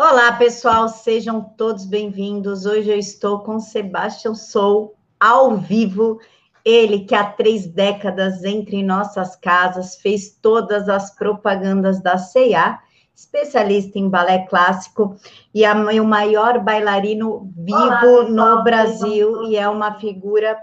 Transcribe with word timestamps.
Olá, 0.00 0.30
pessoal, 0.30 0.88
sejam 0.88 1.42
todos 1.42 1.84
bem-vindos. 1.84 2.64
Hoje 2.64 2.88
eu 2.88 2.96
estou 2.96 3.40
com 3.40 3.58
Sebastião 3.58 4.32
Sou, 4.32 4.94
ao 5.18 5.56
vivo. 5.56 6.20
Ele 6.64 7.00
que 7.00 7.16
há 7.16 7.24
três 7.24 7.66
décadas 7.66 8.44
entre 8.44 8.80
nossas 8.80 9.34
casas 9.34 9.96
fez 9.96 10.38
todas 10.40 10.88
as 10.88 11.12
propagandas 11.16 12.00
da 12.00 12.16
C&A, 12.16 12.78
especialista 13.12 13.98
em 13.98 14.08
balé 14.08 14.46
clássico 14.46 15.16
e 15.52 15.64
é 15.64 15.72
o 15.72 16.04
maior 16.04 16.60
bailarino 16.60 17.52
vivo 17.56 18.06
Olá, 18.06 18.28
no 18.28 18.62
Brasil 18.62 19.42
e 19.46 19.56
é 19.56 19.68
uma 19.68 19.98
figura 19.98 20.56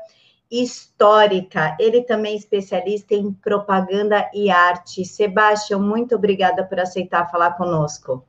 histórica. 0.50 1.76
Ele 1.78 2.04
também 2.04 2.36
é 2.36 2.38
especialista 2.38 3.14
em 3.14 3.34
propaganda 3.34 4.32
e 4.34 4.50
arte. 4.50 5.04
Sebastião, 5.04 5.82
muito 5.82 6.16
obrigada 6.16 6.64
por 6.64 6.80
aceitar 6.80 7.30
falar 7.30 7.58
conosco. 7.58 8.26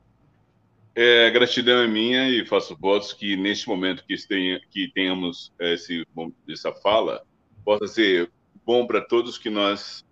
É, 0.99 1.29
gratidão 1.29 1.83
é 1.83 1.87
minha 1.87 2.27
e 2.27 2.43
faço 2.43 2.75
votos 2.75 3.13
que 3.13 3.37
neste 3.37 3.67
momento 3.67 4.03
que, 4.03 4.15
tenha, 4.27 4.59
que 4.71 4.91
tenhamos 4.95 5.53
esse, 5.59 6.03
essa 6.49 6.73
fala 6.73 7.23
possa 7.63 7.85
ser 7.85 8.31
bom 8.65 8.87
para 8.87 8.99
todos 8.99 9.37
que 9.37 9.47
nós 9.47 10.03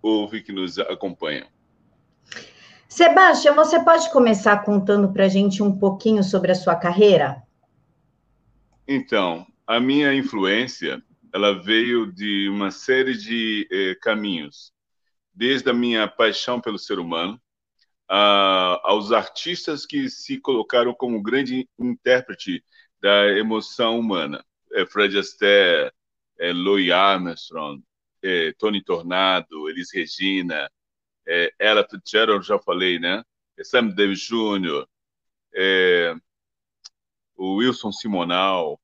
ouvem, 0.00 0.40
que 0.40 0.52
nos 0.52 0.78
acompanham. 0.78 1.48
Sebastião, 2.88 3.56
você 3.56 3.82
pode 3.82 4.12
começar 4.12 4.64
contando 4.64 5.12
para 5.12 5.24
a 5.24 5.28
gente 5.28 5.60
um 5.60 5.76
pouquinho 5.76 6.22
sobre 6.22 6.52
a 6.52 6.54
sua 6.54 6.76
carreira? 6.76 7.42
Então, 8.86 9.44
a 9.66 9.80
minha 9.80 10.14
influência 10.14 11.02
ela 11.34 11.60
veio 11.60 12.12
de 12.12 12.48
uma 12.48 12.70
série 12.70 13.18
de 13.18 13.66
eh, 13.72 13.96
caminhos, 14.00 14.72
desde 15.34 15.68
a 15.68 15.74
minha 15.74 16.06
paixão 16.06 16.60
pelo 16.60 16.78
ser 16.78 17.00
humano, 17.00 17.40
a, 18.08 18.80
aos 18.84 19.12
artistas 19.12 19.84
que 19.84 20.08
se 20.08 20.40
colocaram 20.40 20.94
como 20.94 21.22
grande 21.22 21.68
intérprete 21.78 22.64
da 23.00 23.28
emoção 23.38 23.98
humana. 23.98 24.44
É 24.72 24.86
Fred 24.86 25.18
Astaire, 25.18 25.92
é 26.38 26.52
Louis 26.52 26.90
Armstrong, 26.90 27.82
é 28.22 28.52
Tony 28.58 28.82
Tornado, 28.82 29.68
Elis 29.68 29.92
Regina, 29.92 30.70
é 31.26 31.52
Ella 31.58 31.86
Fitzgerald, 31.88 32.46
já 32.46 32.58
falei, 32.58 32.98
né? 32.98 33.22
É 33.56 33.64
Sam 33.64 33.88
Davis 33.88 34.20
Jr., 34.20 34.86
é, 35.54 36.14
o 37.36 37.56
Wilson 37.56 37.92
Simonal, 37.92 38.80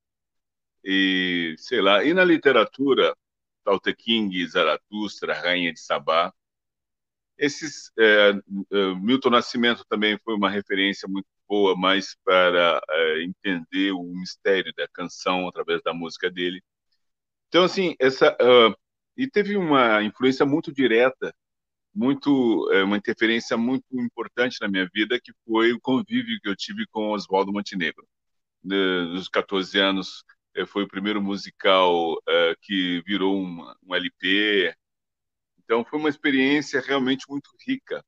e 0.84 1.54
sei 1.58 1.80
lá. 1.80 2.04
E 2.04 2.12
na 2.12 2.24
literatura, 2.24 3.16
Tao 3.64 3.80
Te 3.80 3.94
King, 3.94 4.46
Zaratustra, 4.46 5.34
Rainha 5.34 5.72
de 5.72 5.80
Sabá, 5.80 6.32
esses 7.38 7.90
é, 7.98 8.30
é, 8.72 8.94
Milton 8.96 9.30
Nascimento 9.30 9.84
também 9.88 10.18
foi 10.24 10.34
uma 10.34 10.50
referência 10.50 11.08
muito 11.08 11.26
boa, 11.48 11.76
mais 11.76 12.16
para 12.24 12.80
é, 12.90 13.22
entender 13.22 13.92
o 13.92 14.02
mistério 14.04 14.72
da 14.76 14.88
canção 14.88 15.48
através 15.48 15.82
da 15.82 15.92
música 15.92 16.30
dele. 16.30 16.62
Então, 17.48 17.64
assim, 17.64 17.94
essa 18.00 18.36
uh, 18.40 18.74
e 19.16 19.28
teve 19.28 19.56
uma 19.56 20.02
influência 20.02 20.44
muito 20.44 20.72
direta, 20.72 21.34
muito 21.94 22.70
é, 22.72 22.82
uma 22.82 22.96
interferência 22.96 23.56
muito 23.56 23.84
importante 23.92 24.58
na 24.60 24.68
minha 24.68 24.88
vida, 24.92 25.20
que 25.22 25.32
foi 25.46 25.72
o 25.72 25.80
convívio 25.80 26.38
que 26.42 26.48
eu 26.48 26.56
tive 26.56 26.86
com 26.90 27.12
Oswaldo 27.12 27.52
Montenegro. 27.52 28.06
Nos 28.62 29.28
14 29.28 29.78
anos, 29.78 30.24
é, 30.56 30.66
foi 30.66 30.84
o 30.84 30.88
primeiro 30.88 31.22
musical 31.22 32.16
é, 32.28 32.56
que 32.62 33.02
virou 33.06 33.36
um, 33.36 33.72
um 33.86 33.94
LP, 33.94 34.74
então 35.64 35.84
foi 35.84 35.98
uma 35.98 36.08
experiência 36.08 36.80
realmente 36.80 37.26
muito 37.28 37.50
rica. 37.66 38.04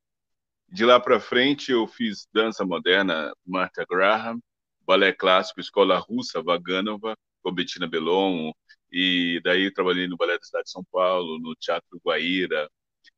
De 0.68 0.84
lá 0.84 1.00
para 1.00 1.20
frente 1.20 1.72
eu 1.72 1.86
fiz 1.86 2.26
dança 2.32 2.64
moderna, 2.64 3.32
Martha 3.46 3.84
Graham, 3.88 4.40
balé 4.86 5.12
clássico, 5.12 5.60
escola 5.60 5.98
russa, 5.98 6.42
Vaganova, 6.42 7.16
com 7.42 7.52
Bettina 7.52 7.86
Bellon, 7.88 8.52
e 8.90 9.40
daí 9.44 9.70
trabalhei 9.72 10.08
no 10.08 10.16
Balé 10.16 10.36
da 10.38 10.44
Cidade 10.44 10.64
de 10.64 10.70
São 10.70 10.84
Paulo, 10.92 11.38
no 11.38 11.54
Teatro 11.56 12.00
Guaíra, 12.04 12.68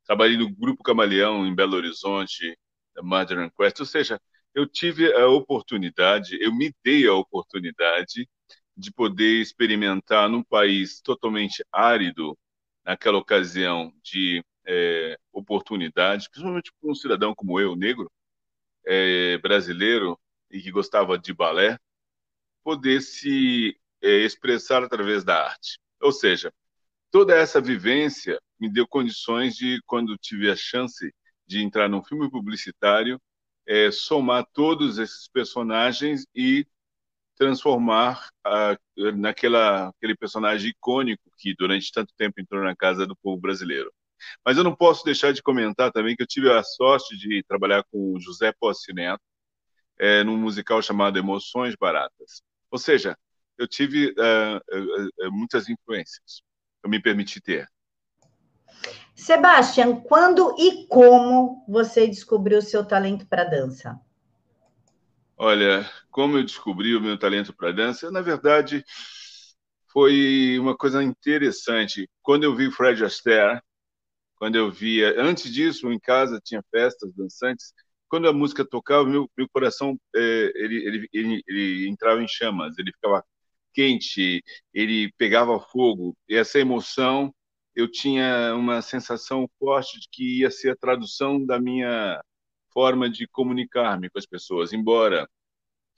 trabalhei 0.06 0.36
no 0.36 0.54
Grupo 0.54 0.82
Camaleão 0.82 1.46
em 1.46 1.54
Belo 1.54 1.76
Horizonte, 1.76 2.56
da 2.94 3.02
Modern 3.02 3.50
Quest, 3.56 3.80
ou 3.80 3.86
seja, 3.86 4.20
eu 4.54 4.66
tive 4.66 5.12
a 5.14 5.28
oportunidade, 5.28 6.38
eu 6.40 6.54
me 6.54 6.74
dei 6.84 7.06
a 7.06 7.14
oportunidade 7.14 8.28
de 8.76 8.92
poder 8.92 9.40
experimentar 9.40 10.28
num 10.28 10.42
país 10.42 11.00
totalmente 11.00 11.64
árido, 11.72 12.36
naquela 12.88 13.18
ocasião 13.18 13.92
de 14.02 14.42
é, 14.66 15.18
oportunidade, 15.30 16.26
principalmente 16.30 16.72
para 16.80 16.90
um 16.90 16.94
cidadão 16.94 17.34
como 17.34 17.60
eu, 17.60 17.76
negro, 17.76 18.10
é, 18.86 19.36
brasileiro 19.36 20.18
e 20.50 20.58
que 20.62 20.70
gostava 20.70 21.18
de 21.18 21.34
balé, 21.34 21.78
poder 22.64 23.02
se 23.02 23.78
é, 24.02 24.24
expressar 24.24 24.82
através 24.82 25.22
da 25.22 25.48
arte. 25.48 25.78
Ou 26.00 26.10
seja, 26.10 26.50
toda 27.10 27.34
essa 27.36 27.60
vivência 27.60 28.40
me 28.58 28.72
deu 28.72 28.88
condições 28.88 29.54
de, 29.54 29.82
quando 29.84 30.16
tive 30.16 30.50
a 30.50 30.56
chance 30.56 31.14
de 31.46 31.62
entrar 31.62 31.90
num 31.90 32.02
filme 32.02 32.30
publicitário, 32.30 33.20
é, 33.66 33.90
somar 33.90 34.46
todos 34.54 34.96
esses 34.96 35.28
personagens 35.28 36.26
e 36.34 36.66
transformar 37.38 38.28
a, 38.44 38.76
naquela 39.16 39.88
aquele 39.88 40.16
personagem 40.16 40.70
icônico 40.70 41.22
que 41.38 41.54
durante 41.56 41.92
tanto 41.92 42.12
tempo 42.16 42.40
entrou 42.40 42.62
na 42.62 42.76
casa 42.76 43.06
do 43.06 43.16
povo 43.16 43.40
brasileiro. 43.40 43.92
Mas 44.44 44.56
eu 44.56 44.64
não 44.64 44.74
posso 44.74 45.04
deixar 45.04 45.32
de 45.32 45.42
comentar 45.42 45.92
também 45.92 46.16
que 46.16 46.22
eu 46.22 46.26
tive 46.26 46.50
a 46.50 46.62
sorte 46.62 47.16
de 47.16 47.42
trabalhar 47.48 47.84
com 47.90 48.14
o 48.14 48.20
José 48.20 48.52
Posse 48.58 48.92
Neto 48.92 49.22
é, 49.98 50.24
num 50.24 50.36
musical 50.36 50.82
chamado 50.82 51.18
Emoções 51.18 51.74
Baratas. 51.76 52.42
Ou 52.70 52.78
seja, 52.78 53.16
eu 53.56 53.66
tive 53.66 54.10
uh, 54.12 55.32
muitas 55.32 55.68
influências. 55.68 56.42
Eu 56.82 56.90
me 56.90 57.00
permiti 57.00 57.40
ter. 57.40 57.68
Sebastião, 59.14 60.00
quando 60.00 60.54
e 60.58 60.86
como 60.86 61.64
você 61.68 62.06
descobriu 62.06 62.62
seu 62.62 62.84
talento 62.84 63.26
para 63.26 63.44
dança? 63.44 64.00
Olha, 65.38 65.88
como 66.10 66.36
eu 66.38 66.44
descobri 66.44 66.94
o 66.96 67.00
meu 67.00 67.18
talento 67.18 67.54
para 67.54 67.72
dança, 67.72 68.10
na 68.10 68.20
verdade, 68.20 68.84
foi 69.92 70.58
uma 70.58 70.76
coisa 70.76 71.02
interessante. 71.02 72.08
Quando 72.22 72.44
eu 72.44 72.54
vi 72.54 72.70
Fred 72.70 73.04
Astaire, 73.04 73.60
quando 74.36 74.56
eu 74.56 74.70
via, 74.70 75.20
antes 75.20 75.52
disso, 75.52 75.92
em 75.92 76.00
casa 76.00 76.40
tinha 76.44 76.62
festas 76.72 77.12
dançantes. 77.14 77.72
Quando 78.08 78.28
a 78.28 78.32
música 78.32 78.64
tocava, 78.66 79.04
meu, 79.08 79.30
meu 79.36 79.48
coração 79.50 79.98
é, 80.16 80.52
ele, 80.56 80.76
ele, 80.86 81.08
ele, 81.12 81.42
ele 81.48 81.88
entrava 81.88 82.22
em 82.22 82.28
chamas, 82.28 82.78
ele 82.78 82.92
ficava 82.92 83.24
quente, 83.74 84.42
ele 84.74 85.12
pegava 85.18 85.60
fogo. 85.60 86.16
E 86.28 86.36
essa 86.36 86.58
emoção, 86.60 87.34
eu 87.74 87.90
tinha 87.90 88.54
uma 88.56 88.82
sensação 88.82 89.48
forte 89.58 90.00
de 90.00 90.08
que 90.12 90.40
ia 90.40 90.50
ser 90.50 90.70
a 90.72 90.76
tradução 90.76 91.44
da 91.44 91.60
minha 91.60 92.20
forma 92.72 93.08
de 93.10 93.26
comunicar-me 93.28 94.10
com 94.10 94.18
as 94.18 94.26
pessoas, 94.26 94.72
embora 94.72 95.28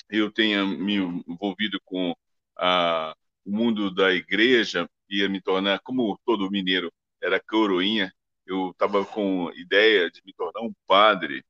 eu 0.08 0.31
tenha 0.31 0.64
me 0.64 0.94
envolvido 0.94 1.81
com 1.84 2.14
a, 2.58 3.14
o 3.44 3.50
mundo 3.50 3.92
da 3.94 4.12
igreja, 4.12 4.88
ia 5.08 5.28
me 5.28 5.41
tornar, 5.41 5.81
como 5.81 6.19
todo 6.25 6.50
mineiro 6.50 6.92
era 7.22 7.41
coroinha, 7.41 8.12
eu 8.47 8.70
estava 8.70 9.04
com 9.04 9.50
ideia 9.54 10.10
de 10.10 10.20
me 10.25 10.32
tornar 10.34 10.62
um 10.62 10.72
padre, 10.86 11.44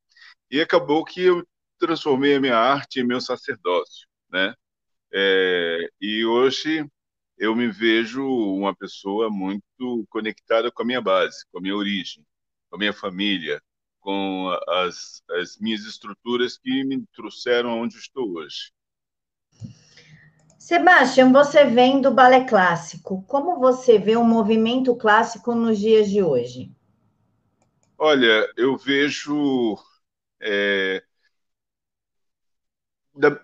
e 0.50 0.60
acabou 0.60 1.04
que 1.04 1.22
eu 1.22 1.47
transformei 1.78 2.34
a 2.34 2.41
minha 2.41 2.56
arte 2.56 3.00
em 3.00 3.06
meu 3.06 3.20
sacerdócio, 3.20 4.06
né? 4.31 4.54
É, 5.12 5.91
e 6.00 6.25
hoje 6.25 6.87
eu 7.38 7.56
me 7.56 7.69
vejo 7.69 8.25
uma 8.26 8.75
pessoa 8.76 9.31
muito 9.31 10.06
conectada 10.10 10.70
com 10.70 10.82
a 10.82 10.87
minha 10.87 11.00
base, 11.00 11.44
com 11.50 11.58
a 11.58 11.62
minha 11.62 11.75
origem, 11.75 12.25
com 12.69 12.76
a 12.76 12.78
minha 12.78 12.92
família, 12.92 13.60
com 14.00 14.49
as, 14.69 15.22
as 15.31 15.59
minhas 15.59 15.83
estruturas 15.83 16.59
que 16.59 16.84
me 16.84 17.05
trouxeram 17.15 17.81
onde 17.81 17.97
estou 17.97 18.32
hoje. 18.32 18.73
Sebastião, 20.58 21.32
você 21.32 21.64
vem 21.64 22.00
do 22.00 22.11
balé 22.11 22.44
clássico. 22.44 23.23
Como 23.26 23.58
você 23.58 23.99
vê 23.99 24.17
o 24.17 24.25
movimento 24.25 24.94
clássico 24.94 25.55
nos 25.55 25.79
dias 25.79 26.08
de 26.08 26.23
hoje? 26.23 26.70
Olha, 27.99 28.50
eu 28.56 28.76
vejo 28.76 29.76
é, 30.41 31.02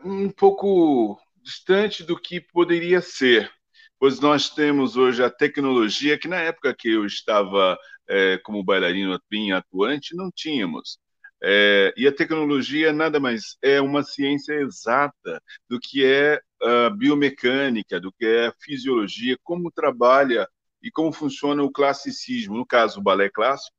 um 0.05 0.31
pouco 0.31 1.21
distante 1.43 2.03
do 2.03 2.19
que 2.19 2.41
poderia 2.41 3.01
ser, 3.01 3.51
pois 3.99 4.21
nós 4.21 4.51
temos 4.51 4.97
hoje 4.97 5.23
a 5.23 5.31
tecnologia 5.31 6.19
que 6.19 6.29
na 6.29 6.39
época 6.41 6.75
que 6.77 6.89
eu 6.89 7.07
estava 7.07 7.79
é, 8.09 8.39
como 8.39 8.65
bailarino 8.65 9.19
bem 9.31 9.53
atuante, 9.53 10.15
não 10.17 10.31
tínhamos. 10.35 10.99
É, 11.43 11.93
e 11.97 12.07
a 12.07 12.13
tecnologia 12.13 12.93
nada 12.93 13.21
mais 13.21 13.57
é 13.63 13.81
uma 13.81 14.03
ciência 14.03 14.55
exata 14.55 15.43
do 15.69 15.79
que 15.79 16.05
é 16.05 16.41
a 16.63 16.91
biomecânica, 16.91 18.01
do 18.01 18.13
que 18.13 18.25
é 18.25 18.47
a 18.49 18.55
fisiologia, 18.61 19.37
como 19.43 19.71
trabalha 19.71 20.49
e 20.83 20.91
como 20.91 21.13
funciona 21.13 21.63
o 21.63 21.71
classicismo, 21.71 22.57
no 22.57 22.67
caso, 22.67 23.01
o 23.01 23.03
balé 23.03 23.29
clássico, 23.29 23.77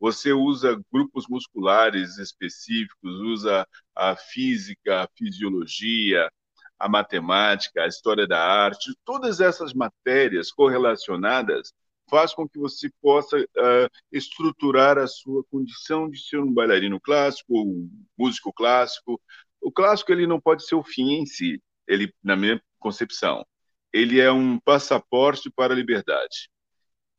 você 0.00 0.32
usa 0.32 0.80
grupos 0.92 1.26
musculares 1.28 2.18
específicos, 2.18 3.20
usa 3.20 3.66
a 3.94 4.16
física, 4.16 5.02
a 5.02 5.08
fisiologia, 5.16 6.30
a 6.78 6.88
matemática, 6.88 7.82
a 7.82 7.86
história 7.86 8.26
da 8.26 8.38
arte, 8.38 8.94
todas 9.04 9.40
essas 9.40 9.72
matérias 9.74 10.52
correlacionadas 10.52 11.72
faz 12.08 12.32
com 12.32 12.48
que 12.48 12.58
você 12.58 12.90
possa 13.02 13.38
uh, 13.38 13.90
estruturar 14.10 14.96
a 14.98 15.06
sua 15.06 15.44
condição 15.44 16.08
de 16.08 16.18
ser 16.20 16.38
um 16.38 16.52
bailarino 16.52 17.00
clássico, 17.00 17.52
um 17.52 17.90
músico 18.16 18.52
clássico. 18.52 19.20
O 19.60 19.70
clássico 19.70 20.12
ele 20.12 20.26
não 20.26 20.40
pode 20.40 20.64
ser 20.66 20.74
o 20.74 20.84
fim 20.84 21.14
em 21.14 21.26
si, 21.26 21.62
ele 21.86 22.12
na 22.22 22.36
minha 22.36 22.62
concepção, 22.78 23.44
ele 23.92 24.20
é 24.20 24.30
um 24.30 24.58
passaporte 24.58 25.50
para 25.50 25.74
a 25.74 25.76
liberdade. 25.76 26.48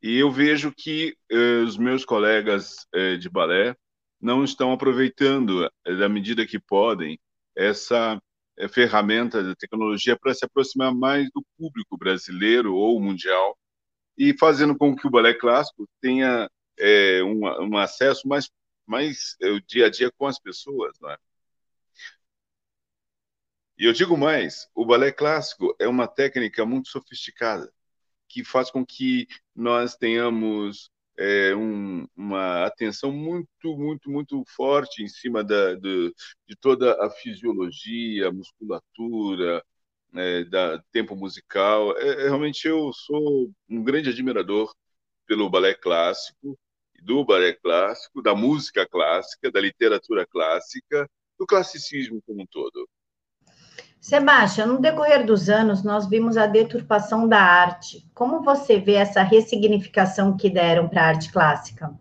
E 0.02 0.16
eu 0.18 0.30
vejo 0.30 0.72
que 0.72 1.14
uh, 1.30 1.64
os 1.64 1.76
meus 1.76 2.04
colegas 2.04 2.86
uh, 2.94 3.18
de 3.18 3.28
balé 3.28 3.76
não 4.20 4.42
estão 4.44 4.72
aproveitando, 4.72 5.70
da 5.84 6.08
medida 6.08 6.46
que 6.46 6.58
podem, 6.58 7.18
essa 7.56 8.20
ferramenta 8.68 9.42
da 9.42 9.54
tecnologia 9.54 10.18
para 10.18 10.34
se 10.34 10.44
aproximar 10.44 10.94
mais 10.94 11.28
do 11.32 11.44
público 11.56 11.96
brasileiro 11.96 12.74
ou 12.74 13.00
mundial 13.00 13.56
e 14.16 14.36
fazendo 14.38 14.76
com 14.76 14.94
que 14.94 15.06
o 15.06 15.10
balé 15.10 15.34
clássico 15.34 15.88
tenha 16.00 16.50
é, 16.78 17.22
um, 17.22 17.40
um, 17.68 17.78
acesso 17.78 18.28
mais, 18.28 18.50
mais 18.86 19.36
é, 19.40 19.48
o 19.50 19.60
dia 19.60 19.86
a 19.86 19.90
dia 19.90 20.10
com 20.16 20.26
as 20.26 20.38
pessoas, 20.38 20.98
não 21.00 21.10
é? 21.10 21.16
E 23.78 23.86
eu 23.86 23.92
digo 23.92 24.16
mais, 24.16 24.68
o 24.74 24.84
balé 24.84 25.10
clássico 25.10 25.74
é 25.78 25.88
uma 25.88 26.06
técnica 26.06 26.66
muito 26.66 26.90
sofisticada 26.90 27.72
que 28.28 28.44
faz 28.44 28.70
com 28.70 28.84
que 28.84 29.26
nós 29.54 29.96
tenhamos 29.96 30.90
é, 31.20 31.54
um, 31.54 32.06
uma 32.16 32.64
atenção 32.66 33.12
muito, 33.12 33.76
muito, 33.76 34.10
muito 34.10 34.42
forte 34.56 35.02
em 35.02 35.08
cima 35.08 35.44
da, 35.44 35.74
de, 35.74 36.14
de 36.48 36.56
toda 36.58 36.94
a 37.04 37.10
fisiologia, 37.10 38.28
a 38.28 38.32
musculatura, 38.32 39.62
né, 40.12 40.44
da 40.44 40.78
tempo 40.92 41.14
musical. 41.14 41.96
É, 41.98 42.24
é, 42.24 42.28
realmente 42.28 42.66
eu 42.66 42.90
sou 42.94 43.52
um 43.68 43.84
grande 43.84 44.08
admirador 44.10 44.74
pelo 45.26 45.50
balé 45.50 45.74
clássico, 45.74 46.58
do 47.02 47.24
balé 47.24 47.52
clássico, 47.54 48.22
da 48.22 48.34
música 48.34 48.86
clássica, 48.88 49.50
da 49.50 49.60
literatura 49.60 50.26
clássica, 50.26 51.08
do 51.38 51.46
classicismo 51.46 52.22
como 52.26 52.42
um 52.42 52.46
todo. 52.46 52.88
Sebastião, 54.00 54.66
no 54.66 54.80
decorrer 54.80 55.26
dos 55.26 55.50
anos, 55.50 55.84
nós 55.84 56.08
vimos 56.08 56.38
a 56.38 56.46
deturpação 56.46 57.28
da 57.28 57.38
arte. 57.38 58.02
Como 58.14 58.42
você 58.42 58.78
vê 58.78 58.94
essa 58.94 59.22
ressignificação 59.22 60.36
que 60.36 60.48
deram 60.48 60.88
para 60.88 61.02
a 61.02 61.06
arte 61.08 61.30
clássica? 61.30 61.92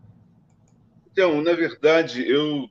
Então, 1.11 1.41
na 1.41 1.51
verdade, 1.51 2.25
eu, 2.25 2.69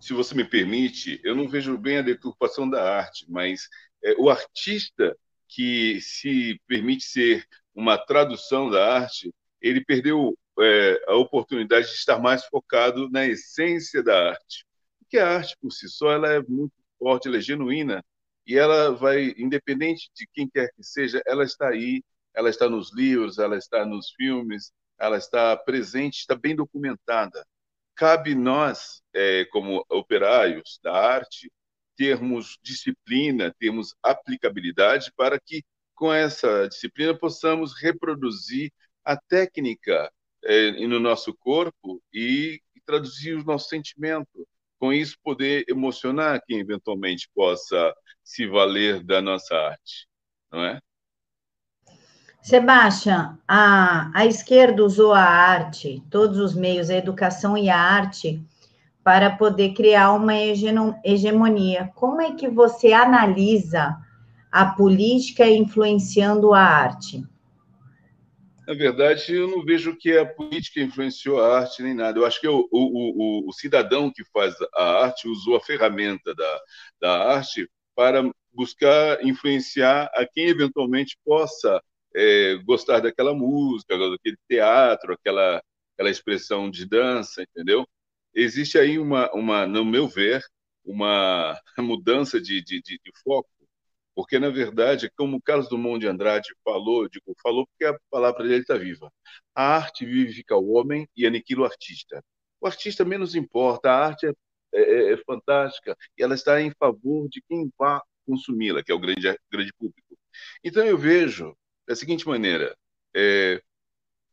se 0.00 0.12
você 0.12 0.34
me 0.34 0.44
permite, 0.44 1.20
eu 1.22 1.36
não 1.36 1.48
vejo 1.48 1.78
bem 1.78 1.98
a 1.98 2.02
deturpação 2.02 2.68
da 2.68 2.82
arte, 2.98 3.24
mas 3.28 3.68
é, 4.02 4.14
o 4.18 4.28
artista 4.28 5.16
que 5.48 6.00
se 6.00 6.60
permite 6.66 7.04
ser 7.04 7.46
uma 7.72 7.96
tradução 7.96 8.68
da 8.68 8.96
arte, 8.96 9.32
ele 9.62 9.84
perdeu 9.84 10.36
é, 10.58 11.04
a 11.06 11.14
oportunidade 11.14 11.86
de 11.86 11.94
estar 11.94 12.18
mais 12.18 12.44
focado 12.46 13.08
na 13.08 13.24
essência 13.24 14.02
da 14.02 14.30
arte. 14.30 14.66
Porque 14.98 15.16
a 15.16 15.36
arte, 15.36 15.56
por 15.60 15.70
si 15.70 15.88
só, 15.88 16.10
ela 16.10 16.32
é 16.32 16.42
muito 16.42 16.74
forte, 16.98 17.28
ela 17.28 17.36
é 17.36 17.40
genuína, 17.40 18.04
e 18.46 18.56
ela 18.56 18.92
vai, 18.92 19.34
independente 19.38 20.10
de 20.14 20.26
quem 20.32 20.48
quer 20.48 20.70
que 20.74 20.82
seja, 20.82 21.22
ela 21.26 21.44
está 21.44 21.68
aí, 21.68 22.02
ela 22.34 22.50
está 22.50 22.68
nos 22.68 22.92
livros, 22.94 23.38
ela 23.38 23.56
está 23.56 23.84
nos 23.84 24.10
filmes, 24.12 24.72
ela 24.98 25.16
está 25.16 25.56
presente, 25.56 26.20
está 26.20 26.34
bem 26.34 26.54
documentada. 26.54 27.46
Cabe 27.94 28.34
nós, 28.34 29.02
é, 29.14 29.44
como 29.46 29.84
operários 29.88 30.78
da 30.82 30.92
arte, 30.92 31.50
termos 31.96 32.58
disciplina, 32.62 33.54
termos 33.58 33.94
aplicabilidade 34.02 35.12
para 35.16 35.38
que, 35.40 35.62
com 35.94 36.12
essa 36.12 36.68
disciplina, 36.68 37.16
possamos 37.16 37.72
reproduzir 37.80 38.72
a 39.04 39.16
técnica 39.16 40.10
é, 40.44 40.72
no 40.86 40.98
nosso 40.98 41.34
corpo 41.34 42.02
e, 42.12 42.60
e 42.74 42.80
traduzir 42.80 43.34
o 43.36 43.44
nosso 43.44 43.68
sentimento. 43.68 44.46
Com 44.78 44.92
isso, 44.92 45.16
poder 45.22 45.64
emocionar 45.68 46.42
quem 46.46 46.58
eventualmente 46.58 47.28
possa 47.34 47.94
se 48.24 48.46
valer 48.46 49.02
da 49.04 49.20
nossa 49.20 49.54
arte, 49.54 50.08
não 50.50 50.64
é? 50.64 50.80
Sebastião, 52.42 53.38
a, 53.48 54.10
a 54.14 54.26
esquerda 54.26 54.84
usou 54.84 55.12
a 55.12 55.22
arte, 55.22 56.02
todos 56.10 56.38
os 56.38 56.54
meios, 56.54 56.90
a 56.90 56.94
educação 56.94 57.56
e 57.56 57.70
a 57.70 57.78
arte, 57.78 58.42
para 59.02 59.30
poder 59.30 59.74
criar 59.74 60.12
uma 60.12 60.34
hegemonia. 61.04 61.90
Como 61.94 62.20
é 62.20 62.34
que 62.34 62.48
você 62.48 62.92
analisa 62.92 63.96
a 64.50 64.66
política 64.66 65.46
influenciando 65.46 66.52
a 66.54 66.60
arte? 66.60 67.22
Na 68.66 68.74
verdade, 68.74 69.34
eu 69.34 69.46
não 69.46 69.62
vejo 69.62 69.96
que 69.96 70.16
a 70.16 70.24
política 70.24 70.80
influenciou 70.80 71.40
a 71.40 71.58
arte 71.58 71.82
nem 71.82 71.94
nada. 71.94 72.18
Eu 72.18 72.24
acho 72.24 72.40
que 72.40 72.48
o, 72.48 72.66
o, 72.70 73.44
o, 73.44 73.48
o 73.48 73.52
cidadão 73.52 74.10
que 74.10 74.24
faz 74.32 74.54
a 74.74 75.04
arte 75.04 75.28
usou 75.28 75.56
a 75.56 75.60
ferramenta 75.60 76.34
da, 76.34 76.60
da 77.00 77.34
arte 77.34 77.68
para 77.94 78.22
buscar 78.52 79.24
influenciar 79.24 80.10
a 80.14 80.26
quem 80.26 80.48
eventualmente 80.48 81.16
possa 81.24 81.80
é, 82.14 82.56
gostar 82.64 83.00
daquela 83.00 83.34
música, 83.34 83.98
daquele 83.98 84.36
teatro, 84.48 85.14
aquela, 85.14 85.62
aquela 85.94 86.10
expressão 86.10 86.70
de 86.70 86.86
dança, 86.86 87.42
entendeu? 87.42 87.86
existe 88.34 88.78
aí 88.78 88.98
uma, 88.98 89.30
uma 89.32 89.66
no 89.66 89.84
meu 89.84 90.08
ver, 90.08 90.42
uma 90.84 91.58
mudança 91.78 92.40
de, 92.40 92.62
de, 92.62 92.82
de, 92.82 92.98
de 93.02 93.12
foco, 93.22 93.48
porque, 94.14 94.38
na 94.38 94.50
verdade, 94.50 95.10
como 95.16 95.42
Carlos 95.42 95.68
Dumont 95.68 95.98
de 96.00 96.06
Andrade 96.06 96.54
falou, 96.64 97.08
digo, 97.08 97.34
falou 97.42 97.66
porque 97.66 97.84
a 97.84 97.98
palavra 98.10 98.44
dele 98.44 98.60
está 98.62 98.76
viva. 98.76 99.10
A 99.54 99.76
arte 99.76 100.06
vivifica 100.06 100.56
o 100.56 100.72
homem 100.72 101.08
e 101.16 101.26
aniquila 101.26 101.62
o 101.62 101.64
artista. 101.64 102.22
O 102.60 102.66
artista 102.66 103.04
menos 103.04 103.34
importa, 103.34 103.90
a 103.90 104.06
arte 104.06 104.26
é, 104.28 104.32
é, 104.74 105.12
é 105.12 105.16
fantástica 105.18 105.96
e 106.18 106.22
ela 106.22 106.34
está 106.34 106.60
em 106.60 106.72
favor 106.72 107.28
de 107.28 107.42
quem 107.48 107.70
vá 107.78 108.02
consumi-la, 108.26 108.82
que 108.82 108.90
é 108.90 108.94
o 108.94 108.98
grande, 108.98 109.38
grande 109.50 109.72
público. 109.74 110.18
Então, 110.62 110.84
eu 110.84 110.98
vejo 110.98 111.56
da 111.86 111.94
seguinte 111.94 112.26
maneira, 112.26 112.76
é, 113.14 113.62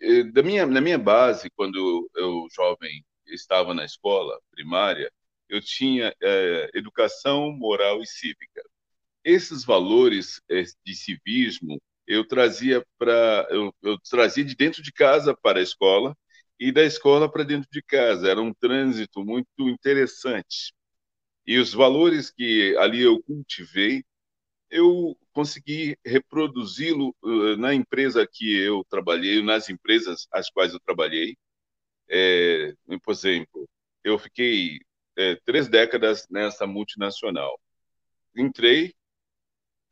é, 0.02 0.24
da 0.24 0.42
minha, 0.42 0.66
na 0.66 0.82
minha 0.82 0.98
base, 0.98 1.50
quando 1.52 2.10
eu, 2.16 2.48
jovem, 2.56 3.04
estava 3.28 3.74
na 3.74 3.86
escola 3.86 4.40
primária, 4.52 5.12
eu 5.50 5.62
tinha 5.62 6.14
é, 6.22 6.72
educação 6.74 7.52
moral 7.52 8.02
e 8.02 8.08
cívica. 8.08 8.64
Esses 9.24 9.64
valores 9.64 10.42
é, 10.50 10.64
de 10.86 10.96
civismo 10.96 11.82
eu 12.08 12.28
trazia 12.28 12.86
para 12.98 13.48
eu, 13.52 13.74
eu 13.82 13.98
trazia 14.00 14.44
de 14.44 14.56
dentro 14.56 14.82
de 14.82 14.92
casa 14.92 15.36
para 15.36 15.60
a 15.60 15.64
escola 15.64 16.16
e 16.62 16.72
da 16.72 16.84
escola 16.84 17.30
para 17.32 17.44
dentro 17.44 17.68
de 17.72 17.82
casa. 17.82 18.30
Era 18.30 18.40
um 18.40 18.54
trânsito 18.54 19.26
muito 19.26 19.68
interessante. 19.68 20.74
E 21.46 21.58
os 21.58 21.74
valores 21.74 22.32
que 22.32 22.78
ali 22.78 23.02
eu 23.02 23.22
cultivei, 23.24 24.04
eu 24.70 25.18
consegui 25.34 25.98
reproduzi-lo 26.06 27.16
uh, 27.24 27.58
na 27.58 27.74
empresa 27.74 28.28
que 28.32 28.56
eu 28.58 28.86
trabalhei, 28.90 29.42
nas 29.44 29.70
empresas 29.70 30.28
às 30.32 30.52
quais 30.52 30.74
eu 30.74 30.80
trabalhei, 30.82 31.36
é, 32.10 32.76
por 33.04 33.12
exemplo, 33.14 33.68
eu 34.04 34.20
fiquei 34.20 34.80
é, 35.18 35.36
três 35.46 35.68
décadas 35.68 36.28
nessa 36.30 36.68
multinacional. 36.68 37.60
Entrei, 38.36 38.94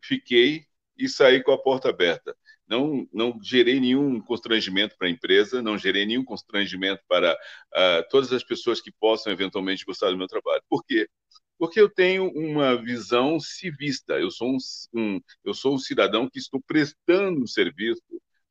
fiquei 0.01 0.67
e 0.97 1.09
saí 1.09 1.43
com 1.43 1.51
a 1.51 1.57
porta 1.57 1.89
aberta. 1.89 2.35
Não, 2.69 3.07
não 3.11 3.39
gerei 3.41 3.79
nenhum 3.79 4.21
constrangimento 4.21 4.95
para 4.97 5.07
a 5.07 5.11
empresa, 5.11 5.61
não 5.61 5.77
gerei 5.77 6.05
nenhum 6.05 6.23
constrangimento 6.23 7.01
para 7.07 7.33
uh, 7.33 8.09
todas 8.09 8.31
as 8.31 8.43
pessoas 8.43 8.79
que 8.79 8.91
possam 8.91 9.33
eventualmente 9.33 9.83
gostar 9.85 10.11
do 10.11 10.17
meu 10.17 10.27
trabalho. 10.27 10.61
Por 10.69 10.83
quê? 10.85 11.09
Porque 11.57 11.81
eu 11.81 11.89
tenho 11.89 12.29
uma 12.29 12.75
visão 12.81 13.39
civista. 13.39 14.13
Eu 14.19 14.31
sou 14.31 14.51
um, 14.51 14.57
um 14.93 15.19
eu 15.43 15.53
sou 15.53 15.75
um 15.75 15.79
cidadão 15.79 16.29
que 16.29 16.39
estou 16.39 16.61
prestando 16.61 17.41
um 17.41 17.47
serviço 17.47 18.01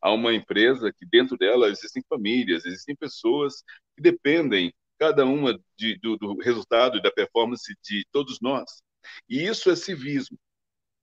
a 0.01 0.13
uma 0.13 0.35
empresa 0.35 0.93
que 0.93 1.07
dentro 1.07 1.37
dela 1.37 1.69
existem 1.69 2.03
famílias, 2.09 2.65
existem 2.65 2.95
pessoas 2.97 3.63
que 3.97 4.03
dependem, 4.03 4.73
cada 4.99 5.25
uma, 5.25 5.59
de, 5.77 5.97
do, 5.99 6.17
do 6.17 6.35
resultado 6.39 6.99
e 6.99 7.03
da 7.03 7.11
performance 7.11 7.73
de 7.83 8.05
todos 8.13 8.41
nós. 8.41 8.83
E 9.29 9.45
isso 9.47 9.71
é 9.71 9.77
civismo. 9.77 10.39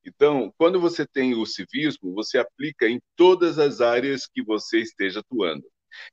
Então, 0.05 0.53
quando 0.57 0.79
você 0.79 1.05
tem 1.05 1.33
o 1.33 1.45
civismo, 1.45 2.13
você 2.13 2.37
aplica 2.37 2.87
em 2.87 3.01
todas 3.15 3.57
as 3.57 3.81
áreas 3.81 4.27
que 4.27 4.43
você 4.43 4.79
esteja 4.79 5.19
atuando. 5.19 5.63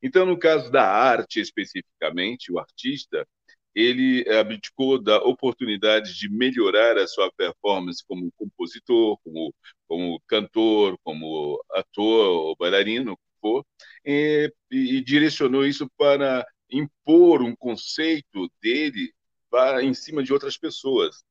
Então, 0.02 0.25
no 0.25 0.38
caso 0.38 0.70
da 0.70 0.84
arte 0.88 1.40
especificamente, 1.40 2.52
o 2.52 2.58
artista, 2.58 3.26
ele 3.75 4.28
abdicou 4.30 5.00
da 5.02 5.18
oportunidade 5.18 6.14
de 6.18 6.28
melhorar 6.28 6.99
a 6.99 7.06
sua 7.06 7.30
performance 7.32 8.04
como 8.06 8.32
compositor, 8.37 9.18
como, 9.25 9.54
como 9.88 10.20
cantor, 10.26 10.99
como 11.02 11.62
ator 11.72 12.26
ou 12.28 12.56
bailarino, 12.56 13.18
for, 13.40 13.64
e, 14.04 14.52
e 14.70 15.02
direcionou 15.02 15.66
isso 15.66 15.90
para 15.99 16.46
impor 16.70 17.42
um 17.42 17.54
conceito 17.56 18.50
dele 18.62 19.12
para 19.50 19.82
em 19.82 19.92
cima 19.92 20.22
de 20.22 20.32
outras 20.32 20.56
pessoas. 20.56 21.22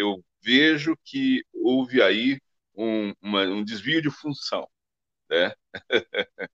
Eu 0.00 0.24
vejo 0.42 0.96
que 1.04 1.44
houve 1.52 2.00
aí 2.00 2.40
um, 2.74 3.12
uma, 3.20 3.42
um 3.42 3.62
desvio 3.62 4.00
de 4.00 4.10
função, 4.10 4.66
né? 5.28 5.52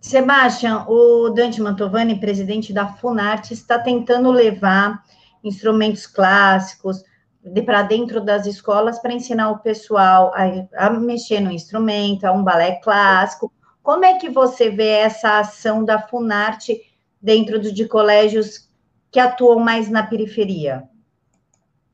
Sebastião, 0.00 0.86
o 0.88 1.30
Dante 1.30 1.60
Mantovani, 1.60 2.20
presidente 2.20 2.72
da 2.72 2.86
Funarte, 2.86 3.52
está 3.52 3.76
tentando 3.76 4.30
levar 4.30 5.02
instrumentos 5.42 6.06
clássicos 6.06 7.02
de, 7.42 7.60
para 7.60 7.82
dentro 7.82 8.20
das 8.20 8.46
escolas 8.46 9.00
para 9.00 9.12
ensinar 9.12 9.50
o 9.50 9.58
pessoal 9.58 10.32
a, 10.32 10.86
a, 10.86 10.90
mexer 10.90 11.40
no 11.40 11.50
instrumento, 11.50 12.24
a 12.24 12.30
um 12.30 12.44
balé 12.44 12.76
clássico. 12.76 13.52
Como 13.82 14.04
é 14.04 14.16
que 14.16 14.30
você 14.30 14.70
vê 14.70 14.90
essa 14.90 15.40
ação 15.40 15.84
da 15.84 16.00
Funarte 16.00 16.80
dentro 17.20 17.60
de 17.60 17.88
colégios 17.88 18.70
que 19.10 19.18
atuam 19.18 19.58
mais 19.58 19.90
na 19.90 20.04
periferia? 20.04 20.88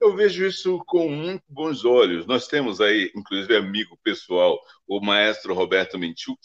Eu 0.00 0.14
vejo 0.14 0.46
isso 0.46 0.78
com 0.86 1.08
muito 1.08 1.42
bons 1.48 1.84
olhos. 1.84 2.26
Nós 2.26 2.46
temos 2.46 2.80
aí, 2.80 3.10
inclusive, 3.16 3.56
amigo 3.56 3.98
pessoal, 4.02 4.58
o 4.86 5.00
maestro 5.00 5.54
Roberto 5.54 5.98
Menchuk, 5.98 6.38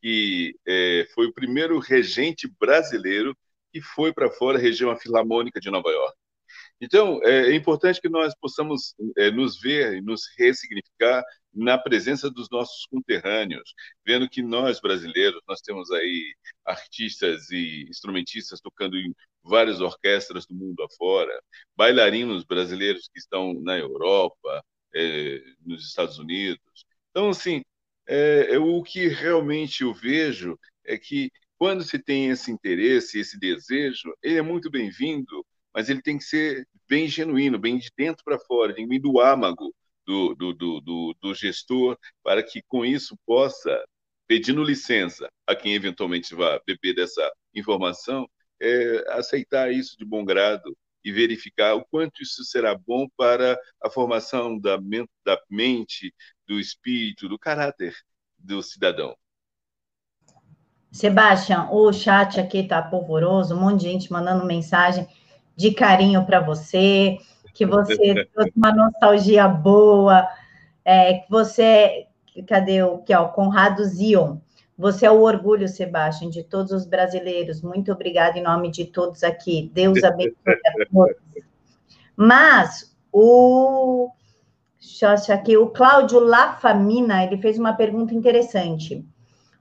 que 0.00 0.56
é, 0.66 1.06
foi 1.14 1.26
o 1.26 1.32
primeiro 1.32 1.78
regente 1.78 2.48
brasileiro 2.58 3.36
que 3.72 3.80
foi 3.80 4.12
para 4.12 4.30
fora, 4.30 4.58
região 4.58 4.96
Filarmônica 4.96 5.60
de 5.60 5.70
Nova 5.70 5.90
York. 5.90 6.16
Então, 6.80 7.20
é, 7.22 7.50
é 7.50 7.54
importante 7.54 8.00
que 8.00 8.08
nós 8.08 8.34
possamos 8.40 8.94
é, 9.16 9.30
nos 9.30 9.60
ver 9.60 9.94
e 9.94 10.02
nos 10.02 10.22
ressignificar 10.38 11.22
na 11.56 11.78
presença 11.78 12.30
dos 12.30 12.48
nossos 12.50 12.86
conterrâneos, 12.86 13.74
vendo 14.04 14.28
que 14.28 14.42
nós, 14.42 14.80
brasileiros, 14.80 15.40
nós 15.48 15.60
temos 15.60 15.90
aí 15.90 16.34
artistas 16.64 17.50
e 17.50 17.86
instrumentistas 17.88 18.60
tocando 18.60 18.96
em 18.96 19.14
várias 19.42 19.80
orquestras 19.80 20.46
do 20.46 20.54
mundo 20.54 20.82
afora, 20.82 21.32
bailarinos 21.74 22.44
brasileiros 22.44 23.08
que 23.12 23.18
estão 23.18 23.54
na 23.54 23.78
Europa, 23.78 24.62
é, 24.94 25.42
nos 25.64 25.86
Estados 25.86 26.18
Unidos. 26.18 26.86
Então, 27.10 27.30
assim, 27.30 27.62
é, 28.06 28.54
é, 28.54 28.58
o 28.58 28.82
que 28.82 29.08
realmente 29.08 29.82
eu 29.82 29.94
vejo 29.94 30.58
é 30.84 30.98
que 30.98 31.30
quando 31.58 31.82
se 31.82 31.98
tem 31.98 32.30
esse 32.30 32.50
interesse, 32.50 33.18
esse 33.18 33.38
desejo, 33.38 34.14
ele 34.22 34.38
é 34.38 34.42
muito 34.42 34.70
bem-vindo, 34.70 35.44
mas 35.74 35.88
ele 35.88 36.02
tem 36.02 36.18
que 36.18 36.24
ser 36.24 36.66
bem 36.88 37.08
genuíno, 37.08 37.58
bem 37.58 37.78
de 37.78 37.90
dentro 37.96 38.22
para 38.24 38.38
fora, 38.38 38.74
tem 38.74 38.86
que 38.86 38.94
vir 38.94 39.00
do 39.00 39.20
âmago 39.20 39.74
do, 40.06 40.34
do, 40.34 40.52
do, 40.80 41.16
do, 41.20 41.34
gestor, 41.34 41.98
para 42.22 42.42
que 42.42 42.62
com 42.68 42.84
isso 42.84 43.18
possa, 43.26 43.84
pedindo 44.26 44.62
licença 44.62 45.28
a 45.46 45.54
quem 45.54 45.74
eventualmente 45.74 46.34
vá 46.34 46.60
beber 46.66 46.94
dessa 46.94 47.30
informação, 47.54 48.28
é, 48.60 49.04
aceitar 49.10 49.72
isso 49.72 49.96
de 49.98 50.04
bom 50.04 50.24
grado 50.24 50.76
e 51.04 51.12
verificar 51.12 51.74
o 51.74 51.84
quanto 51.84 52.22
isso 52.22 52.44
será 52.44 52.76
bom 52.76 53.06
para 53.16 53.58
a 53.82 53.90
formação 53.90 54.58
da, 54.58 54.76
da 55.24 55.40
mente, 55.48 56.12
do 56.46 56.58
espírito, 56.58 57.28
do 57.28 57.38
caráter 57.38 57.94
do 58.38 58.62
cidadão. 58.62 59.16
Sebastião, 60.90 61.72
o 61.74 61.92
chat 61.92 62.40
aqui 62.40 62.58
está 62.58 62.80
polvoroso, 62.80 63.54
um 63.54 63.60
monte 63.60 63.80
de 63.82 63.90
gente 63.90 64.12
mandando 64.12 64.46
mensagem 64.46 65.06
de 65.54 65.72
carinho 65.72 66.24
para 66.24 66.40
você, 66.40 67.18
que 67.56 67.64
você 67.64 68.26
trouxe 68.34 68.52
uma 68.54 68.70
nostalgia 68.70 69.48
boa, 69.48 70.28
é, 70.84 71.14
que 71.14 71.30
você, 71.30 72.06
cadê 72.46 72.82
o 72.82 72.98
que 72.98 73.14
é 73.14 73.18
o 73.18 73.30
Conrado 73.30 73.82
Zion? 73.84 74.36
Você 74.78 75.06
é 75.06 75.10
o 75.10 75.22
orgulho, 75.22 75.66
Sebastião, 75.66 76.30
de 76.30 76.44
todos 76.44 76.70
os 76.70 76.84
brasileiros. 76.84 77.62
Muito 77.62 77.90
obrigada 77.90 78.38
em 78.38 78.42
nome 78.42 78.70
de 78.70 78.84
todos 78.84 79.24
aqui. 79.24 79.70
Deus 79.72 80.04
abençoe 80.04 80.36
a 80.44 80.86
todos. 80.92 81.16
Mas 82.14 82.94
o 83.10 84.10
deixa 84.78 85.06
eu 85.06 85.10
achar 85.10 85.34
aqui, 85.34 85.56
o 85.56 85.68
Cláudio 85.68 86.20
Lafamina, 86.20 87.24
ele 87.24 87.38
fez 87.38 87.58
uma 87.58 87.72
pergunta 87.72 88.14
interessante. 88.14 89.04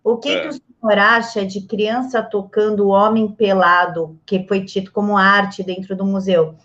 O 0.04 0.18
que, 0.18 0.30
é. 0.30 0.42
que 0.42 0.48
o 0.50 0.52
senhor 0.52 1.00
acha 1.00 1.46
de 1.46 1.62
criança 1.62 2.22
tocando 2.22 2.86
o 2.86 2.90
homem 2.90 3.30
pelado, 3.30 4.20
que 4.26 4.46
foi 4.48 4.66
tido 4.66 4.92
como 4.92 5.18
arte 5.18 5.64
dentro 5.64 5.96
do 5.96 6.06
museu? 6.06 6.56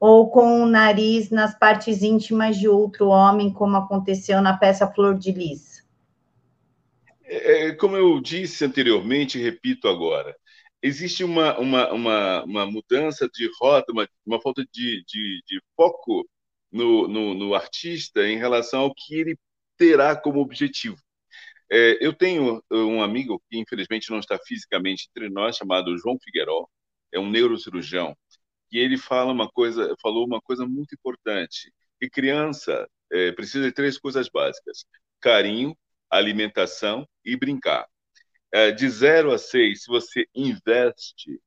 Ou 0.00 0.30
com 0.30 0.62
o 0.62 0.66
nariz 0.66 1.28
nas 1.28 1.56
partes 1.56 2.02
íntimas 2.02 2.58
de 2.58 2.66
outro 2.66 3.08
homem, 3.08 3.52
como 3.52 3.76
aconteceu 3.76 4.40
na 4.40 4.56
peça 4.56 4.90
Flor 4.90 5.18
de 5.18 5.30
Lis? 5.30 5.86
É, 7.22 7.68
é 7.68 7.74
como 7.74 7.96
eu 7.96 8.18
disse 8.18 8.64
anteriormente 8.64 9.38
repito 9.38 9.86
agora, 9.86 10.34
existe 10.82 11.22
uma, 11.22 11.58
uma, 11.58 11.92
uma, 11.92 12.44
uma 12.44 12.66
mudança 12.66 13.28
de 13.28 13.48
rota, 13.60 13.92
uma, 13.92 14.08
uma 14.24 14.40
falta 14.40 14.64
de, 14.72 15.04
de, 15.06 15.42
de 15.46 15.60
foco 15.76 16.28
no, 16.72 17.06
no, 17.06 17.34
no, 17.34 17.54
artista 17.54 18.26
em 18.26 18.38
relação 18.38 18.80
ao 18.80 18.94
que 18.94 19.14
ele 19.14 19.38
terá 19.76 20.16
como 20.16 20.40
objetivo. 20.40 20.96
É, 21.70 21.98
eu 22.04 22.12
tenho 22.12 22.62
um 22.70 23.02
amigo 23.02 23.40
que, 23.48 23.58
infelizmente, 23.58 24.10
não 24.10 24.18
está 24.18 24.38
fisicamente 24.38 25.08
entre 25.10 25.28
nós, 25.28 25.56
chamado 25.56 25.96
João 25.98 26.18
Figueiró, 26.22 26.66
é 27.12 27.18
um 27.18 27.30
neurocirurgião, 27.30 28.16
e 28.72 28.78
ele 28.78 28.98
fala 28.98 29.32
uma 29.32 29.48
coisa, 29.48 29.94
falou 30.02 30.26
uma 30.26 30.40
coisa 30.40 30.66
muito 30.66 30.94
importante, 30.94 31.72
que 32.00 32.08
criança 32.10 32.88
é, 33.12 33.32
precisa 33.32 33.66
de 33.66 33.72
três 33.72 33.98
coisas 33.98 34.28
básicas, 34.28 34.84
carinho, 35.20 35.76
alimentação 36.10 37.06
e 37.24 37.36
brincar. 37.36 37.86
É, 38.52 38.70
de 38.72 38.88
zero 38.88 39.32
a 39.32 39.38
seis, 39.38 39.82
se 39.84 39.88
você 39.88 40.26
investe 40.34 41.40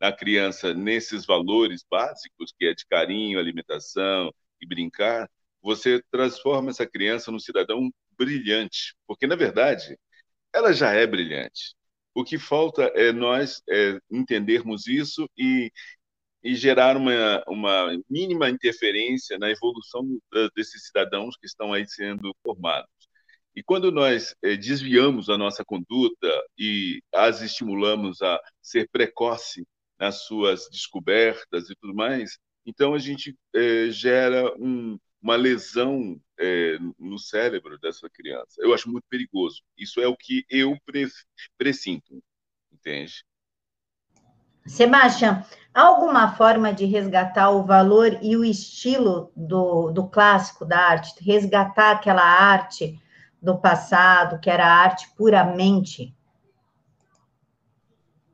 na 0.00 0.12
criança 0.12 0.74
nesses 0.74 1.26
valores 1.26 1.84
básicos, 1.90 2.52
que 2.58 2.66
é 2.66 2.74
de 2.74 2.86
carinho, 2.86 3.38
alimentação 3.38 4.32
e 4.60 4.66
brincar, 4.66 5.30
você 5.62 6.02
transforma 6.10 6.70
essa 6.70 6.86
criança 6.86 7.30
num 7.30 7.38
cidadão 7.38 7.90
brilhante, 8.18 8.94
porque 9.06 9.26
na 9.26 9.36
verdade 9.36 9.98
ela 10.54 10.72
já 10.72 10.92
é 10.92 11.06
brilhante. 11.06 11.74
O 12.14 12.24
que 12.24 12.38
falta 12.38 12.84
é 12.94 13.12
nós 13.12 13.62
é, 13.70 13.98
entendermos 14.10 14.86
isso 14.86 15.28
e, 15.38 15.70
e 16.42 16.54
gerar 16.54 16.96
uma, 16.96 17.42
uma 17.46 17.98
mínima 18.08 18.48
interferência 18.48 19.38
na 19.38 19.50
evolução 19.50 20.06
desses 20.54 20.86
cidadãos 20.86 21.36
que 21.36 21.46
estão 21.46 21.72
aí 21.72 21.86
sendo 21.86 22.34
formados. 22.42 22.88
E 23.54 23.62
quando 23.62 23.90
nós 23.90 24.34
é, 24.42 24.56
desviamos 24.56 25.28
a 25.28 25.36
nossa 25.36 25.64
conduta 25.64 26.28
e 26.56 27.02
as 27.12 27.42
estimulamos 27.42 28.22
a 28.22 28.40
ser 28.62 28.88
precoce 28.90 29.66
nas 29.98 30.24
suas 30.24 30.68
descobertas 30.70 31.68
e 31.68 31.74
tudo 31.76 31.94
mais, 31.94 32.38
então 32.64 32.94
a 32.94 32.98
gente 32.98 33.36
é, 33.54 33.90
gera 33.90 34.54
um, 34.58 34.98
uma 35.20 35.36
lesão 35.36 36.20
é, 36.38 36.78
no 36.98 37.18
cérebro 37.18 37.78
dessa 37.78 38.08
criança. 38.08 38.54
Eu 38.58 38.72
acho 38.72 38.88
muito 38.88 39.04
perigoso. 39.10 39.62
Isso 39.76 40.00
é 40.00 40.06
o 40.06 40.16
que 40.16 40.44
eu 40.48 40.76
pre 40.86 41.06
presinto, 41.58 42.22
entende? 42.72 43.24
Sebastião, 44.70 45.44
há 45.74 45.82
alguma 45.82 46.36
forma 46.36 46.72
de 46.72 46.84
resgatar 46.84 47.50
o 47.50 47.64
valor 47.64 48.20
e 48.22 48.36
o 48.36 48.44
estilo 48.44 49.32
do, 49.34 49.90
do 49.90 50.08
clássico 50.08 50.64
da 50.64 50.78
arte? 50.78 51.12
Resgatar 51.20 51.90
aquela 51.90 52.22
arte 52.22 52.96
do 53.42 53.58
passado, 53.58 54.38
que 54.40 54.48
era 54.48 54.64
arte 54.64 55.08
puramente? 55.16 56.14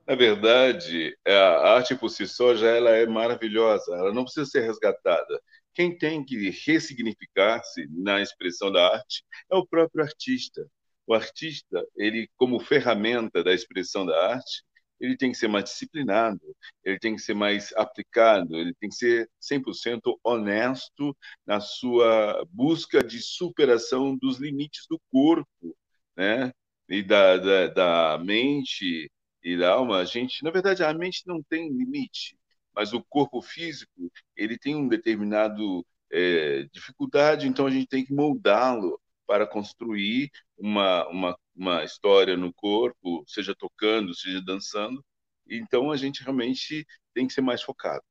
Na 0.06 0.14
verdade, 0.14 1.16
a 1.26 1.74
arte 1.74 1.96
por 1.96 2.10
si 2.10 2.28
só 2.28 2.54
já 2.54 2.68
ela 2.68 2.90
é 2.90 3.06
maravilhosa, 3.06 3.96
ela 3.96 4.12
não 4.12 4.22
precisa 4.22 4.44
ser 4.44 4.60
resgatada. 4.60 5.40
Quem 5.72 5.96
tem 5.96 6.22
que 6.22 6.50
ressignificar-se 6.66 7.88
na 7.90 8.20
expressão 8.20 8.70
da 8.70 8.86
arte 8.86 9.24
é 9.50 9.56
o 9.56 9.66
próprio 9.66 10.04
artista. 10.04 10.68
O 11.06 11.14
artista, 11.14 11.82
ele 11.96 12.28
como 12.36 12.60
ferramenta 12.60 13.42
da 13.42 13.54
expressão 13.54 14.04
da 14.04 14.32
arte, 14.32 14.66
ele 15.00 15.16
tem 15.16 15.32
que 15.32 15.38
ser 15.38 15.48
mais 15.48 15.64
disciplinado, 15.64 16.40
ele 16.84 16.98
tem 16.98 17.14
que 17.16 17.22
ser 17.22 17.34
mais 17.34 17.72
aplicado, 17.76 18.56
ele 18.56 18.74
tem 18.74 18.88
que 18.88 18.96
ser 18.96 19.30
100% 19.40 20.18
honesto 20.24 21.16
na 21.46 21.60
sua 21.60 22.44
busca 22.50 23.02
de 23.02 23.20
superação 23.20 24.16
dos 24.16 24.38
limites 24.38 24.86
do 24.88 25.00
corpo, 25.10 25.76
né? 26.16 26.52
E 26.88 27.02
da, 27.02 27.36
da, 27.36 27.66
da 27.68 28.18
mente 28.24 29.10
e 29.42 29.56
da 29.58 29.70
alma. 29.72 29.98
A 29.98 30.04
gente, 30.04 30.42
na 30.44 30.50
verdade, 30.50 30.84
a 30.84 30.94
mente 30.94 31.22
não 31.26 31.42
tem 31.42 31.68
limite 31.72 32.36
mas 32.76 32.92
o 32.92 33.02
corpo 33.02 33.40
físico 33.40 34.12
ele 34.36 34.58
tem 34.58 34.76
um 34.76 34.86
determinado 34.86 35.84
é, 36.12 36.64
dificuldade, 36.70 37.48
então 37.48 37.66
a 37.66 37.70
gente 37.70 37.86
tem 37.86 38.04
que 38.04 38.12
moldá-lo 38.12 39.00
para 39.26 39.46
construir 39.46 40.30
uma, 40.58 41.08
uma, 41.08 41.38
uma 41.56 41.82
história 41.82 42.36
no 42.36 42.52
corpo, 42.52 43.24
seja 43.26 43.54
tocando, 43.58 44.14
seja 44.14 44.42
dançando. 44.44 45.04
Então 45.48 45.90
a 45.90 45.96
gente 45.96 46.22
realmente 46.22 46.86
tem 47.14 47.26
que 47.26 47.32
ser 47.32 47.40
mais 47.40 47.62
focado. 47.62 48.02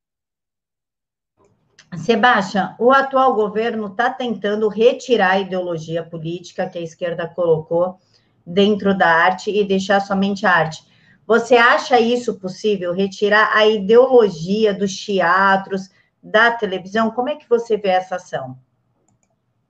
Sebastião, 1.96 2.74
o 2.78 2.90
atual 2.90 3.34
governo 3.34 3.86
está 3.86 4.10
tentando 4.10 4.68
retirar 4.68 5.32
a 5.32 5.40
ideologia 5.40 6.02
política 6.02 6.68
que 6.68 6.78
a 6.78 6.82
esquerda 6.82 7.28
colocou 7.28 7.98
dentro 8.44 8.96
da 8.96 9.08
arte 9.08 9.50
e 9.50 9.64
deixar 9.64 10.00
somente 10.00 10.44
a 10.44 10.50
arte. 10.50 10.84
Você 11.26 11.56
acha 11.56 11.98
isso 11.98 12.38
possível, 12.38 12.92
retirar 12.92 13.56
a 13.56 13.66
ideologia 13.66 14.74
dos 14.74 14.96
teatros, 14.96 15.90
da 16.22 16.50
televisão? 16.50 17.10
Como 17.10 17.28
é 17.28 17.36
que 17.36 17.48
você 17.48 17.76
vê 17.76 17.88
essa 17.88 18.16
ação? 18.16 18.58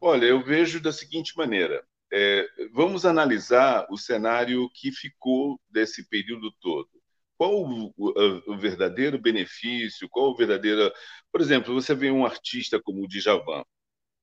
Olha, 0.01 0.27
eu 0.27 0.43
vejo 0.43 0.81
da 0.81 0.93
seguinte 0.93 1.37
maneira: 1.37 1.83
é, 2.13 2.47
vamos 2.73 3.05
analisar 3.05 3.87
o 3.91 3.99
cenário 3.99 4.71
que 4.71 4.93
ficou 4.93 5.61
desse 5.69 6.09
período 6.09 6.53
todo. 6.61 6.89
Qual 7.37 7.63
o, 7.65 7.93
o, 7.97 8.53
o, 8.53 8.59
verdadeiro 8.59 9.19
benefício? 9.19 10.09
Qual 10.09 10.31
o 10.31 10.37
verdadeiro. 10.37 10.93
Por 11.31 11.41
exemplo, 11.41 11.75
você 11.75 11.95
vê 11.95 12.11
um 12.11 12.25
artista 12.25 12.81
como 12.83 13.05
o 13.05 13.09
Djavan, 13.09 13.63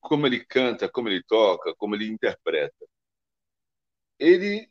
como 0.02 0.26
ele 0.28 0.44
canta, 0.46 0.90
como 0.90 1.10
ele 1.10 1.24
toca, 1.24 1.76
como 1.76 1.96
ele 1.96 2.08
interpreta. 2.08 2.86
Ele 4.20 4.70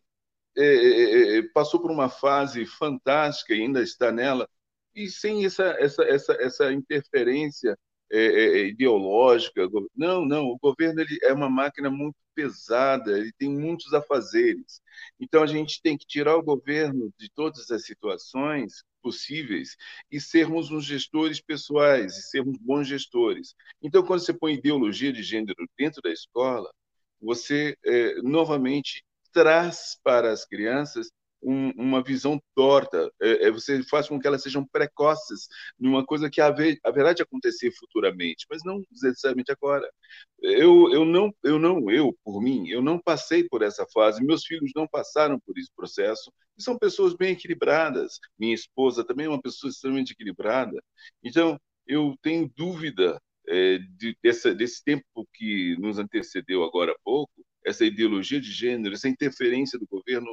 é, 0.56 0.64
é, 0.64 1.38
é 1.38 1.42
passou 1.54 1.80
por 1.80 1.90
uma 1.90 2.08
fase 2.08 2.66
fantástica 2.66 3.54
ainda 3.54 3.82
está 3.82 4.10
nela, 4.12 4.48
e 4.94 5.08
sem 5.08 5.44
essa, 5.44 5.64
essa, 5.78 6.02
essa, 6.04 6.32
essa 6.34 6.72
interferência 6.72 7.78
é, 8.12 8.18
é, 8.18 8.58
é, 8.60 8.66
ideológica. 8.66 9.66
Não, 9.96 10.24
não, 10.24 10.46
o 10.46 10.58
governo 10.58 11.00
ele 11.00 11.18
é 11.22 11.32
uma 11.32 11.48
máquina 11.48 11.90
muito 11.90 12.16
pesada, 12.34 13.18
ele 13.18 13.32
tem 13.38 13.48
muitos 13.50 13.92
afazeres. 13.94 14.80
Então 15.18 15.42
a 15.42 15.46
gente 15.46 15.80
tem 15.82 15.96
que 15.96 16.06
tirar 16.06 16.36
o 16.36 16.42
governo 16.42 17.12
de 17.18 17.30
todas 17.30 17.70
as 17.70 17.84
situações 17.84 18.84
possíveis 19.02 19.76
e 20.10 20.20
sermos 20.20 20.70
uns 20.70 20.84
gestores 20.84 21.40
pessoais, 21.40 22.16
e 22.16 22.22
sermos 22.22 22.56
bons 22.58 22.86
gestores. 22.86 23.54
Então, 23.82 24.04
quando 24.04 24.20
você 24.20 24.32
põe 24.32 24.54
ideologia 24.54 25.12
de 25.12 25.22
gênero 25.22 25.68
dentro 25.76 26.00
da 26.02 26.10
escola, 26.10 26.70
você 27.20 27.76
é, 27.84 28.22
novamente 28.22 29.04
traz 29.32 29.98
para 30.04 30.30
as 30.30 30.44
crianças 30.44 31.10
um, 31.42 31.70
uma 31.72 32.02
visão 32.02 32.40
torta, 32.54 33.10
é, 33.20 33.48
é, 33.48 33.50
você 33.50 33.82
faz 33.82 34.08
com 34.08 34.18
que 34.20 34.26
elas 34.26 34.42
sejam 34.42 34.66
precoces 34.66 35.48
numa 35.78 36.04
coisa 36.04 36.30
que 36.30 36.40
haver, 36.40 36.78
haverá 36.84 37.12
de 37.12 37.22
acontecer 37.22 37.72
futuramente, 37.72 38.46
mas 38.50 38.62
não 38.64 38.82
necessariamente 38.90 39.52
agora. 39.52 39.88
Eu, 40.40 40.92
eu 40.92 41.04
não, 41.04 41.32
eu 41.42 41.58
não, 41.58 41.90
eu 41.90 42.16
por 42.24 42.40
mim, 42.40 42.68
eu 42.68 42.82
não 42.82 42.98
passei 42.98 43.44
por 43.48 43.62
essa 43.62 43.86
fase. 43.92 44.24
Meus 44.24 44.44
filhos 44.44 44.70
não 44.74 44.86
passaram 44.86 45.38
por 45.40 45.58
esse 45.58 45.70
processo. 45.74 46.32
E 46.56 46.62
são 46.62 46.78
pessoas 46.78 47.14
bem 47.14 47.32
equilibradas. 47.32 48.18
Minha 48.38 48.54
esposa 48.54 49.04
também 49.04 49.26
é 49.26 49.28
uma 49.28 49.40
pessoa 49.40 49.70
extremamente 49.70 50.12
equilibrada. 50.12 50.80
Então 51.22 51.58
eu 51.86 52.14
tenho 52.22 52.50
dúvida 52.56 53.20
é, 53.48 53.78
de, 53.78 54.16
dessa, 54.22 54.54
desse 54.54 54.82
tempo 54.84 55.04
que 55.34 55.76
nos 55.78 55.98
antecedeu 55.98 56.62
agora 56.64 56.92
há 56.92 56.96
pouco, 57.04 57.32
essa 57.64 57.84
ideologia 57.84 58.40
de 58.40 58.50
gênero, 58.50 58.94
essa 58.94 59.08
interferência 59.08 59.78
do 59.78 59.86
governo 59.86 60.32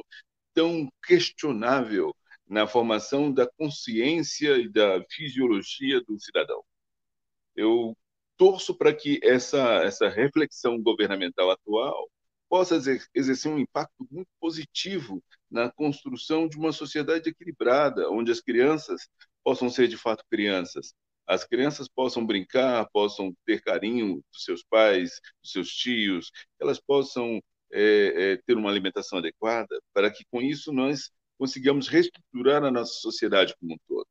tão 0.54 0.88
questionável 1.06 2.14
na 2.48 2.66
formação 2.66 3.32
da 3.32 3.46
consciência 3.46 4.58
e 4.58 4.68
da 4.68 5.02
fisiologia 5.10 6.00
do 6.02 6.18
cidadão. 6.18 6.62
Eu 7.54 7.96
torço 8.36 8.74
para 8.74 8.94
que 8.94 9.20
essa, 9.22 9.82
essa 9.84 10.08
reflexão 10.08 10.80
governamental 10.82 11.50
atual 11.50 12.08
possa 12.48 12.76
exercer 13.14 13.52
um 13.52 13.58
impacto 13.58 14.06
muito 14.10 14.28
positivo 14.40 15.22
na 15.48 15.70
construção 15.70 16.48
de 16.48 16.56
uma 16.56 16.72
sociedade 16.72 17.28
equilibrada, 17.28 18.10
onde 18.10 18.32
as 18.32 18.40
crianças 18.40 19.08
possam 19.44 19.70
ser 19.70 19.86
de 19.86 19.96
fato 19.96 20.24
crianças, 20.28 20.92
as 21.26 21.44
crianças 21.44 21.86
possam 21.86 22.26
brincar, 22.26 22.88
possam 22.92 23.32
ter 23.46 23.62
carinho 23.62 24.16
dos 24.32 24.44
seus 24.44 24.64
pais, 24.64 25.20
dos 25.40 25.52
seus 25.52 25.68
tios, 25.68 26.32
elas 26.58 26.80
possam 26.80 27.40
é, 27.72 28.32
é, 28.32 28.36
ter 28.46 28.56
uma 28.56 28.70
alimentação 28.70 29.18
adequada, 29.18 29.80
para 29.92 30.10
que 30.10 30.24
com 30.30 30.40
isso 30.40 30.72
nós 30.72 31.10
consigamos 31.38 31.88
reestruturar 31.88 32.64
a 32.64 32.70
nossa 32.70 32.92
sociedade 32.94 33.54
como 33.58 33.74
um 33.74 33.78
todo. 33.88 34.06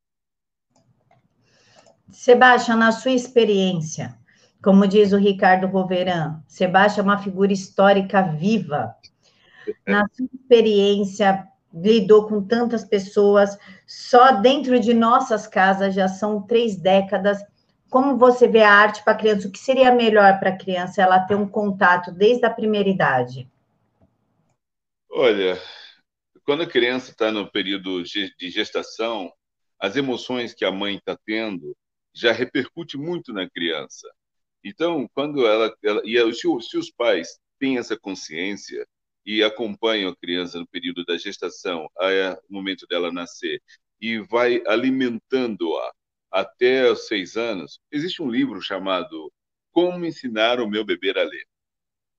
Sebastião, 2.12 2.78
na 2.78 2.92
sua 2.92 3.12
experiência, 3.12 4.18
como 4.64 4.88
diz 4.88 5.14
o 5.14 5.18
Ricardo 5.18 5.68
Roveran, 5.68 6.42
Sebastião 6.48 7.04
é 7.04 7.08
uma 7.08 7.22
figura 7.22 7.54
histórica 7.54 8.22
viva. 8.22 8.96
Na 9.86 10.08
sua 10.12 10.28
experiência, 10.34 11.48
lidou 11.74 12.28
com 12.28 12.42
tantas 12.42 12.84
pessoas, 12.84 13.58
só 13.86 14.42
dentro 14.42 14.80
de 14.80 14.94
nossas 14.94 15.46
casas 15.46 15.94
já 15.94 16.08
são 16.08 16.42
três 16.42 16.76
décadas 16.76 17.44
como 17.90 18.18
você 18.18 18.48
vê 18.48 18.62
a 18.62 18.72
arte 18.72 19.04
para 19.04 19.14
a 19.14 19.18
criança? 19.18 19.48
O 19.48 19.52
que 19.52 19.60
seria 19.60 19.94
melhor 19.94 20.40
para 20.40 20.50
a 20.50 20.58
criança 20.58 21.02
ela 21.02 21.20
ter 21.20 21.36
um 21.36 21.48
contato 21.48 22.12
desde 22.12 22.46
a 22.46 22.50
primeira 22.50 22.90
idade? 22.90 23.48
Olha, 25.10 25.60
quando 26.44 26.64
a 26.64 26.68
criança 26.68 27.12
está 27.12 27.32
no 27.32 27.52
período 27.52 28.04
de 28.04 28.50
gestação, 28.50 29.32
as 29.80 29.96
emoções 29.96 30.54
que 30.54 30.66
a 30.66 30.72
mãe 30.72 30.98
está 30.98 31.18
tendo 31.26 31.76
já 32.14 32.32
repercute 32.32 32.98
muito 32.98 33.32
na 33.34 33.50
criança. 33.50 34.08
Então, 34.64 35.08
quando 35.14 35.46
ela, 35.46 35.74
ela 35.84 36.02
e 36.04 36.34
se, 36.34 36.48
se 36.62 36.78
os 36.78 36.92
pais 36.92 37.40
têm 37.60 37.78
essa 37.78 37.98
consciência 37.98 38.86
e 39.26 39.44
acompanham 39.44 40.12
a 40.12 40.16
criança 40.16 40.60
no 40.60 40.68
período 40.68 41.06
da 41.06 41.18
gestação, 41.18 41.88
ao 41.96 42.42
momento 42.50 42.86
dela 42.88 43.12
nascer, 43.12 43.62
e 44.02 44.20
vai 44.20 44.62
alimentando-a 44.66 45.92
até 46.32 46.90
os 46.92 47.08
seis 47.08 47.36
anos, 47.38 47.80
existe 47.92 48.22
um 48.22 48.30
livro 48.30 48.62
chamado 48.62 49.32
Como 49.72 50.06
Ensinar 50.06 50.60
o 50.60 50.70
Meu 50.70 50.86
Bebê 50.86 51.12
a 51.12 51.24
Ler. 51.24 51.46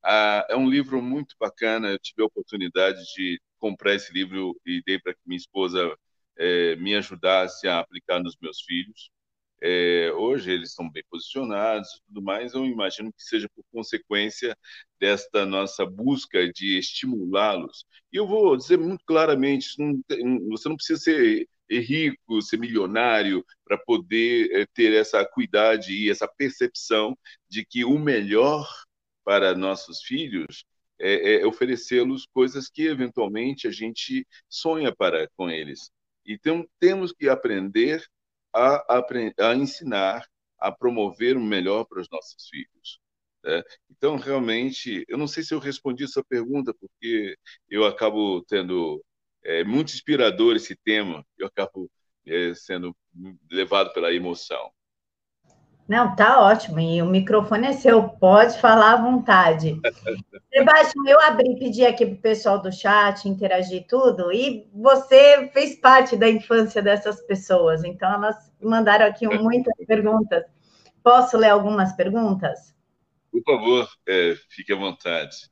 Ah, 0.03 0.47
é 0.51 0.57
um 0.57 0.69
livro 0.69 1.03
muito 1.03 1.37
bacana. 1.39 1.91
Eu 1.91 1.99
tive 1.99 2.23
a 2.23 2.27
oportunidade 2.27 2.99
de 3.15 3.41
comprar 3.59 3.95
esse 3.95 4.13
livro 4.13 4.59
e 4.67 4.83
dei 4.87 4.99
para 4.99 5.15
que 5.15 5.21
minha 5.27 5.39
esposa 5.39 5.95
é, 6.39 6.77
me 6.77 6.95
ajudasse 6.97 7.69
a 7.69 7.81
aplicar 7.81 8.21
nos 8.23 8.37
meus 8.41 8.63
filhos. 8.63 9.11
É, 9.63 10.11
hoje 10.13 10.51
eles 10.53 10.71
estão 10.71 10.91
bem 10.91 11.03
posicionados 11.11 11.89
e 11.97 12.03
tudo 12.07 12.23
mais. 12.23 12.55
Eu 12.55 12.65
imagino 12.67 13.13
que 13.13 13.23
seja 13.23 13.49
por 13.55 13.65
consequência 13.73 14.57
desta 14.99 15.45
nossa 15.45 15.85
busca 15.87 16.51
de 16.53 16.79
estimulá-los. 16.79 17.85
E 18.13 18.17
eu 18.17 18.27
vou 18.27 18.57
dizer 18.57 18.79
muito 18.79 19.05
claramente: 19.05 19.69
não, 19.79 20.03
você 20.49 20.69
não 20.69 20.77
precisa 20.77 21.01
ser 21.01 21.49
rico, 21.79 22.43
ser 22.43 22.59
milionário, 22.59 23.45
para 23.65 23.79
poder 23.79 24.51
é, 24.53 24.67
ter 24.75 24.93
essa 24.95 25.21
acuidade 25.21 25.93
e 25.93 26.11
essa 26.11 26.27
percepção 26.27 27.17
de 27.49 27.65
que 27.65 27.85
o 27.85 27.99
melhor 27.99 28.69
para 29.25 29.55
nossos 29.55 30.03
filhos 30.03 30.65
é, 30.99 31.43
é 31.43 31.47
oferecê-los 31.47 32.27
coisas 32.33 32.69
que 32.69 32.87
eventualmente 32.87 33.69
a 33.69 33.71
gente 33.71 34.27
sonha 34.49 34.95
para 34.95 35.29
com 35.37 35.49
eles. 35.51 35.91
Então 36.27 36.67
temos 36.79 37.13
que 37.13 37.29
aprender 37.29 38.05
a, 38.55 38.99
a, 38.99 39.07
a 39.51 39.55
ensinar, 39.55 40.27
a 40.59 40.73
promover 40.73 41.37
o 41.37 41.41
melhor 41.41 41.85
para 41.85 42.01
os 42.01 42.09
nossos 42.11 42.49
filhos. 42.49 43.01
Né? 43.45 43.63
Então, 43.91 44.17
realmente, 44.17 45.05
eu 45.09 45.19
não 45.19 45.27
sei 45.27 45.43
se 45.43 45.55
eu 45.55 45.59
respondi 45.59 46.05
essa 46.05 46.23
pergunta, 46.25 46.75
porque 46.75 47.37
eu 47.69 47.85
acabo 47.85 48.43
tendo 48.45 49.03
é 49.45 49.65
muito 49.65 49.93
inspirador 49.93 50.57
esse 50.57 50.77
tema. 50.77 51.25
Eu 51.39 51.47
acabo 51.47 51.91
é, 52.27 52.53
sendo 52.55 52.95
levado 53.51 53.93
pela 53.93 54.13
emoção. 54.13 54.71
Não, 55.91 56.15
tá 56.15 56.41
ótimo. 56.41 56.79
E 56.79 57.03
o 57.03 57.07
microfone 57.07 57.67
é 57.67 57.73
seu, 57.73 58.09
pode 58.09 58.57
falar 58.61 58.93
à 58.93 58.97
vontade. 58.97 59.81
Sebastião, 60.55 61.09
eu 61.09 61.21
abri, 61.21 61.59
pedi 61.59 61.85
aqui 61.85 62.07
para 62.07 62.15
o 62.15 62.21
pessoal 62.21 62.63
do 62.63 62.71
chat 62.71 63.29
interagir 63.29 63.87
tudo, 63.89 64.33
e 64.33 64.71
você 64.73 65.49
fez 65.53 65.75
parte 65.81 66.17
da 66.17 66.31
infância 66.31 66.81
dessas 66.81 67.21
pessoas, 67.23 67.83
então 67.83 68.13
elas 68.13 68.53
mandaram 68.63 69.05
aqui 69.05 69.27
muitas 69.37 69.75
perguntas. 69.85 70.45
Posso 71.03 71.37
ler 71.37 71.49
algumas 71.49 71.93
perguntas? 71.95 72.73
Por 73.33 73.43
favor, 73.43 73.89
é, 74.07 74.37
fique 74.49 74.73
à 74.73 74.77
vontade. 74.77 75.51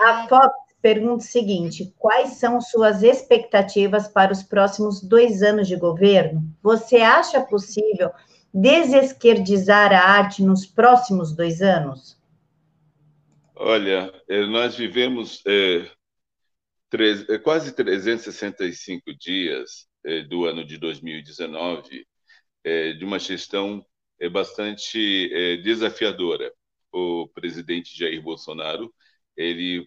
A 0.00 0.26
Fox 0.26 0.54
pergunta 0.84 1.24
o 1.24 1.26
seguinte: 1.26 1.94
quais 1.98 2.34
são 2.34 2.60
suas 2.60 3.02
expectativas 3.02 4.06
para 4.06 4.30
os 4.30 4.42
próximos 4.42 5.00
dois 5.00 5.42
anos 5.42 5.66
de 5.66 5.76
governo? 5.76 6.42
Você 6.62 6.96
acha 6.96 7.40
possível 7.40 8.10
desesquerdizar 8.52 9.94
a 9.94 9.98
arte 9.98 10.42
nos 10.42 10.66
próximos 10.66 11.34
dois 11.34 11.62
anos? 11.62 12.20
Olha, 13.56 14.12
eh, 14.28 14.44
nós 14.44 14.76
vivemos 14.76 15.42
é, 15.46 15.90
é, 17.30 17.38
quase 17.38 17.74
365 17.74 19.16
dias 19.18 19.88
é, 20.04 20.20
do 20.22 20.44
ano 20.44 20.66
de 20.66 20.76
2019 20.76 22.06
de 22.98 23.04
uma 23.04 23.18
gestão 23.18 23.84
bastante 24.32 25.60
desafiadora. 25.62 26.50
O 26.90 27.28
presidente 27.34 27.94
Jair 27.94 28.22
Bolsonaro 28.22 28.90
ele 29.36 29.86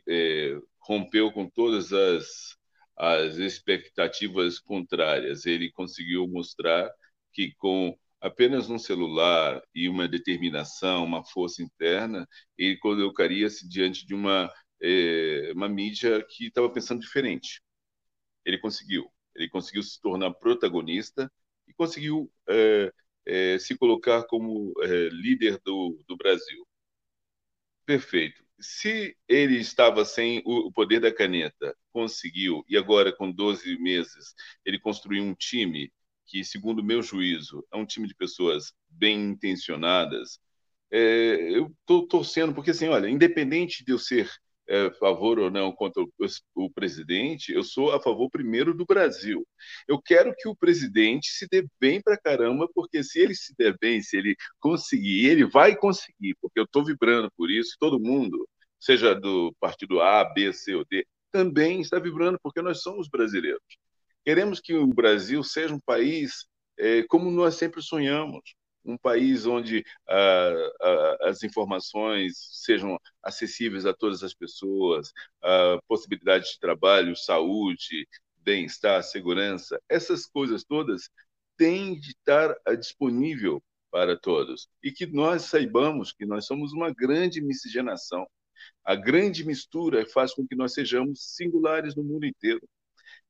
rompeu 0.88 1.32
com 1.32 1.50
todas 1.50 1.92
as, 1.94 2.56
as 2.98 3.38
expectativas 3.38 4.60
contrárias. 4.60 5.46
Ele 5.46 5.72
conseguiu 5.72 6.28
mostrar 6.28 6.90
que 7.34 7.54
com 7.56 7.98
apenas 8.22 8.70
um 8.70 8.80
celular 8.80 9.62
e 9.76 9.90
uma 9.90 10.08
determinação, 10.08 11.04
uma 11.06 11.24
força 11.24 11.62
interna, 11.62 12.28
ele 12.58 12.78
colocaria-se 12.78 13.68
diante 13.68 14.06
de 14.06 14.16
uma, 14.16 14.52
é, 14.82 15.52
uma 15.54 15.70
mídia 15.70 16.26
que 16.30 16.48
estava 16.48 16.70
pensando 16.70 17.02
diferente. 17.02 17.62
Ele 18.46 18.58
conseguiu. 18.60 19.12
ele 19.36 19.50
conseguiu 19.50 19.84
se 19.84 20.02
tornar 20.02 20.34
protagonista 20.36 21.32
e 21.68 21.74
conseguiu 21.74 22.32
é, 22.50 22.92
é, 23.26 23.60
se 23.60 23.78
colocar 23.78 24.24
como 24.26 24.74
líder 25.12 25.60
do, 25.66 26.00
do 26.08 26.18
Brasil. 26.18 26.66
Perfeito. 27.86 28.47
Se 28.60 29.16
ele 29.28 29.58
estava 29.58 30.04
sem 30.04 30.42
o 30.46 30.72
poder 30.72 31.00
da 31.00 31.14
caneta, 31.14 31.76
conseguiu, 31.92 32.64
e 32.68 32.78
agora 32.78 33.16
com 33.16 33.32
12 33.32 33.78
meses, 33.80 34.34
ele 34.66 34.80
construiu 34.80 35.24
um 35.24 35.36
time 35.36 35.92
que, 36.26 36.44
segundo 36.44 36.80
o 36.80 36.84
meu 36.84 37.02
juízo, 37.02 37.66
é 37.72 37.78
um 37.78 37.86
time 37.86 38.08
de 38.08 38.16
pessoas 38.16 38.74
bem 38.90 39.30
intencionadas, 39.30 40.40
é, 40.92 41.58
eu 41.58 41.68
estou 41.82 42.08
torcendo, 42.08 42.54
porque 42.54 42.72
assim, 42.72 42.88
olha, 42.88 43.10
independente 43.10 43.84
de 43.86 43.92
eu 43.92 44.00
ser 44.00 44.30
é, 44.68 44.92
favor 44.92 45.40
ou 45.40 45.50
não 45.50 45.72
contra 45.72 46.02
o, 46.04 46.10
o, 46.56 46.70
presidente, 46.72 47.54
eu 47.54 47.64
sou 47.64 47.92
a 47.94 48.02
favor 48.02 48.30
primeiro 48.30 48.74
do 48.74 48.86
Brasil. 48.86 49.48
Eu 49.88 50.02
quero 50.02 50.34
que 50.36 50.48
o 50.48 50.56
presidente 50.56 51.30
se 51.30 51.48
dê 51.50 51.66
bem 51.80 52.02
para 52.02 52.18
caramba, 52.18 52.68
porque 52.74 53.04
se 53.04 53.20
ele 53.20 53.34
se 53.36 53.54
der 53.58 53.78
bem, 53.80 54.02
se 54.02 54.18
ele 54.18 54.36
conseguir, 54.60 55.28
ele 55.28 55.46
vai 55.46 55.76
conseguir, 55.76 56.36
porque 56.42 56.60
eu 56.60 56.66
estou 56.66 56.84
vibrando 56.84 57.32
por 57.38 57.50
isso, 57.50 57.76
todo 57.80 58.00
mundo, 58.00 58.48
seja 58.80 59.14
do 59.16 59.56
partido 59.60 60.02
A, 60.02 60.24
B, 60.26 60.52
C 60.54 60.76
ou 60.76 60.86
D, 60.90 61.06
também 61.32 61.82
está 61.82 62.00
vibrando, 62.00 62.40
porque 62.42 62.62
nós 62.62 62.82
somos 62.82 63.08
brasileiros. 63.08 63.62
Queremos 64.26 64.60
que 64.60 64.74
o 64.74 64.88
Brasil 64.88 65.44
seja 65.44 65.74
um 65.74 65.80
país 65.80 66.48
é, 66.78 67.04
como 67.04 67.32
nós 67.32 67.56
sempre 67.56 67.82
sonhamos, 67.82 68.56
um 68.88 68.98
país 68.98 69.46
onde 69.46 69.86
ah, 70.08 70.72
ah, 70.82 71.18
as 71.30 71.44
informações 71.44 72.38
sejam 72.64 72.98
acessíveis 73.22 73.86
a 73.86 73.94
todas 73.94 74.24
as 74.24 74.34
pessoas, 74.34 75.12
ah, 75.44 75.78
possibilidades 75.88 76.52
de 76.52 76.60
trabalho, 76.60 77.16
saúde, 77.16 78.08
bem-estar, 78.38 79.04
segurança, 79.04 79.80
essas 79.90 80.26
coisas 80.26 80.64
todas 80.64 81.10
têm 81.58 82.00
de 82.00 82.12
estar 82.12 82.56
disponível 82.80 83.62
para 83.92 84.18
todos 84.18 84.70
e 84.84 84.92
que 84.92 85.06
nós 85.06 85.44
saibamos 85.44 86.14
que 86.14 86.26
nós 86.26 86.46
somos 86.46 86.72
uma 86.74 86.94
grande 86.94 87.42
miscigenação. 87.42 88.26
A 88.84 88.96
grande 88.96 89.46
mistura 89.46 90.06
faz 90.06 90.34
com 90.34 90.48
que 90.48 90.56
nós 90.56 90.74
sejamos 90.74 91.36
singulares 91.36 91.96
no 91.96 92.04
mundo 92.04 92.26
inteiro. 92.26 92.62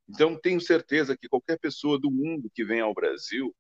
Então, 0.10 0.40
tenho 0.40 0.62
certeza 0.62 1.18
que 1.18 1.28
qualquer 1.28 1.60
pessoa 1.60 2.00
do 2.00 2.10
mundo 2.10 2.50
que 2.54 2.64
venha 2.64 2.84
ao 2.84 2.94
Brasil 2.94 3.54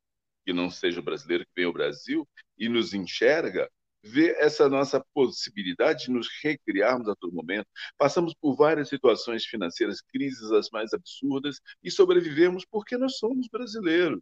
que 0.47 0.53
não 0.53 0.69
seja 0.69 1.01
brasileiro, 1.01 1.43
que 1.43 1.51
vem 1.57 1.65
ao 1.65 1.73
Brasil 1.73 2.25
e 2.57 2.69
nos 2.69 2.93
enxerga, 2.93 3.69
vê 4.01 4.31
essa 4.39 4.69
nossa 4.69 5.03
possibilidade 5.13 6.05
de 6.05 6.11
nos 6.11 6.29
recriarmos 6.41 7.09
a 7.09 7.15
todo 7.17 7.35
momento. 7.35 7.67
Passamos 7.97 8.33
por 8.33 8.55
várias 8.55 8.87
situações 8.87 9.43
financeiras, 9.45 9.99
crises 10.01 10.49
as 10.53 10.69
mais 10.69 10.93
absurdas, 10.93 11.59
e 11.83 11.91
sobrevivemos 11.91 12.65
porque 12.65 12.95
nós 12.95 13.17
somos 13.17 13.49
brasileiros. 13.51 14.21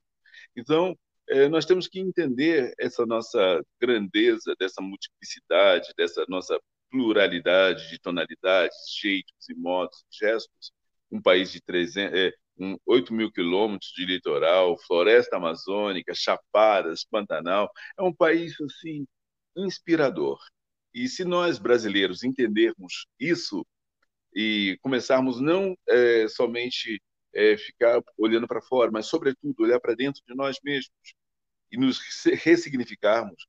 Então, 0.55 0.97
é, 1.29 1.47
nós 1.47 1.63
temos 1.63 1.87
que 1.87 1.99
entender 1.99 2.73
essa 2.79 3.05
nossa 3.05 3.63
grandeza, 3.79 4.55
dessa 4.59 4.81
multiplicidade, 4.81 5.93
dessa 5.95 6.25
nossa 6.27 6.59
pluralidade 6.89 7.87
de 7.91 7.99
tonalidades, 7.99 8.75
jeitos 8.99 9.47
e 9.47 9.53
modos, 9.53 10.03
gestos. 10.09 10.71
Um 11.11 11.21
país 11.21 11.51
de 11.51 11.61
300, 11.61 12.33
um, 12.57 12.77
8 12.85 13.13
mil 13.13 13.31
quilômetros 13.31 13.91
de 13.91 14.05
litoral, 14.05 14.77
floresta 14.79 15.37
amazônica, 15.37 16.13
chapadas, 16.13 17.05
Pantanal. 17.05 17.69
É 17.97 18.03
um 18.03 18.13
país 18.13 18.55
assim 18.61 19.05
inspirador. 19.55 20.39
E 20.93 21.07
se 21.07 21.25
nós 21.25 21.59
brasileiros 21.59 22.23
entendermos 22.23 23.07
isso 23.19 23.65
e 24.33 24.77
começarmos 24.81 25.39
não 25.39 25.75
é, 25.87 26.27
somente 26.27 27.01
é, 27.33 27.57
ficar 27.57 28.01
olhando 28.17 28.47
para 28.47 28.61
fora, 28.61 28.91
mas 28.91 29.07
sobretudo 29.07 29.63
olhar 29.63 29.79
para 29.79 29.95
dentro 29.95 30.21
de 30.27 30.35
nós 30.35 30.57
mesmos 30.63 31.15
e 31.71 31.77
nos 31.77 31.99
ressignificarmos, 32.43 33.45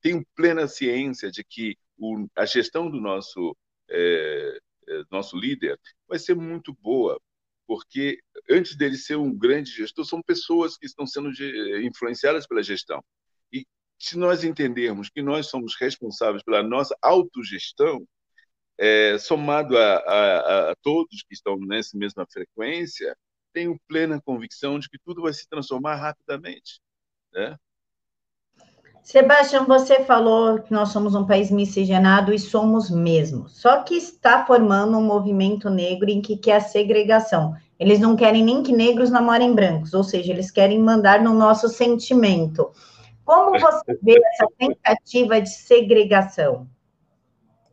tenho 0.00 0.26
plena 0.34 0.66
ciência 0.66 1.30
de 1.30 1.44
que 1.44 1.76
o, 1.96 2.26
a 2.36 2.46
gestão 2.46 2.90
do 2.90 3.00
nosso 3.00 3.56
é, 3.90 4.58
é 4.88 5.02
nosso 5.10 5.36
líder 5.36 5.78
vai 6.08 6.18
ser 6.18 6.34
muito 6.34 6.72
boa, 6.74 7.20
porque 7.68 8.18
antes 8.50 8.74
dele 8.74 8.96
ser 8.96 9.16
um 9.16 9.36
grande 9.36 9.70
gestor, 9.70 10.06
são 10.06 10.22
pessoas 10.22 10.78
que 10.78 10.86
estão 10.86 11.06
sendo 11.06 11.30
influenciadas 11.82 12.46
pela 12.46 12.62
gestão. 12.62 13.04
E 13.52 13.66
se 13.98 14.16
nós 14.16 14.42
entendermos 14.42 15.10
que 15.10 15.20
nós 15.20 15.48
somos 15.48 15.76
responsáveis 15.78 16.42
pela 16.42 16.62
nossa 16.62 16.96
autogestão, 17.02 18.08
é, 18.78 19.18
somado 19.18 19.76
a, 19.76 19.96
a, 19.96 20.70
a, 20.70 20.76
todos 20.82 21.22
que 21.28 21.34
estão 21.34 21.58
nessa 21.58 21.96
mesma 21.98 22.26
frequência, 22.32 23.14
tenho 23.52 23.78
plena 23.86 24.20
convicção 24.22 24.78
de 24.78 24.88
que 24.88 24.98
tudo 25.04 25.22
vai 25.22 25.34
se 25.34 25.46
transformar 25.46 25.96
rapidamente. 25.96 26.80
Né? 27.32 27.54
Sebastião, 29.02 29.66
você 29.66 30.04
falou 30.04 30.58
que 30.60 30.72
nós 30.72 30.90
somos 30.90 31.14
um 31.14 31.26
país 31.26 31.50
miscigenado 31.50 32.32
e 32.32 32.38
somos 32.38 32.90
mesmo. 32.90 33.48
Só 33.48 33.82
que 33.82 33.94
está 33.94 34.44
formando 34.44 34.98
um 34.98 35.02
movimento 35.02 35.70
negro 35.70 36.10
em 36.10 36.20
que 36.20 36.36
quer 36.36 36.56
a 36.56 36.60
segregação. 36.60 37.54
Eles 37.78 38.00
não 38.00 38.16
querem 38.16 38.44
nem 38.44 38.62
que 38.62 38.72
negros 38.72 39.10
namorem 39.10 39.54
brancos, 39.54 39.94
ou 39.94 40.04
seja, 40.04 40.32
eles 40.32 40.50
querem 40.50 40.78
mandar 40.78 41.22
no 41.22 41.32
nosso 41.32 41.68
sentimento. 41.68 42.70
Como 43.24 43.58
você 43.58 43.98
vê 44.02 44.20
essa 44.32 44.46
tentativa 44.58 45.40
de 45.40 45.50
segregação? 45.50 46.68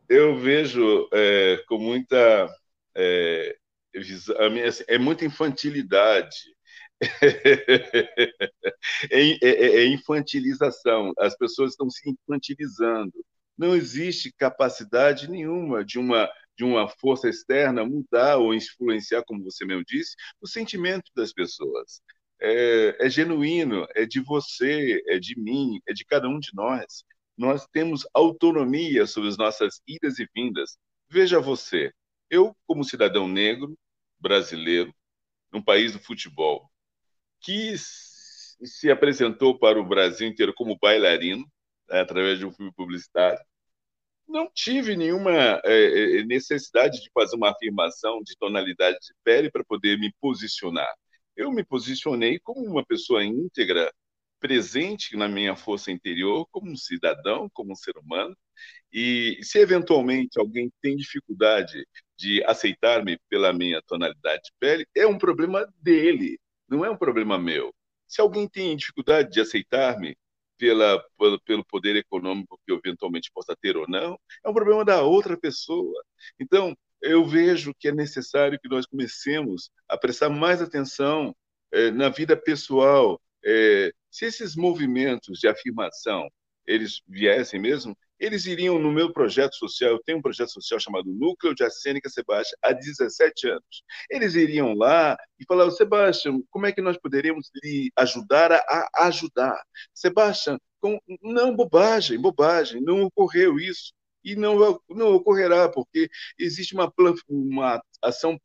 Eu 0.08 0.36
vejo 0.38 1.08
é, 1.12 1.60
com 1.68 1.78
muita 1.78 2.48
é, 2.96 3.56
assim, 4.66 4.84
é 4.88 4.98
muita 4.98 5.24
infantilidade 5.24 6.55
é, 9.10 9.20
é, 9.42 9.82
é, 9.82 9.86
infantilização. 9.86 11.12
As 11.18 11.36
pessoas 11.36 11.72
estão 11.72 11.90
se 11.90 12.08
infantilizando. 12.10 13.12
Não 13.56 13.74
existe 13.74 14.32
capacidade 14.32 15.30
nenhuma 15.30 15.84
de 15.84 15.98
uma 15.98 16.28
de 16.56 16.64
uma 16.64 16.88
força 16.88 17.28
externa 17.28 17.84
mudar 17.84 18.38
ou 18.38 18.54
influenciar, 18.54 19.22
como 19.24 19.44
você 19.44 19.64
mesmo 19.66 19.84
disse, 19.84 20.16
o 20.40 20.46
sentimento 20.48 21.10
das 21.14 21.32
pessoas. 21.32 22.00
É, 22.40 23.06
é 23.06 23.10
genuíno, 23.10 23.86
é 23.94 24.06
de 24.06 24.20
você, 24.20 25.02
é 25.06 25.18
de 25.18 25.38
mim, 25.38 25.80
é 25.86 25.92
de 25.92 26.04
cada 26.04 26.28
um 26.28 26.38
de 26.38 26.50
nós. 26.54 27.04
Nós 27.36 27.66
temos 27.70 28.06
autonomia 28.14 29.06
sobre 29.06 29.28
as 29.28 29.36
nossas 29.36 29.80
idas 29.86 30.18
e 30.18 30.26
vindas. 30.34 30.78
Veja 31.10 31.38
você, 31.40 31.92
eu, 32.30 32.56
como 32.66 32.84
cidadão 32.84 33.28
negro, 33.28 33.76
brasileiro, 34.18 34.94
num 35.52 35.62
país 35.62 35.92
do 35.92 35.98
futebol, 35.98 36.70
que 37.40 37.76
se 37.78 38.90
apresentou 38.90 39.58
para 39.58 39.80
o 39.80 39.86
Brasil 39.86 40.28
inteiro 40.28 40.52
como 40.54 40.78
bailarino, 40.80 41.44
né, 41.88 42.00
através 42.00 42.38
de 42.38 42.46
um 42.46 42.52
filme 42.52 42.72
publicitário. 42.74 43.38
Não 44.28 44.50
tive 44.52 44.96
nenhuma 44.96 45.32
é, 45.64 46.24
necessidade 46.24 47.00
de 47.00 47.10
fazer 47.14 47.36
uma 47.36 47.50
afirmação 47.50 48.20
de 48.22 48.36
tonalidade 48.36 48.98
de 49.00 49.14
pele 49.22 49.50
para 49.50 49.64
poder 49.64 49.98
me 49.98 50.12
posicionar. 50.20 50.92
Eu 51.36 51.52
me 51.52 51.64
posicionei 51.64 52.40
como 52.40 52.60
uma 52.66 52.84
pessoa 52.84 53.24
íntegra, 53.24 53.92
presente 54.40 55.16
na 55.16 55.28
minha 55.28 55.56
força 55.56 55.90
interior, 55.90 56.46
como 56.50 56.70
um 56.70 56.76
cidadão, 56.76 57.48
como 57.52 57.72
um 57.72 57.76
ser 57.76 57.96
humano. 57.98 58.36
E 58.92 59.38
se 59.42 59.58
eventualmente 59.58 60.38
alguém 60.38 60.70
tem 60.82 60.96
dificuldade 60.96 61.86
de 62.16 62.42
aceitar-me 62.44 63.18
pela 63.28 63.52
minha 63.52 63.80
tonalidade 63.86 64.42
de 64.44 64.52
pele, 64.58 64.86
é 64.94 65.06
um 65.06 65.18
problema 65.18 65.66
dele 65.80 66.38
não 66.68 66.84
é 66.84 66.90
um 66.90 66.96
problema 66.96 67.38
meu. 67.38 67.74
Se 68.06 68.20
alguém 68.20 68.48
tem 68.48 68.76
dificuldade 68.76 69.30
de 69.30 69.40
aceitar-me 69.40 70.16
pela, 70.58 71.02
pelo, 71.18 71.40
pelo 71.42 71.64
poder 71.64 71.96
econômico 71.96 72.60
que 72.64 72.72
eu 72.72 72.80
eventualmente 72.84 73.30
possa 73.32 73.54
ter 73.60 73.76
ou 73.76 73.86
não, 73.88 74.18
é 74.44 74.48
um 74.48 74.54
problema 74.54 74.84
da 74.84 75.02
outra 75.02 75.36
pessoa. 75.36 76.02
Então, 76.40 76.74
eu 77.02 77.24
vejo 77.24 77.74
que 77.78 77.88
é 77.88 77.92
necessário 77.92 78.58
que 78.60 78.68
nós 78.68 78.86
comecemos 78.86 79.70
a 79.88 79.98
prestar 79.98 80.30
mais 80.30 80.62
atenção 80.62 81.34
é, 81.72 81.90
na 81.90 82.08
vida 82.08 82.36
pessoal. 82.36 83.20
É, 83.44 83.92
se 84.10 84.24
esses 84.24 84.56
movimentos 84.56 85.38
de 85.38 85.48
afirmação 85.48 86.28
eles 86.66 87.00
viessem 87.06 87.60
mesmo, 87.60 87.96
eles 88.18 88.46
iriam 88.46 88.78
no 88.78 88.92
meu 88.92 89.12
projeto 89.12 89.54
social, 89.54 89.92
eu 89.92 90.02
tenho 90.02 90.18
um 90.18 90.22
projeto 90.22 90.50
social 90.50 90.80
chamado 90.80 91.12
Núcleo 91.12 91.54
de 91.54 91.64
Acênica 91.64 92.08
Sebastião, 92.08 92.58
há 92.62 92.72
17 92.72 93.48
anos. 93.48 93.82
Eles 94.10 94.34
iriam 94.34 94.74
lá 94.74 95.16
e 95.38 95.44
falavam, 95.46 95.72
Sebastião, 95.72 96.42
como 96.50 96.66
é 96.66 96.72
que 96.72 96.80
nós 96.80 96.96
poderíamos 96.98 97.50
lhe 97.62 97.90
ajudar 97.96 98.52
a, 98.52 98.88
ajudar? 99.06 99.60
Sebastião, 99.94 100.58
com... 100.80 100.98
não, 101.22 101.54
bobagem, 101.54 102.20
bobagem, 102.20 102.82
não 102.82 103.02
ocorreu 103.04 103.58
isso. 103.58 103.92
E 104.24 104.34
não, 104.34 104.80
não 104.90 105.14
ocorrerá, 105.14 105.68
porque 105.68 106.08
existe 106.38 106.74
uma, 106.74 106.92
uma 107.28 107.80
ação 108.02 108.36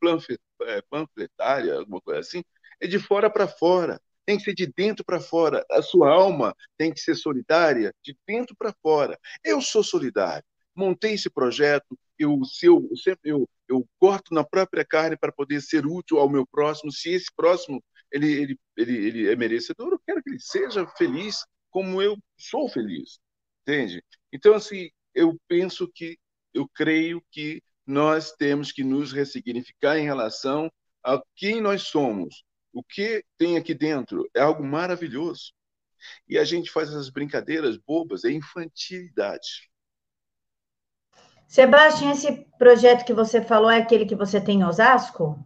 é, 0.63 0.81
panfletária, 0.89 1.75
alguma 1.75 1.99
coisa 2.01 2.19
assim, 2.19 2.43
é 2.79 2.87
de 2.87 2.99
fora 2.99 3.29
para 3.31 3.47
fora 3.47 3.99
tem 4.25 4.37
que 4.37 4.43
ser 4.43 4.53
de 4.53 4.67
dentro 4.67 5.03
para 5.03 5.19
fora. 5.19 5.65
A 5.71 5.81
sua 5.81 6.09
alma 6.09 6.55
tem 6.77 6.93
que 6.93 6.99
ser 6.99 7.15
solidária 7.15 7.93
de 8.03 8.15
dentro 8.27 8.55
para 8.55 8.73
fora. 8.81 9.19
Eu 9.43 9.61
sou 9.61 9.83
solidário. 9.83 10.43
Montei 10.75 11.13
esse 11.13 11.29
projeto, 11.29 11.97
eu, 12.17 12.43
se 12.45 12.65
eu, 12.65 12.89
sempre 12.95 13.31
eu, 13.31 13.49
eu 13.67 13.85
corto 13.99 14.33
na 14.33 14.43
própria 14.43 14.85
carne 14.85 15.17
para 15.17 15.31
poder 15.31 15.61
ser 15.61 15.85
útil 15.85 16.19
ao 16.19 16.29
meu 16.29 16.45
próximo. 16.47 16.91
Se 16.91 17.09
esse 17.09 17.27
próximo 17.35 17.83
ele, 18.11 18.31
ele, 18.31 18.59
ele, 18.77 19.07
ele 19.07 19.31
é 19.31 19.35
merecedor, 19.35 19.93
eu 19.93 20.01
quero 20.05 20.21
que 20.21 20.29
ele 20.29 20.39
seja 20.39 20.85
feliz 20.97 21.45
como 21.69 22.01
eu 22.01 22.17
sou 22.37 22.69
feliz, 22.69 23.19
entende? 23.61 24.03
Então, 24.31 24.53
assim, 24.53 24.89
eu 25.15 25.39
penso 25.47 25.89
que, 25.93 26.17
eu 26.53 26.67
creio 26.67 27.23
que 27.31 27.63
nós 27.85 28.33
temos 28.33 28.71
que 28.71 28.83
nos 28.83 29.11
ressignificar 29.13 29.97
em 29.97 30.03
relação 30.03 30.71
a 31.03 31.21
quem 31.35 31.61
nós 31.61 31.83
somos. 31.83 32.43
O 32.73 32.83
que 32.83 33.23
tem 33.37 33.57
aqui 33.57 33.73
dentro 33.73 34.29
é 34.33 34.41
algo 34.41 34.63
maravilhoso. 34.63 35.53
E 36.27 36.37
a 36.37 36.43
gente 36.43 36.71
faz 36.71 36.89
essas 36.89 37.09
brincadeiras 37.09 37.77
bobas, 37.77 38.23
é 38.23 38.31
infantilidade. 38.31 39.69
Sebastião, 41.47 42.11
esse 42.11 42.45
projeto 42.57 43.05
que 43.05 43.13
você 43.13 43.41
falou 43.41 43.69
é 43.69 43.77
aquele 43.77 44.05
que 44.05 44.15
você 44.15 44.39
tem 44.39 44.59
em 44.59 44.63
Osasco? 44.63 45.37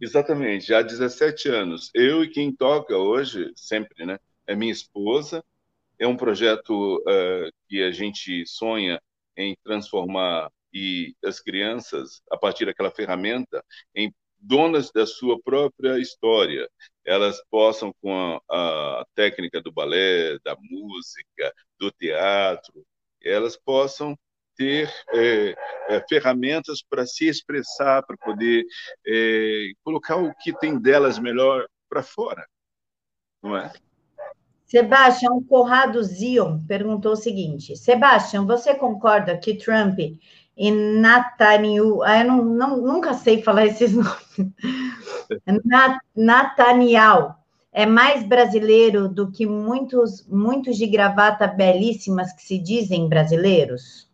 Exatamente, 0.00 0.66
já 0.66 0.78
há 0.78 0.82
17 0.82 1.48
anos. 1.48 1.90
Eu 1.94 2.24
e 2.24 2.28
quem 2.28 2.54
toca 2.54 2.96
hoje, 2.96 3.52
sempre, 3.54 4.04
né? 4.04 4.18
É 4.46 4.56
minha 4.56 4.72
esposa. 4.72 5.44
É 5.98 6.06
um 6.06 6.16
projeto 6.16 6.96
uh, 7.00 7.52
que 7.68 7.82
a 7.82 7.92
gente 7.92 8.44
sonha 8.46 9.00
em 9.36 9.56
transformar 9.62 10.50
e 10.72 11.14
as 11.24 11.38
crianças, 11.38 12.22
a 12.30 12.36
partir 12.36 12.64
daquela 12.64 12.90
ferramenta, 12.90 13.64
em 13.94 14.12
donas 14.40 14.90
da 14.90 15.06
sua 15.06 15.40
própria 15.42 15.98
história. 15.98 16.68
Elas 17.04 17.42
possam, 17.50 17.92
com 18.00 18.40
a, 18.50 19.00
a 19.00 19.06
técnica 19.14 19.60
do 19.60 19.72
balé, 19.72 20.38
da 20.44 20.56
música, 20.60 21.52
do 21.78 21.90
teatro, 21.90 22.84
elas 23.22 23.56
possam 23.56 24.16
ter 24.56 24.92
é, 25.14 25.54
é, 25.88 26.04
ferramentas 26.08 26.82
para 26.82 27.06
se 27.06 27.26
expressar, 27.26 28.02
para 28.04 28.16
poder 28.16 28.64
é, 29.06 29.70
colocar 29.82 30.16
o 30.16 30.34
que 30.34 30.52
tem 30.58 30.78
delas 30.78 31.18
melhor 31.18 31.66
para 31.88 32.02
fora, 32.02 32.46
não 33.42 33.56
é? 33.56 33.72
Sebastião 34.66 35.42
Corrado 35.42 36.00
Zion 36.02 36.64
perguntou 36.64 37.12
o 37.12 37.16
seguinte: 37.16 37.74
Sebastião, 37.76 38.46
você 38.46 38.72
concorda 38.72 39.36
que 39.36 39.56
Trump 39.56 39.98
e 40.60 40.70
Netanyahu, 40.70 42.02
ah, 42.02 42.18
eu 42.18 42.26
não, 42.26 42.44
não, 42.44 42.76
nunca 42.76 43.14
sei 43.14 43.42
falar 43.42 43.64
esses 43.66 43.94
nomes, 43.94 44.52
Netanyahu 46.14 47.34
é 47.72 47.86
mais 47.86 48.22
brasileiro 48.22 49.08
do 49.08 49.32
que 49.32 49.46
muitos, 49.46 50.26
muitos 50.26 50.76
de 50.76 50.86
gravata 50.86 51.46
belíssimas 51.46 52.34
que 52.34 52.42
se 52.42 52.58
dizem 52.58 53.08
brasileiros? 53.08 54.06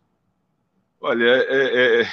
Olha, 1.01 1.25
é, 1.25 1.41
é, 1.49 2.01
é, 2.01 2.05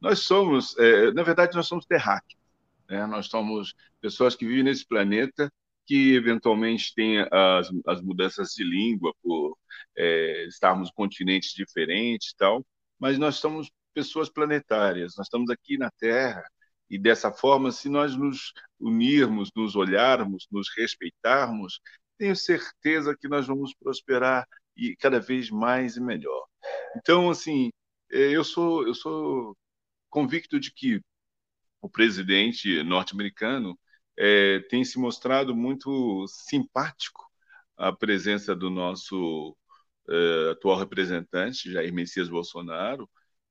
nós 0.00 0.20
somos, 0.20 0.74
é, 0.78 1.12
na 1.12 1.22
verdade, 1.22 1.54
nós 1.54 1.66
somos 1.66 1.84
terráqueos. 1.84 2.40
Né? 2.88 3.04
Nós 3.04 3.26
somos 3.26 3.74
pessoas 4.00 4.34
que 4.34 4.46
vivem 4.46 4.64
nesse 4.64 4.86
planeta 4.86 5.52
que 5.84 6.14
eventualmente 6.14 6.94
têm 6.94 7.18
as, 7.30 7.70
as 7.86 8.00
mudanças 8.00 8.54
de 8.54 8.64
língua 8.64 9.12
por 9.22 9.58
é, 9.94 10.46
estarmos 10.46 10.88
em 10.88 10.92
continentes 10.92 11.52
diferentes 11.52 12.30
e 12.30 12.36
tal, 12.36 12.64
mas 12.98 13.18
nós 13.18 13.36
somos 13.36 13.70
pessoas 13.94 14.28
planetárias. 14.28 15.14
Nós 15.16 15.26
estamos 15.26 15.50
aqui 15.50 15.78
na 15.78 15.90
Terra 15.90 16.44
e 16.88 16.98
dessa 16.98 17.32
forma, 17.32 17.72
se 17.72 17.88
nós 17.88 18.16
nos 18.16 18.52
unirmos, 18.78 19.50
nos 19.54 19.74
olharmos, 19.74 20.46
nos 20.50 20.68
respeitarmos, 20.76 21.80
tenho 22.18 22.36
certeza 22.36 23.16
que 23.16 23.28
nós 23.28 23.46
vamos 23.46 23.74
prosperar 23.74 24.46
e 24.76 24.94
cada 24.96 25.18
vez 25.20 25.50
mais 25.50 25.96
e 25.96 26.00
melhor. 26.00 26.46
Então, 26.96 27.30
assim, 27.30 27.70
é, 28.10 28.30
eu 28.30 28.44
sou, 28.44 28.86
eu 28.86 28.94
sou 28.94 29.56
convicto 30.10 30.60
de 30.60 30.72
que 30.72 31.00
o 31.80 31.88
presidente 31.88 32.82
norte-americano 32.82 33.78
é, 34.16 34.60
tem 34.70 34.84
se 34.84 34.98
mostrado 34.98 35.54
muito 35.54 36.26
simpático 36.28 37.24
à 37.76 37.92
presença 37.92 38.54
do 38.54 38.70
nosso 38.70 39.56
é, 40.08 40.50
atual 40.52 40.78
representante, 40.78 41.72
Jair 41.72 41.92
Messias 41.92 42.28
Bolsonaro. 42.28 43.08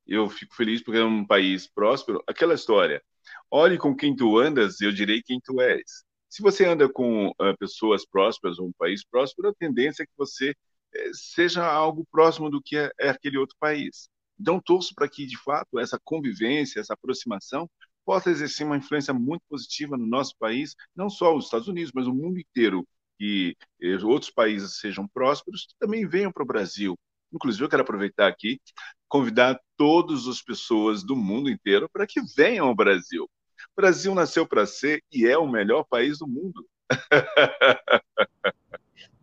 Eu 0.08 0.30
fico 0.30 0.56
feliz 0.56 0.82
porque 0.84 1.00
é 1.00 1.04
um 1.04 1.26
país 1.26 1.68
próspero. 1.68 2.24
Aquela 2.28 2.54
história, 2.54 3.02
olhe 3.50 3.78
com 3.78 3.96
quem 3.96 4.16
tu 4.16 4.38
andas, 4.38 4.82
eu 4.82 4.92
direi 4.92 5.22
quem 5.24 5.40
tu 5.42 5.60
és. 5.62 6.04
Se 6.30 6.42
você 6.42 6.66
anda 6.66 6.90
com 6.90 7.30
uh, 7.30 7.58
pessoas 7.60 8.06
prósperas 8.06 8.60
ou 8.60 8.68
um 8.68 8.74
país 8.78 9.04
próspero, 9.06 9.50
a 9.50 9.54
tendência 9.54 10.04
é 10.04 10.06
que 10.06 10.12
você 10.18 10.52
uh, 10.52 11.14
seja 11.14 11.66
algo 11.66 12.06
próximo 12.12 12.50
do 12.50 12.62
que 12.62 12.78
é, 12.78 12.92
é 13.00 13.10
aquele 13.10 13.38
outro 13.38 13.56
país. 13.60 14.10
Então, 14.40 14.60
torço 14.60 14.94
para 14.94 15.10
que, 15.10 15.26
de 15.26 15.38
fato, 15.38 15.80
essa 15.80 16.00
convivência, 16.04 16.80
essa 16.80 16.94
aproximação 16.94 17.70
possa 18.06 18.30
exercer 18.30 18.66
uma 18.66 18.78
influência 18.78 19.14
muito 19.14 19.44
positiva 19.50 19.98
no 19.98 20.06
nosso 20.06 20.36
país, 20.38 20.76
não 20.96 21.10
só 21.10 21.36
os 21.36 21.46
Estados 21.46 21.68
Unidos, 21.68 21.92
mas 21.94 22.08
o 22.08 22.14
mundo 22.14 22.40
inteiro, 22.40 22.88
que 23.18 23.56
eh, 23.82 23.98
outros 24.04 24.32
países 24.32 24.80
sejam 24.80 25.08
prósperos, 25.08 25.68
também 25.80 26.08
venham 26.08 26.32
para 26.32 26.44
o 26.44 26.48
Brasil. 26.48 26.96
Inclusive, 27.34 27.66
eu 27.66 27.70
quero 27.70 27.82
aproveitar 27.82 28.28
aqui, 28.28 28.60
convidar 29.08 29.60
todas 29.78 30.28
as 30.28 30.42
pessoas 30.42 31.04
do 31.04 31.16
mundo 31.16 31.50
inteiro 31.50 31.90
para 31.92 32.08
que 32.08 32.22
venham 32.36 32.68
ao 32.68 32.76
Brasil. 32.76 33.26
O 33.26 33.82
Brasil 33.82 34.14
nasceu 34.16 34.48
para 34.48 34.66
ser 34.66 35.04
e 35.12 35.26
é 35.26 35.38
o 35.38 35.48
melhor 35.48 35.84
país 35.90 36.20
do 36.20 36.28
mundo. 36.28 36.66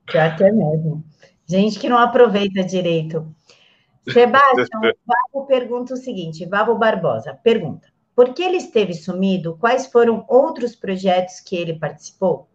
Que 0.07 0.19
até 0.19 0.51
mesmo. 0.51 1.05
Gente 1.47 1.79
que 1.79 1.89
não 1.89 1.97
aproveita 1.97 2.63
direito. 2.65 3.35
Sebastião, 4.11 4.81
Vavo 5.07 5.47
pergunta 5.47 5.95
o 5.95 5.97
seguinte, 5.97 6.45
Vavo 6.45 6.77
Barbosa, 6.77 7.35
pergunta, 7.43 7.89
por 8.15 8.35
que 8.35 8.43
ele 8.43 8.57
esteve 8.57 8.95
sumido? 8.95 9.57
Quais 9.59 9.87
foram 9.87 10.25
outros 10.29 10.75
projetos 10.75 11.41
que 11.41 11.57
ele 11.57 11.79
participou? 11.79 12.49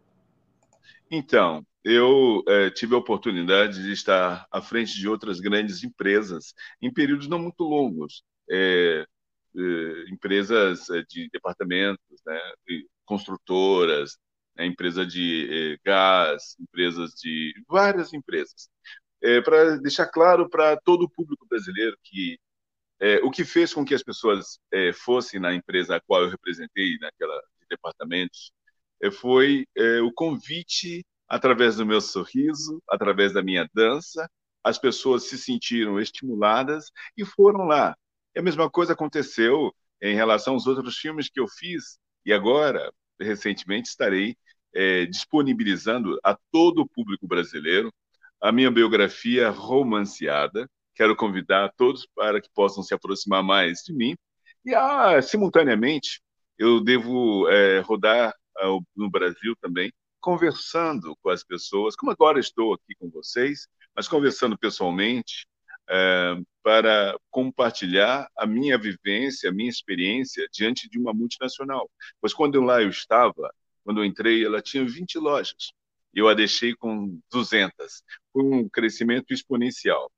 Então, 1.11 1.65
eu 1.83 2.43
é, 2.47 2.69
tive 2.69 2.95
a 2.95 2.97
oportunidade 2.97 3.81
de 3.81 3.91
estar 3.93 4.45
à 4.51 4.61
frente 4.61 4.93
de 4.99 5.07
outras 5.07 5.39
grandes 5.39 5.83
empresas 5.83 6.53
em 6.81 6.93
períodos 6.93 7.27
não 7.27 7.39
muito 7.39 7.63
longos, 7.63 8.23
é, 8.49 9.05
é, 9.55 10.09
empresas 10.11 10.85
de 11.09 11.29
departamentos, 11.31 12.03
né, 12.25 12.39
construtoras, 13.05 14.17
né, 14.55 14.65
empresa 14.65 15.05
de 15.05 15.79
gás, 15.85 16.55
empresas 16.59 17.11
de 17.11 17.53
várias 17.69 18.13
empresas. 18.13 18.69
Para 19.43 19.77
deixar 19.77 20.07
claro 20.07 20.49
para 20.49 20.77
todo 20.77 21.03
o 21.03 21.09
público 21.09 21.45
brasileiro 21.49 21.97
que 22.03 22.37
o 23.23 23.31
que 23.31 23.43
fez 23.45 23.73
com 23.73 23.85
que 23.85 23.95
as 23.95 24.03
pessoas 24.03 24.59
fossem 25.03 25.39
na 25.39 25.53
empresa 25.55 25.95
a 25.95 26.01
qual 26.01 26.23
eu 26.23 26.29
representei, 26.29 26.97
naquela 26.99 27.35
de 27.59 27.67
departamentos, 27.69 28.51
foi 29.11 29.65
é, 29.75 30.01
o 30.01 30.11
convite 30.11 31.05
através 31.27 31.75
do 31.77 31.85
meu 31.85 32.01
sorriso, 32.01 32.81
através 32.89 33.33
da 33.33 33.43
minha 33.43 33.69
dança, 33.73 34.29
as 34.63 34.77
pessoas 34.77 35.23
se 35.23 35.37
sentiram 35.37 35.99
estimuladas 35.99 36.91
e 37.17 37.25
foram 37.25 37.65
lá. 37.65 37.95
E 38.35 38.39
a 38.39 38.43
mesma 38.43 38.69
coisa 38.69 38.93
aconteceu 38.93 39.73
em 40.01 40.15
relação 40.15 40.53
aos 40.53 40.67
outros 40.67 40.97
filmes 40.97 41.29
que 41.29 41.39
eu 41.39 41.47
fiz 41.47 41.97
e 42.25 42.33
agora, 42.33 42.91
recentemente, 43.19 43.89
estarei 43.89 44.35
é, 44.75 45.05
disponibilizando 45.05 46.19
a 46.23 46.37
todo 46.51 46.81
o 46.81 46.87
público 46.87 47.27
brasileiro 47.27 47.91
a 48.41 48.51
minha 48.51 48.69
biografia 48.69 49.49
romanceada. 49.49 50.69
Quero 50.93 51.15
convidar 51.15 51.71
todos 51.77 52.07
para 52.15 52.41
que 52.41 52.49
possam 52.53 52.83
se 52.83 52.93
aproximar 52.93 53.43
mais 53.43 53.79
de 53.85 53.93
mim. 53.93 54.15
E, 54.65 54.75
ah, 54.75 55.21
simultaneamente, 55.21 56.21
eu 56.57 56.83
devo 56.83 57.47
é, 57.49 57.79
rodar 57.79 58.33
no 58.95 59.09
Brasil 59.09 59.55
também, 59.61 59.91
conversando 60.19 61.15
com 61.21 61.29
as 61.29 61.43
pessoas, 61.43 61.95
como 61.95 62.11
agora 62.11 62.39
estou 62.39 62.73
aqui 62.73 62.95
com 62.99 63.09
vocês, 63.09 63.67
mas 63.95 64.07
conversando 64.07 64.57
pessoalmente, 64.57 65.47
é, 65.89 66.35
para 66.61 67.17
compartilhar 67.29 68.27
a 68.37 68.45
minha 68.45 68.77
vivência, 68.77 69.49
a 69.49 69.53
minha 69.53 69.69
experiência 69.69 70.47
diante 70.51 70.89
de 70.89 70.99
uma 70.99 71.13
multinacional. 71.13 71.89
Pois 72.19 72.33
quando 72.33 72.59
lá 72.61 72.81
eu 72.81 72.89
estava, 72.89 73.53
quando 73.83 74.01
eu 74.01 74.05
entrei, 74.05 74.45
ela 74.45 74.61
tinha 74.61 74.85
20 74.85 75.17
lojas 75.17 75.71
eu 76.17 76.27
a 76.27 76.33
deixei 76.33 76.75
com 76.75 77.19
200. 77.31 78.03
Foi 78.33 78.43
um 78.43 78.67
crescimento 78.67 79.33
exponencial. 79.33 80.11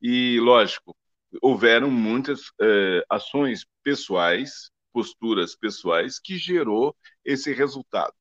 E, 0.00 0.38
lógico, 0.40 0.94
houveram 1.40 1.90
muitas 1.90 2.42
eh, 2.60 3.02
ações 3.08 3.64
pessoais, 3.82 4.70
posturas 4.92 5.54
pessoais, 5.54 6.18
que 6.18 6.36
gerou 6.36 6.96
esse 7.24 7.52
resultado. 7.52 8.14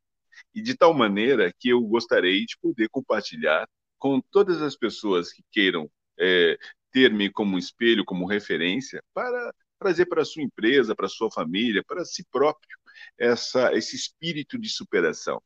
E 0.53 0.61
de 0.61 0.75
tal 0.75 0.93
maneira 0.93 1.53
que 1.59 1.69
eu 1.69 1.81
gostaria 1.81 2.45
de 2.45 2.57
poder 2.61 2.89
compartilhar 2.89 3.67
com 3.97 4.21
todas 4.31 4.61
as 4.61 4.75
pessoas 4.75 5.31
que 5.33 5.43
queiram 5.51 5.89
eh, 6.17 6.57
ter-me 6.91 7.29
como 7.29 7.57
espelho, 7.57 8.05
como 8.05 8.25
referência, 8.25 9.03
para 9.13 9.53
trazer 9.77 10.05
para 10.05 10.21
a 10.21 10.25
sua 10.25 10.43
empresa, 10.43 10.95
para 10.95 11.05
a 11.05 11.09
sua 11.09 11.31
família, 11.31 11.83
para 11.87 12.03
si 12.03 12.25
próprio, 12.31 12.77
essa, 13.17 13.73
esse 13.73 13.95
espírito 13.95 14.59
de 14.59 14.69
superação. 14.69 15.41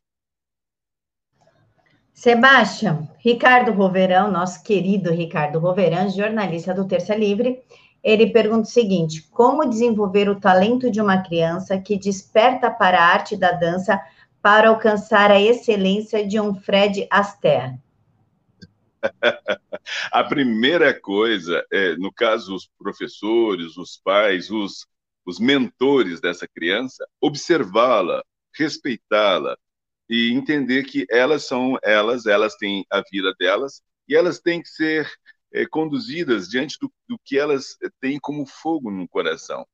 Sebastião, 2.14 3.10
Ricardo 3.18 3.72
Roverão, 3.72 4.32
nosso 4.32 4.64
querido 4.64 5.12
Ricardo 5.12 5.60
Roverão, 5.60 6.10
jornalista 6.10 6.74
do 6.74 6.88
Terça 6.88 7.16
Livre, 7.16 7.64
ele 8.04 8.32
pergunta 8.32 8.68
o 8.68 8.72
seguinte: 8.72 9.22
como 9.32 9.70
desenvolver 9.70 10.28
o 10.28 10.40
talento 10.40 10.92
de 10.92 11.00
uma 11.00 11.24
criança 11.24 11.80
que 11.80 11.98
desperta 11.98 12.70
para 12.70 13.00
a 13.00 13.06
arte 13.06 13.38
da 13.38 13.52
dança 13.52 14.00
para 14.42 14.70
alcançar 14.70 15.32
a 15.32 15.40
excelência 15.40 16.28
de 16.28 16.40
um 16.40 16.54
Fred 16.54 17.08
Astaire? 17.10 17.80
a 20.12 20.24
primeira 20.24 20.94
coisa, 21.00 21.66
é, 21.72 21.96
no 21.96 22.12
caso, 22.12 22.54
os 22.54 22.70
professores, 22.78 23.78
os 23.78 23.98
pais, 23.98 24.50
os, 24.50 24.86
os 25.26 25.40
mentores 25.40 26.20
dessa 26.20 26.48
criança, 26.48 27.08
observá-la, 27.22 28.24
respeitá-la 28.54 29.58
e 30.10 30.32
entender 30.34 30.84
que 30.84 31.06
elas 31.10 31.46
são 31.46 31.78
elas, 31.82 32.26
elas 32.26 32.56
têm 32.56 32.86
a 32.90 33.02
vida 33.12 33.34
delas 33.40 33.82
e 34.08 34.16
elas 34.16 34.40
têm 34.40 34.62
que 34.62 34.70
ser 34.70 35.10
é, 35.54 35.66
conduzidas 35.66 36.50
diante 36.50 36.78
do, 36.80 36.92
do, 37.08 37.18
que 37.24 37.38
elas 37.38 37.78
têm 38.02 38.20
como 38.20 38.46
fogo 38.46 38.92
no 38.92 39.08
coração. 39.08 39.66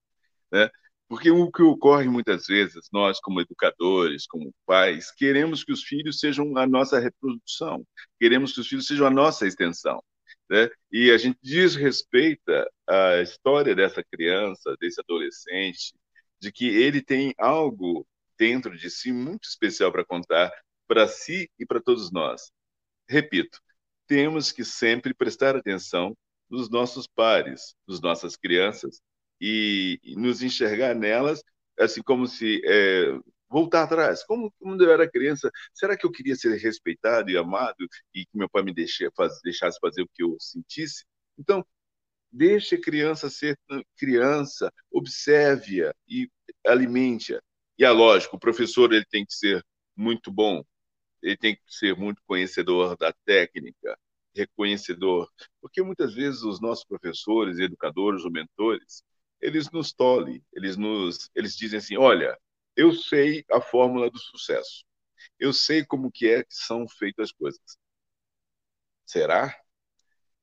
Né? 0.51 0.69
Porque 1.07 1.31
o 1.31 1.51
que 1.51 1.63
ocorre 1.63 2.07
muitas 2.07 2.45
vezes, 2.45 2.89
nós 2.91 3.19
como 3.19 3.41
educadores, 3.41 4.27
como 4.27 4.53
pais, 4.65 5.11
queremos 5.11 5.63
que 5.63 5.71
os 5.71 5.83
filhos 5.83 6.19
sejam 6.19 6.55
a 6.57 6.67
nossa 6.67 6.99
reprodução, 6.99 7.85
queremos 8.19 8.53
que 8.53 8.61
os 8.61 8.67
filhos 8.67 8.85
sejam 8.85 9.07
a 9.07 9.09
nossa 9.09 9.47
extensão. 9.47 10.03
Né? 10.49 10.69
E 10.91 11.11
a 11.11 11.17
gente 11.17 11.39
desrespeita 11.41 12.69
a 12.87 13.21
história 13.21 13.75
dessa 13.75 14.03
criança, 14.03 14.75
desse 14.79 14.99
adolescente, 15.01 15.93
de 16.39 16.51
que 16.51 16.67
ele 16.67 17.01
tem 17.01 17.33
algo 17.37 18.05
dentro 18.37 18.77
de 18.77 18.89
si 18.89 19.11
muito 19.11 19.47
especial 19.47 19.91
para 19.91 20.05
contar 20.05 20.51
para 20.87 21.07
si 21.07 21.49
e 21.59 21.65
para 21.65 21.79
todos 21.79 22.11
nós. 22.11 22.51
Repito, 23.07 23.59
temos 24.09 24.51
que 24.51 24.65
sempre 24.65 25.13
prestar 25.13 25.55
atenção 25.55 26.17
nos 26.49 26.67
nossos 26.67 27.05
pares, 27.07 27.75
nas 27.87 28.01
nossas 28.01 28.35
crianças, 28.35 28.99
e, 29.39 29.99
nos 30.17 30.41
enxergar 30.41 30.95
nelas, 30.95 31.43
assim 31.79 32.01
como 32.01 32.25
se 32.27 32.59
é, 32.65 33.19
voltar 33.47 33.83
atrás. 33.83 34.23
Como 34.25 34.51
quando 34.59 34.83
eu 34.83 34.91
era 34.91 35.09
criança, 35.09 35.51
será 35.75 35.95
que 35.95 36.05
eu 36.05 36.11
queria 36.11 36.35
ser 36.35 36.57
respeitado 36.57 37.29
e 37.29 37.37
amado 37.37 37.87
e 38.13 38.25
que 38.25 38.35
meu 38.37 38.49
pai 38.49 38.63
me 38.63 38.73
deixasse 38.73 39.79
fazer 39.79 40.01
o 40.01 40.09
que 40.11 40.23
eu 40.23 40.35
sentisse? 40.39 41.05
Então, 41.37 41.63
deixe 42.31 42.75
a 42.75 42.81
criança 42.81 43.29
ser 43.29 43.57
criança, 43.95 44.73
observe-a 44.91 45.93
e 46.07 46.27
alimente-a. 46.65 47.39
E 47.77 47.85
é 47.85 47.91
lógico, 47.91 48.37
o 48.37 48.39
professor 48.39 48.91
ele 48.91 49.05
tem 49.05 49.23
que 49.23 49.33
ser 49.35 49.63
muito 49.95 50.31
bom, 50.31 50.63
ele 51.21 51.37
tem 51.37 51.55
que 51.55 51.61
ser 51.67 51.95
muito 51.95 52.21
conhecedor 52.25 52.97
da 52.97 53.13
técnica, 53.25 53.97
reconhecedor, 54.33 55.29
porque 55.61 55.81
muitas 55.81 56.13
vezes 56.13 56.43
os 56.43 56.61
nossos 56.61 56.85
professores, 56.85 57.59
educadores 57.59 58.23
ou 58.23 58.31
mentores, 58.31 59.03
eles 59.41 59.69
nos 59.71 59.93
tolhem, 59.93 60.43
eles 60.53 60.77
nos, 60.77 61.29
eles 61.35 61.55
dizem 61.55 61.79
assim, 61.79 61.97
olha, 61.97 62.37
eu 62.75 62.93
sei 62.93 63.43
a 63.51 63.61
fórmula 63.61 64.09
do 64.09 64.19
sucesso, 64.19 64.85
eu 65.39 65.53
sei 65.53 65.85
como 65.85 66.11
que 66.11 66.27
é 66.29 66.43
que 66.43 66.53
são 66.53 66.87
feitas 66.87 67.29
as 67.29 67.31
coisas. 67.31 67.77
Será? 69.05 69.55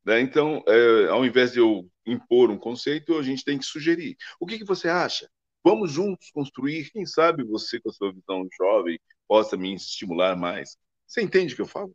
Né? 0.04 0.20
Então, 0.20 0.62
é, 0.66 1.08
ao 1.08 1.24
invés 1.24 1.52
de 1.52 1.58
eu 1.58 1.90
impor 2.06 2.50
um 2.50 2.58
conceito, 2.58 3.16
a 3.18 3.22
gente 3.22 3.44
tem 3.44 3.58
que 3.58 3.64
sugerir. 3.64 4.16
O 4.40 4.46
que, 4.46 4.58
que 4.58 4.64
você 4.64 4.88
acha? 4.88 5.28
Vamos 5.64 5.90
juntos 5.90 6.30
construir. 6.30 6.90
Quem 6.90 7.04
sabe 7.04 7.42
você, 7.42 7.80
com 7.80 7.90
a 7.90 7.92
sua 7.92 8.12
visão 8.12 8.48
jovem, 8.56 9.00
possa 9.26 9.56
me 9.56 9.74
estimular 9.74 10.36
mais. 10.36 10.76
Você 11.06 11.22
entende 11.22 11.52
o 11.52 11.56
que 11.56 11.62
eu 11.62 11.66
falo? 11.66 11.94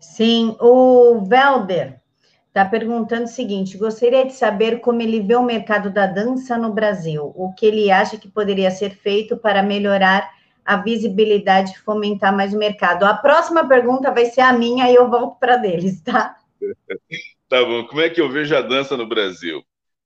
Sim, 0.00 0.56
o 0.60 1.24
Velder 1.26 2.00
está 2.48 2.64
perguntando 2.64 3.24
o 3.24 3.28
seguinte: 3.28 3.76
gostaria 3.76 4.24
de 4.24 4.32
saber 4.32 4.80
como 4.80 5.02
ele 5.02 5.20
vê 5.20 5.36
o 5.36 5.42
mercado 5.42 5.90
da 5.90 6.06
dança 6.06 6.56
no 6.56 6.72
Brasil, 6.72 7.32
o 7.34 7.52
que 7.52 7.66
ele 7.66 7.90
acha 7.90 8.16
que 8.16 8.28
poderia 8.28 8.70
ser 8.70 8.90
feito 8.90 9.36
para 9.36 9.62
melhorar 9.62 10.34
a 10.64 10.76
visibilidade 10.76 11.72
e 11.72 11.78
fomentar 11.78 12.34
mais 12.34 12.52
o 12.52 12.58
mercado. 12.58 13.04
A 13.04 13.14
próxima 13.14 13.68
pergunta 13.68 14.10
vai 14.10 14.26
ser 14.26 14.40
a 14.40 14.52
minha 14.52 14.90
e 14.90 14.94
eu 14.94 15.08
volto 15.08 15.38
para 15.38 15.56
deles, 15.56 16.02
tá? 16.02 16.36
tá 17.48 17.64
bom. 17.64 17.86
Como 17.86 18.00
é 18.00 18.10
que 18.10 18.20
eu 18.20 18.28
vejo 18.28 18.56
a 18.56 18.62
dança 18.62 18.96
no 18.96 19.06
Brasil? 19.06 19.62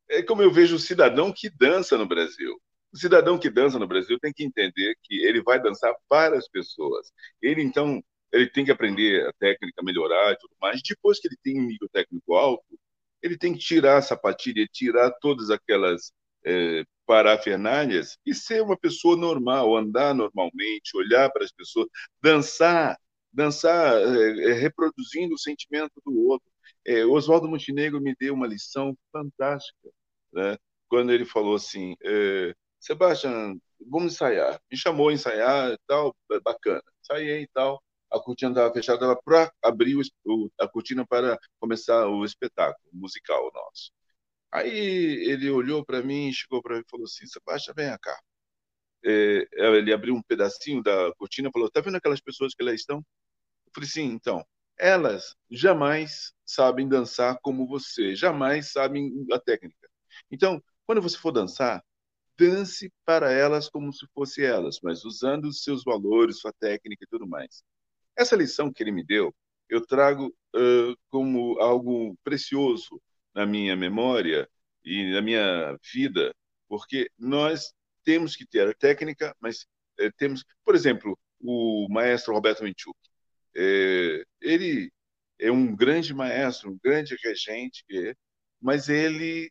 É 0.09 0.23
como 0.23 0.43
eu 0.43 0.51
vejo 0.51 0.77
o 0.77 0.79
cidadão 0.79 1.33
que 1.33 1.49
dança 1.49 1.97
no 1.97 2.07
Brasil. 2.07 2.61
O 2.93 2.99
cidadão 2.99 3.39
que 3.39 3.51
dança 3.51 3.79
no 3.79 3.87
Brasil 3.87 4.19
tem 4.19 4.33
que 4.33 4.45
entender 4.45 4.97
que 5.03 5.25
ele 5.25 5.43
vai 5.43 5.61
dançar 5.63 5.95
para 6.09 6.37
as 6.37 6.49
pessoas. 6.49 7.13
Ele, 7.41 7.63
então, 7.63 8.03
ele 8.33 8.49
tem 8.49 8.65
que 8.65 8.71
aprender 8.71 9.27
a 9.29 9.33
técnica, 9.35 9.83
melhorar 9.83 10.33
e 10.33 10.39
tudo 10.39 10.55
mais. 10.61 10.81
Depois 10.83 11.21
que 11.21 11.29
ele 11.29 11.37
tem 11.43 11.61
um 11.61 11.67
nível 11.67 11.89
técnico 11.93 12.35
alto, 12.35 12.79
ele 13.23 13.37
tem 13.39 13.53
que 13.53 13.59
tirar 13.61 13.99
a 13.99 14.03
sapatilha, 14.03 14.67
tirar 14.73 15.11
todas 15.21 15.51
aquelas 15.51 16.13
é, 16.45 16.85
parafernálias 17.07 18.19
e 18.25 18.35
ser 18.35 18.63
uma 18.63 18.77
pessoa 18.79 19.17
normal, 19.17 19.77
andar 19.77 20.15
normalmente, 20.15 20.97
olhar 20.97 21.31
para 21.31 21.45
as 21.45 21.53
pessoas, 21.53 21.87
dançar, 22.23 22.97
dançar 23.33 23.95
é, 24.01 24.53
reproduzindo 24.53 25.35
o 25.35 25.39
sentimento 25.39 26.01
do 26.05 26.29
outro. 26.29 26.49
É, 26.85 27.05
Oswaldo 27.05 27.49
Montenegro 27.49 28.01
me 28.01 28.15
deu 28.19 28.35
uma 28.35 28.47
lição 28.47 28.97
fantástica, 29.13 29.91
né? 30.33 30.57
quando 30.89 31.13
ele 31.13 31.25
falou 31.25 31.55
assim, 31.57 31.95
é, 32.03 32.55
Sebastião, 32.81 33.61
vamos 33.89 34.15
ensaiar. 34.15 34.61
Me 34.71 34.77
chamou 34.77 35.09
a 35.11 35.13
ensaiar 35.13 35.73
e 35.73 35.79
tal, 35.87 36.17
bacana. 36.45 36.83
Ensaiei 37.03 37.43
e 37.43 37.49
tal 37.49 37.83
a 38.11 38.19
cortina 38.19 38.51
estava 38.51 38.73
fechada, 38.75 39.05
ela 39.05 39.17
para 39.23 39.53
abrir 39.63 39.97
o, 40.25 40.51
a 40.59 40.69
cortina 40.69 41.07
para 41.07 41.39
começar 41.61 42.07
o 42.09 42.25
espetáculo 42.25 42.91
musical 42.93 43.51
nosso. 43.55 43.93
Aí 44.53 44.71
ele 45.31 45.51
olhou 45.51 45.85
para 45.85 46.03
mim, 46.03 46.33
chegou 46.33 46.63
para 46.63 46.77
mim 46.77 46.83
e 46.87 46.91
falou 46.91 47.07
assim: 47.07 47.27
Sebastião, 47.27 47.75
vem 47.77 47.97
cá. 48.01 48.19
É, 49.05 49.47
ele 49.77 49.93
abriu 49.93 50.15
um 50.15 50.23
pedacinho 50.23 50.83
da 50.83 51.13
cortina 51.17 51.49
e 51.49 51.53
falou: 51.53 51.71
Tá 51.71 51.81
vendo 51.81 51.97
aquelas 51.97 52.21
pessoas 52.21 52.55
que 52.55 52.65
lá 52.65 52.73
estão? 52.75 52.99
Eu 52.99 53.73
falei: 53.75 53.89
Sim, 53.91 54.05
então. 54.07 54.45
Elas 54.79 55.37
jamais 55.51 56.33
sabem 56.45 56.89
dançar 56.89 57.39
como 57.43 57.67
você, 57.69 58.17
jamais 58.17 58.73
sabem 58.73 59.13
a 59.33 59.39
técnica. 59.39 59.89
Então, 60.31 60.63
quando 60.87 61.03
você 61.03 61.19
for 61.19 61.33
dançar, 61.33 61.83
dance 62.41 62.91
para 63.05 63.31
elas 63.31 63.69
como 63.69 63.93
se 63.93 64.07
fosse 64.15 64.43
elas, 64.43 64.79
mas 64.83 65.05
usando 65.05 65.45
os 65.45 65.63
seus 65.63 65.85
valores, 65.85 66.41
sua 66.41 66.53
técnica 66.55 67.05
e 67.05 67.07
tudo 67.07 67.29
mais. 67.29 67.63
Essa 68.17 68.35
lição 68.35 68.73
que 68.73 68.83
ele 68.83 68.93
me 68.93 69.05
deu, 69.05 69.35
eu 69.69 69.87
trago 69.87 70.35
uh, 70.57 70.97
como 71.11 71.61
algo 71.61 72.17
precioso 72.25 73.01
na 73.35 73.45
minha 73.45 73.77
memória 73.77 74.49
e 74.83 75.13
na 75.13 75.21
minha 75.21 75.77
vida, 75.93 76.35
porque 76.67 77.11
nós 77.19 77.75
temos 78.05 78.35
que 78.35 78.47
ter 78.47 78.67
a 78.69 78.75
técnica, 78.75 79.37
mas 79.39 79.67
eh, 79.99 80.11
temos, 80.17 80.43
por 80.65 80.75
exemplo, 80.75 81.19
o 81.39 81.87
maestro 81.91 82.33
Roberto 82.33 82.65
Menchuk. 82.65 82.99
Eh, 83.55 84.25
ele 84.41 84.91
é 85.39 85.51
um 85.53 85.77
grande 85.77 86.15
maestro, 86.15 86.71
um 86.71 86.79
grande 86.83 87.17
regente, 87.23 87.85
mas 88.61 88.89
ele 88.89 89.51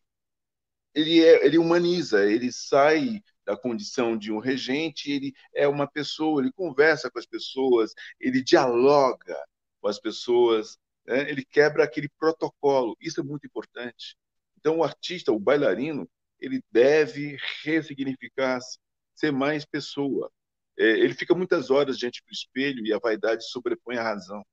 ele, 0.94 1.24
é, 1.24 1.46
ele 1.46 1.58
humaniza, 1.58 2.26
ele 2.26 2.52
sai 2.52 3.24
da 3.46 3.58
condição 3.58 4.18
de 4.18 4.32
um 4.32 4.40
regente, 4.40 5.12
ele 5.12 5.34
é 5.56 5.68
uma 5.68 5.88
pessoa, 5.88 6.42
ele 6.42 6.52
conversa 6.52 7.10
com 7.10 7.18
as 7.18 7.26
pessoas, 7.26 7.94
ele 8.20 8.44
dialoga 8.44 9.36
com 9.82 9.88
as 9.88 10.00
pessoas, 10.00 10.78
né? 11.06 11.30
ele 11.30 11.44
quebra 11.44 11.84
aquele 11.84 12.10
protocolo. 12.20 12.96
Isso 13.02 13.20
é 13.20 13.24
muito 13.24 13.48
importante. 13.48 14.16
Então, 14.58 14.78
o 14.78 14.84
artista, 14.84 15.32
o 15.32 15.40
bailarino, 15.40 16.08
ele 16.40 16.64
deve 16.72 17.38
ressignificar-se, 17.64 18.78
ser 19.16 19.32
mais 19.32 19.66
pessoa. 19.66 20.32
É, 20.78 20.84
ele 20.84 21.14
fica 21.14 21.34
muitas 21.34 21.72
horas 21.72 21.98
diante 21.98 22.24
do 22.26 22.32
espelho 22.32 22.86
e 22.86 22.94
a 22.94 23.00
vaidade 23.00 23.50
sobrepõe 23.50 23.98
a 23.98 24.04
razão. 24.04 24.46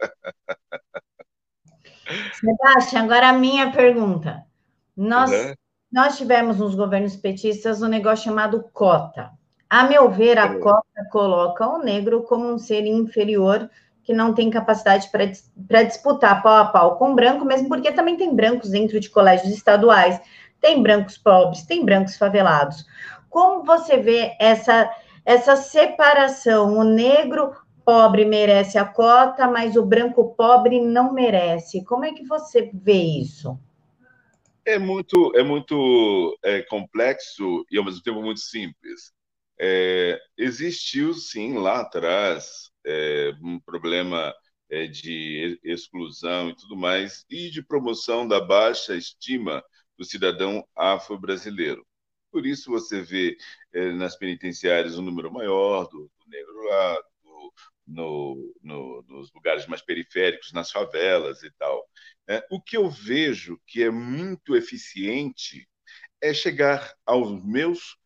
Sebastião, 2.34 3.04
agora 3.04 3.30
a 3.30 3.32
minha 3.32 3.72
pergunta. 3.72 4.44
Nós 4.96 5.30
uhum. 5.30 5.54
Nós 5.94 6.18
tivemos 6.18 6.58
nos 6.58 6.74
governos 6.74 7.14
petistas 7.14 7.80
um 7.80 7.86
negócio 7.86 8.24
chamado 8.24 8.68
cota. 8.72 9.30
A 9.70 9.84
meu 9.84 10.10
ver, 10.10 10.36
a 10.40 10.58
cota 10.58 11.08
coloca 11.12 11.68
o 11.68 11.78
negro 11.78 12.24
como 12.24 12.52
um 12.52 12.58
ser 12.58 12.84
inferior 12.84 13.70
que 14.02 14.12
não 14.12 14.34
tem 14.34 14.50
capacidade 14.50 15.08
para 15.08 15.82
disputar 15.84 16.42
pau 16.42 16.56
a 16.56 16.64
pau 16.64 16.96
com 16.96 17.14
branco, 17.14 17.44
mesmo 17.44 17.68
porque 17.68 17.92
também 17.92 18.16
tem 18.16 18.34
brancos 18.34 18.70
dentro 18.70 18.98
de 18.98 19.08
colégios 19.08 19.54
estaduais, 19.54 20.20
tem 20.60 20.82
brancos 20.82 21.16
pobres, 21.16 21.62
tem 21.62 21.84
brancos 21.84 22.16
favelados. 22.16 22.84
Como 23.30 23.62
você 23.62 23.96
vê 23.96 24.36
essa, 24.40 24.90
essa 25.24 25.54
separação? 25.54 26.76
O 26.76 26.82
negro 26.82 27.52
pobre 27.84 28.24
merece 28.24 28.78
a 28.78 28.84
cota, 28.84 29.46
mas 29.46 29.76
o 29.76 29.86
branco 29.86 30.34
pobre 30.36 30.80
não 30.80 31.12
merece. 31.12 31.84
Como 31.84 32.04
é 32.04 32.10
que 32.10 32.26
você 32.26 32.68
vê 32.74 33.00
isso? 33.00 33.56
É 34.66 34.78
muito, 34.78 35.32
é 35.36 35.42
muito 35.42 36.38
é, 36.42 36.62
complexo 36.62 37.64
e 37.70 37.76
ao 37.78 37.84
mesmo 37.84 38.02
tempo 38.02 38.22
muito 38.22 38.40
simples. 38.40 39.12
É, 39.60 40.18
existiu 40.38 41.12
sim 41.14 41.54
lá 41.58 41.80
atrás 41.80 42.70
é, 42.84 43.32
um 43.42 43.60
problema 43.60 44.34
é, 44.70 44.86
de 44.86 45.60
exclusão 45.62 46.48
e 46.50 46.56
tudo 46.56 46.76
mais 46.76 47.24
e 47.30 47.50
de 47.50 47.62
promoção 47.62 48.26
da 48.26 48.40
baixa 48.40 48.96
estima 48.96 49.62
do 49.98 50.04
cidadão 50.04 50.66
afro-brasileiro. 50.74 51.86
Por 52.32 52.46
isso 52.46 52.70
você 52.70 53.02
vê 53.02 53.36
é, 53.72 53.92
nas 53.92 54.16
penitenciárias 54.16 54.98
um 54.98 55.02
número 55.02 55.30
maior 55.32 55.84
do, 55.88 56.10
do 56.18 56.28
negro 56.30 56.62
lá, 56.68 56.94
do, 57.22 57.52
no, 57.86 58.54
no, 58.62 59.02
nos 59.08 59.32
lugares 59.32 59.66
mais 59.66 59.82
periféricos, 59.82 60.52
nas 60.52 60.70
favelas 60.70 61.42
e 61.42 61.50
tal. 61.58 61.86
É, 62.28 62.46
o 62.50 62.60
que 62.60 62.76
eu 62.76 62.88
vejo 62.88 63.60
que 63.66 63.82
é 63.82 63.90
muito 63.90 64.56
eficiente 64.56 65.68
é 66.20 66.32
chegar 66.32 66.94
aos 67.04 67.44
meus 67.44 67.96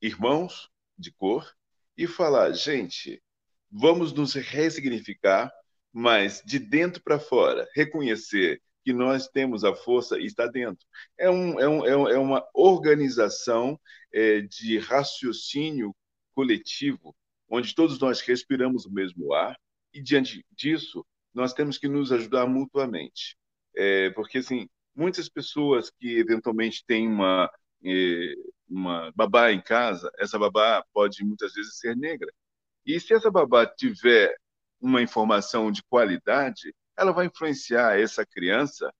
irmãos 0.00 0.70
de 0.98 1.12
cor 1.12 1.54
e 1.96 2.06
falar, 2.06 2.52
gente, 2.52 3.22
vamos 3.70 4.12
nos 4.12 4.34
ressignificar, 4.34 5.52
mas 5.92 6.42
de 6.44 6.58
dentro 6.58 7.02
para 7.02 7.18
fora, 7.18 7.68
reconhecer 7.74 8.62
que 8.84 8.92
nós 8.92 9.28
temos 9.28 9.64
a 9.64 9.74
força 9.74 10.18
e 10.18 10.26
está 10.26 10.46
dentro. 10.46 10.86
É, 11.18 11.30
um, 11.30 11.58
é, 11.58 11.68
um, 11.68 11.86
é, 11.86 12.14
é 12.14 12.18
uma 12.18 12.46
organização 12.54 13.80
é, 14.12 14.42
de 14.42 14.78
raciocínio 14.78 15.94
coletivo, 16.34 17.16
onde 17.48 17.74
todos 17.74 17.98
nós 17.98 18.20
respiramos 18.20 18.84
o 18.84 18.92
mesmo 18.92 19.32
ar, 19.32 19.58
e 19.92 20.02
diante 20.02 20.44
disso, 20.50 21.06
nós 21.34 21.52
temos 21.52 21.78
que 21.78 21.88
nos 21.88 22.12
ajudar 22.12 22.46
mutuamente. 22.46 23.36
É, 23.76 24.10
porque, 24.10 24.38
assim, 24.38 24.68
muitas 24.94 25.28
pessoas 25.28 25.90
que 25.90 26.18
eventualmente 26.18 26.84
têm 26.86 27.08
uma, 27.08 27.50
é, 27.84 28.34
uma 28.68 29.12
babá 29.14 29.50
em 29.52 29.60
casa, 29.60 30.10
essa 30.18 30.38
babá 30.38 30.84
pode 30.92 31.24
muitas 31.24 31.52
vezes 31.52 31.78
ser 31.78 31.96
negra. 31.96 32.32
E 32.86 33.00
se 33.00 33.14
essa 33.14 33.30
babá 33.30 33.66
tiver 33.66 34.34
uma 34.80 35.02
informação 35.02 35.72
de 35.72 35.82
qualidade, 35.84 36.74
ela 36.96 37.12
vai 37.12 37.26
influenciar 37.26 37.98
essa 37.98 38.24
criança 38.24 38.92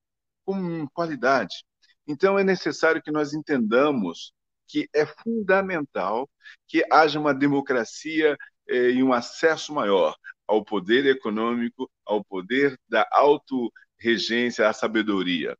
com 0.44 0.86
qualidade. 0.88 1.64
Então, 2.06 2.38
é 2.38 2.44
necessário 2.44 3.02
que 3.02 3.10
nós 3.12 3.32
entendamos 3.34 4.32
que 4.66 4.88
é 4.94 5.06
fundamental 5.06 6.28
que 6.66 6.84
haja 6.90 7.20
uma 7.20 7.34
democracia 7.34 8.36
eh, 8.68 8.90
e 8.92 9.02
um 9.02 9.12
acesso 9.12 9.72
maior 9.74 10.16
ao 10.46 10.64
poder 10.64 11.06
econômico, 11.06 11.90
ao 12.04 12.24
poder 12.24 12.78
da 12.88 13.06
autorregência, 13.12 14.68
à 14.68 14.72
sabedoria. 14.72 15.56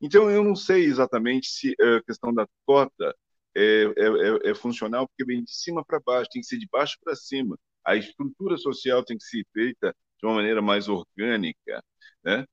Então, 0.00 0.30
eu 0.30 0.44
não 0.44 0.54
sei 0.54 0.84
exatamente 0.84 1.48
se 1.48 1.74
a 1.80 2.02
questão 2.02 2.32
da 2.32 2.46
cota 2.66 3.14
é, 3.56 3.84
é, 3.96 4.48
é, 4.48 4.50
é 4.50 4.54
funcional, 4.54 5.08
porque 5.08 5.24
vem 5.24 5.42
de 5.42 5.52
cima 5.52 5.84
para 5.84 6.00
baixo, 6.00 6.30
tem 6.30 6.42
que 6.42 6.48
ser 6.48 6.58
de 6.58 6.68
baixo 6.70 6.96
para 7.02 7.14
cima. 7.16 7.58
A 7.84 7.96
estrutura 7.96 8.56
social 8.58 9.04
tem 9.04 9.16
que 9.16 9.24
ser 9.24 9.44
feita 9.52 9.94
de 10.20 10.26
uma 10.26 10.36
maneira 10.36 10.60
mais 10.60 10.88
orgânica. 10.88 11.82
Né? 12.24 12.44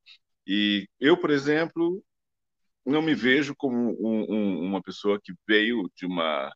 E 0.48 0.88
eu, 1.00 1.18
por 1.18 1.32
exemplo, 1.32 2.04
não 2.86 3.02
me 3.02 3.16
vejo 3.16 3.56
como 3.56 3.76
um, 4.00 4.26
um, 4.30 4.62
uma 4.62 4.82
pessoa 4.82 5.20
que 5.22 5.34
veio 5.48 5.90
de 5.96 6.06
uma, 6.06 6.52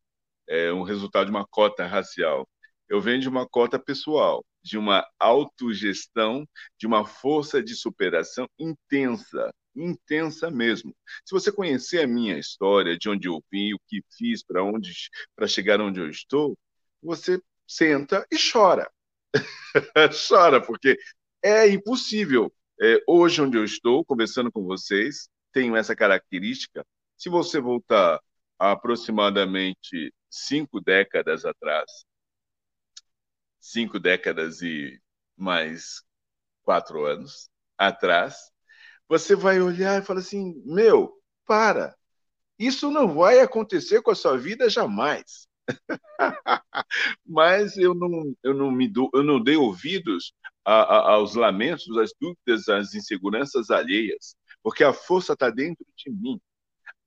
é, 0.48 0.72
um 0.74 0.84
resultado 0.84 1.26
de 1.26 1.32
uma 1.32 1.48
cota 1.48 1.86
racial. 1.86 2.48
Eu 2.90 3.02
venho 3.02 3.20
de 3.22 3.30
uma 3.30 3.48
cota 3.48 3.80
pessoal, 3.80 4.46
de 4.68 4.78
uma 4.78 5.08
autogestão, 5.18 6.46
de 6.78 6.86
uma 6.86 7.06
força 7.06 7.64
de 7.64 7.74
superação 7.74 8.48
intensa, 8.60 9.50
intensa 9.74 10.52
mesmo. 10.52 10.94
Se 11.26 11.32
você 11.32 11.52
conhecer 11.52 12.02
a 12.02 12.08
minha 12.08 12.38
história, 12.38 12.98
de 12.98 13.08
onde 13.08 13.30
eu 13.30 13.42
vim, 13.50 13.74
o 13.74 13.80
que 13.88 14.04
fiz, 14.18 14.44
para 14.44 14.64
onde, 14.64 14.92
para 15.36 15.48
chegar 15.48 15.80
onde 15.80 16.02
eu 16.02 16.10
estou, 16.10 16.58
você 17.02 17.42
senta 17.66 18.28
e 18.30 18.38
chora. 18.38 18.92
chora, 20.28 20.62
porque 20.62 20.98
é 21.42 21.70
impossível. 21.70 22.54
É, 22.82 23.02
hoje, 23.08 23.42
onde 23.42 23.58
eu 23.58 23.64
estou, 23.64 24.04
conversando 24.04 24.52
com 24.52 24.66
vocês, 24.66 25.30
tenho 25.54 25.78
essa 25.78 25.96
característica. 25.96 26.86
Se 27.16 27.30
você 27.30 27.62
voltar 27.62 28.20
aproximadamente 28.60 30.14
cinco 30.30 30.82
décadas 30.82 31.46
atrás, 31.46 31.90
cinco 33.72 34.00
décadas 34.00 34.62
e 34.62 35.00
mais 35.36 36.04
quatro 36.64 37.06
anos 37.06 37.50
atrás, 37.78 38.52
você 39.08 39.36
vai 39.36 39.62
olhar 39.62 40.02
e 40.02 40.06
falar 40.06 40.20
assim: 40.22 40.62
meu, 40.66 41.14
para, 41.46 41.96
isso 42.60 42.90
não 42.90 43.14
vai 43.14 43.40
acontecer 43.40 44.02
com 44.02 44.12
a 44.12 44.16
sua 44.16 44.38
vida 44.38 44.70
jamais. 44.70 45.48
Mas 47.26 47.78
eu 47.78 47.94
não, 47.94 48.36
eu 48.44 48.54
não 48.54 48.72
me 48.72 48.88
dou, 48.88 49.10
eu 49.14 49.24
não 49.24 49.42
dei 49.42 49.58
ouvidos 49.58 50.34
a, 50.66 50.82
a, 50.82 51.12
aos 51.14 51.36
lamentos, 51.36 51.98
às 51.98 52.12
dúvidas, 52.20 52.70
às 52.70 52.94
inseguranças 52.94 53.70
alheias, 53.70 54.36
porque 54.64 54.84
a 54.84 54.94
força 54.94 55.34
está 55.34 55.50
dentro 55.50 55.86
de 55.96 56.12
mim. 56.12 56.40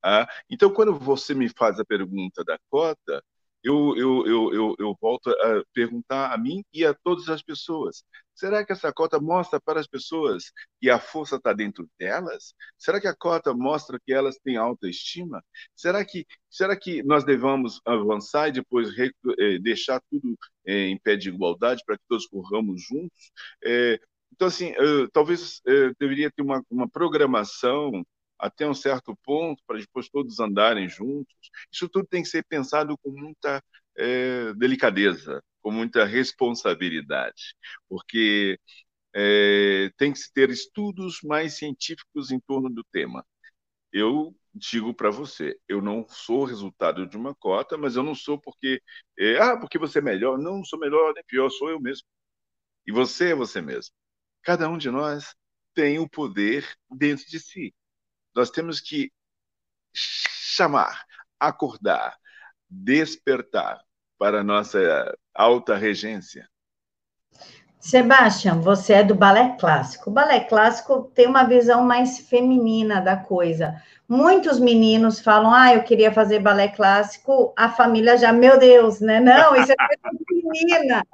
Ah, 0.02 0.26
então, 0.50 0.72
quando 0.72 0.98
você 0.98 1.34
me 1.34 1.48
faz 1.48 1.78
a 1.80 1.84
pergunta 1.84 2.44
da 2.44 2.58
cota, 2.70 3.22
eu, 3.62 3.94
eu, 3.96 4.26
eu, 4.26 4.54
eu, 4.54 4.76
eu 4.78 4.96
volto 5.00 5.30
a 5.30 5.62
perguntar 5.74 6.32
a 6.32 6.38
mim 6.38 6.64
e 6.72 6.84
a 6.84 6.94
todas 6.94 7.28
as 7.28 7.42
pessoas: 7.42 8.04
será 8.34 8.64
que 8.64 8.72
essa 8.72 8.92
cota 8.92 9.20
mostra 9.20 9.60
para 9.60 9.80
as 9.80 9.86
pessoas 9.86 10.44
que 10.80 10.88
a 10.88 10.98
força 10.98 11.36
está 11.36 11.52
dentro 11.52 11.88
delas? 11.98 12.54
Será 12.78 13.00
que 13.00 13.06
a 13.08 13.14
cota 13.14 13.52
mostra 13.54 13.98
que 14.04 14.12
elas 14.12 14.38
têm 14.42 14.56
autoestima? 14.56 15.42
Será 15.76 16.04
que, 16.04 16.26
será 16.48 16.76
que 16.76 17.02
nós 17.02 17.24
devemos 17.24 17.80
avançar 17.84 18.48
e 18.48 18.52
depois 18.52 18.88
eh, 18.98 19.58
deixar 19.60 20.00
tudo 20.10 20.38
eh, 20.66 20.88
em 20.88 20.98
pé 20.98 21.16
de 21.16 21.28
igualdade 21.28 21.82
para 21.84 21.96
que 21.98 22.04
todos 22.08 22.26
corramos 22.26 22.82
juntos? 22.82 23.30
É, 23.64 24.00
então, 24.32 24.48
assim, 24.48 24.72
talvez 25.12 25.60
deveria 25.98 26.30
ter 26.30 26.42
uma, 26.42 26.64
uma 26.70 26.88
programação 26.88 27.90
até 28.40 28.66
um 28.68 28.74
certo 28.74 29.16
ponto, 29.24 29.62
para 29.66 29.78
depois 29.78 30.08
todos 30.08 30.40
andarem 30.40 30.88
juntos. 30.88 31.34
Isso 31.72 31.88
tudo 31.88 32.06
tem 32.06 32.22
que 32.22 32.28
ser 32.28 32.44
pensado 32.44 32.96
com 32.98 33.10
muita 33.10 33.62
é, 33.96 34.52
delicadeza, 34.54 35.42
com 35.62 35.70
muita 35.70 36.04
responsabilidade, 36.04 37.54
porque 37.88 38.58
é, 39.14 39.90
tem 39.96 40.12
que 40.12 40.18
se 40.18 40.32
ter 40.32 40.50
estudos 40.50 41.20
mais 41.22 41.54
científicos 41.58 42.30
em 42.30 42.40
torno 42.40 42.70
do 42.70 42.84
tema. 42.92 43.24
Eu 43.92 44.34
digo 44.54 44.94
para 44.94 45.10
você, 45.10 45.58
eu 45.68 45.80
não 45.82 46.06
sou 46.08 46.44
resultado 46.44 47.06
de 47.06 47.16
uma 47.16 47.34
cota, 47.34 47.76
mas 47.78 47.96
eu 47.96 48.02
não 48.02 48.14
sou 48.14 48.38
porque, 48.40 48.82
é, 49.18 49.38
ah, 49.38 49.56
porque 49.58 49.78
você 49.78 49.98
é 49.98 50.02
melhor. 50.02 50.38
Não, 50.38 50.58
não 50.58 50.64
sou 50.64 50.78
melhor 50.78 51.12
nem 51.14 51.24
pior, 51.26 51.50
sou 51.50 51.70
eu 51.70 51.80
mesmo. 51.80 52.06
E 52.86 52.92
você 52.92 53.32
é 53.32 53.34
você 53.34 53.60
mesmo. 53.62 53.94
Cada 54.42 54.68
um 54.68 54.78
de 54.78 54.90
nós 54.90 55.34
tem 55.74 55.98
o 55.98 56.08
poder 56.08 56.66
dentro 56.90 57.26
de 57.26 57.40
si. 57.40 57.74
Nós 58.40 58.48
temos 58.48 58.80
que 58.80 59.12
chamar, 59.92 61.04
acordar, 61.38 62.16
despertar 62.70 63.82
para 64.18 64.40
a 64.40 64.42
nossa 64.42 65.14
alta 65.34 65.76
regência. 65.76 66.48
Sebastião, 67.78 68.62
você 68.62 68.94
é 68.94 69.04
do 69.04 69.14
balé 69.14 69.58
clássico. 69.60 70.08
O 70.08 70.12
balé 70.14 70.40
clássico 70.40 71.02
tem 71.14 71.26
uma 71.26 71.44
visão 71.44 71.84
mais 71.84 72.18
feminina 72.18 73.02
da 73.02 73.14
coisa. 73.14 73.74
Muitos 74.08 74.58
meninos 74.58 75.20
falam: 75.20 75.52
"Ah, 75.52 75.74
eu 75.74 75.82
queria 75.82 76.10
fazer 76.10 76.38
balé 76.38 76.68
clássico". 76.68 77.52
A 77.54 77.68
família 77.68 78.16
já, 78.16 78.32
meu 78.32 78.58
Deus, 78.58 79.02
né? 79.02 79.20
Não, 79.20 79.54
isso 79.54 79.70
é 79.70 79.76
coisa 79.76 80.16
de 80.18 80.48
menina. 80.48 81.06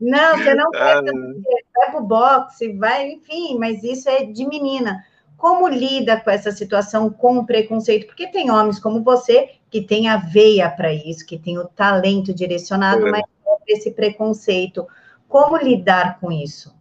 Não, 0.00 0.36
você 0.36 0.52
não 0.56 0.68
quer 0.72 0.96
fazer, 0.96 1.64
vai 1.76 1.90
pro 1.92 2.02
boxe, 2.02 2.72
vai, 2.76 3.08
enfim, 3.12 3.56
mas 3.56 3.84
isso 3.84 4.08
é 4.10 4.24
de 4.24 4.44
menina 4.44 5.00
como 5.42 5.66
lida 5.66 6.20
com 6.20 6.30
essa 6.30 6.52
situação, 6.52 7.10
com 7.10 7.38
o 7.38 7.44
preconceito? 7.44 8.06
Porque 8.06 8.28
tem 8.28 8.48
homens 8.48 8.78
como 8.78 9.02
você 9.02 9.56
que 9.68 9.82
tem 9.82 10.06
a 10.06 10.16
veia 10.16 10.70
para 10.70 10.94
isso, 10.94 11.26
que 11.26 11.36
tem 11.36 11.58
o 11.58 11.66
talento 11.66 12.32
direcionado, 12.32 13.08
é. 13.08 13.10
mas 13.10 13.24
esse 13.66 13.90
preconceito. 13.90 14.86
Como 15.26 15.56
lidar 15.56 16.20
com 16.20 16.30
isso? 16.30 16.72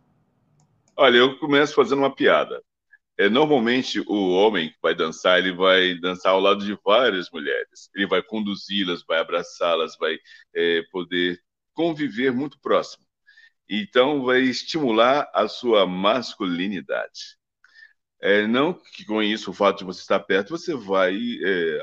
Olha, 0.96 1.18
eu 1.18 1.40
começo 1.40 1.74
fazendo 1.74 2.00
uma 2.00 2.14
piada. 2.14 2.62
É, 3.18 3.28
normalmente, 3.30 4.00
o 4.02 4.30
homem 4.30 4.70
que 4.70 4.78
vai 4.80 4.94
dançar, 4.94 5.40
ele 5.40 5.56
vai 5.56 5.96
dançar 5.96 6.34
ao 6.34 6.40
lado 6.40 6.64
de 6.64 6.78
várias 6.86 7.32
mulheres. 7.32 7.90
Ele 7.96 8.06
vai 8.06 8.22
conduzi-las, 8.22 9.04
vai 9.08 9.20
abraçá-las, 9.20 9.98
vai 9.98 10.20
é, 10.54 10.84
poder 10.92 11.40
conviver 11.74 12.32
muito 12.32 12.60
próximo. 12.62 13.04
Então, 13.68 14.24
vai 14.24 14.42
estimular 14.42 15.32
a 15.34 15.48
sua 15.48 15.88
masculinidade. 15.88 17.41
É, 18.22 18.46
não 18.48 18.74
que 18.74 19.06
com 19.06 19.22
isso, 19.22 19.52
o 19.52 19.54
fato 19.54 19.80
de 19.80 19.86
você 19.86 20.02
estar 20.02 20.20
perto, 20.20 20.50
você 20.50 20.76
vai 20.76 21.16
é, 21.44 21.80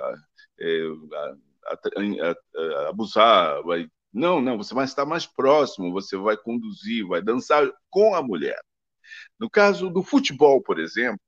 é, 0.60 0.84
abusar, 2.88 3.62
vai... 3.64 3.88
Não, 4.12 4.40
não, 4.40 4.56
você 4.56 4.74
vai 4.74 4.84
estar 4.84 5.04
mais 5.04 5.26
próximo, 5.26 5.92
você 5.92 6.16
vai 6.16 6.36
conduzir, 6.36 7.06
vai 7.06 7.20
dançar 7.22 7.70
com 7.90 8.14
a 8.14 8.22
mulher. 8.22 8.58
No 9.38 9.50
caso 9.50 9.90
do 9.90 10.02
futebol, 10.02 10.62
por 10.62 10.78
exemplo, 10.78 11.20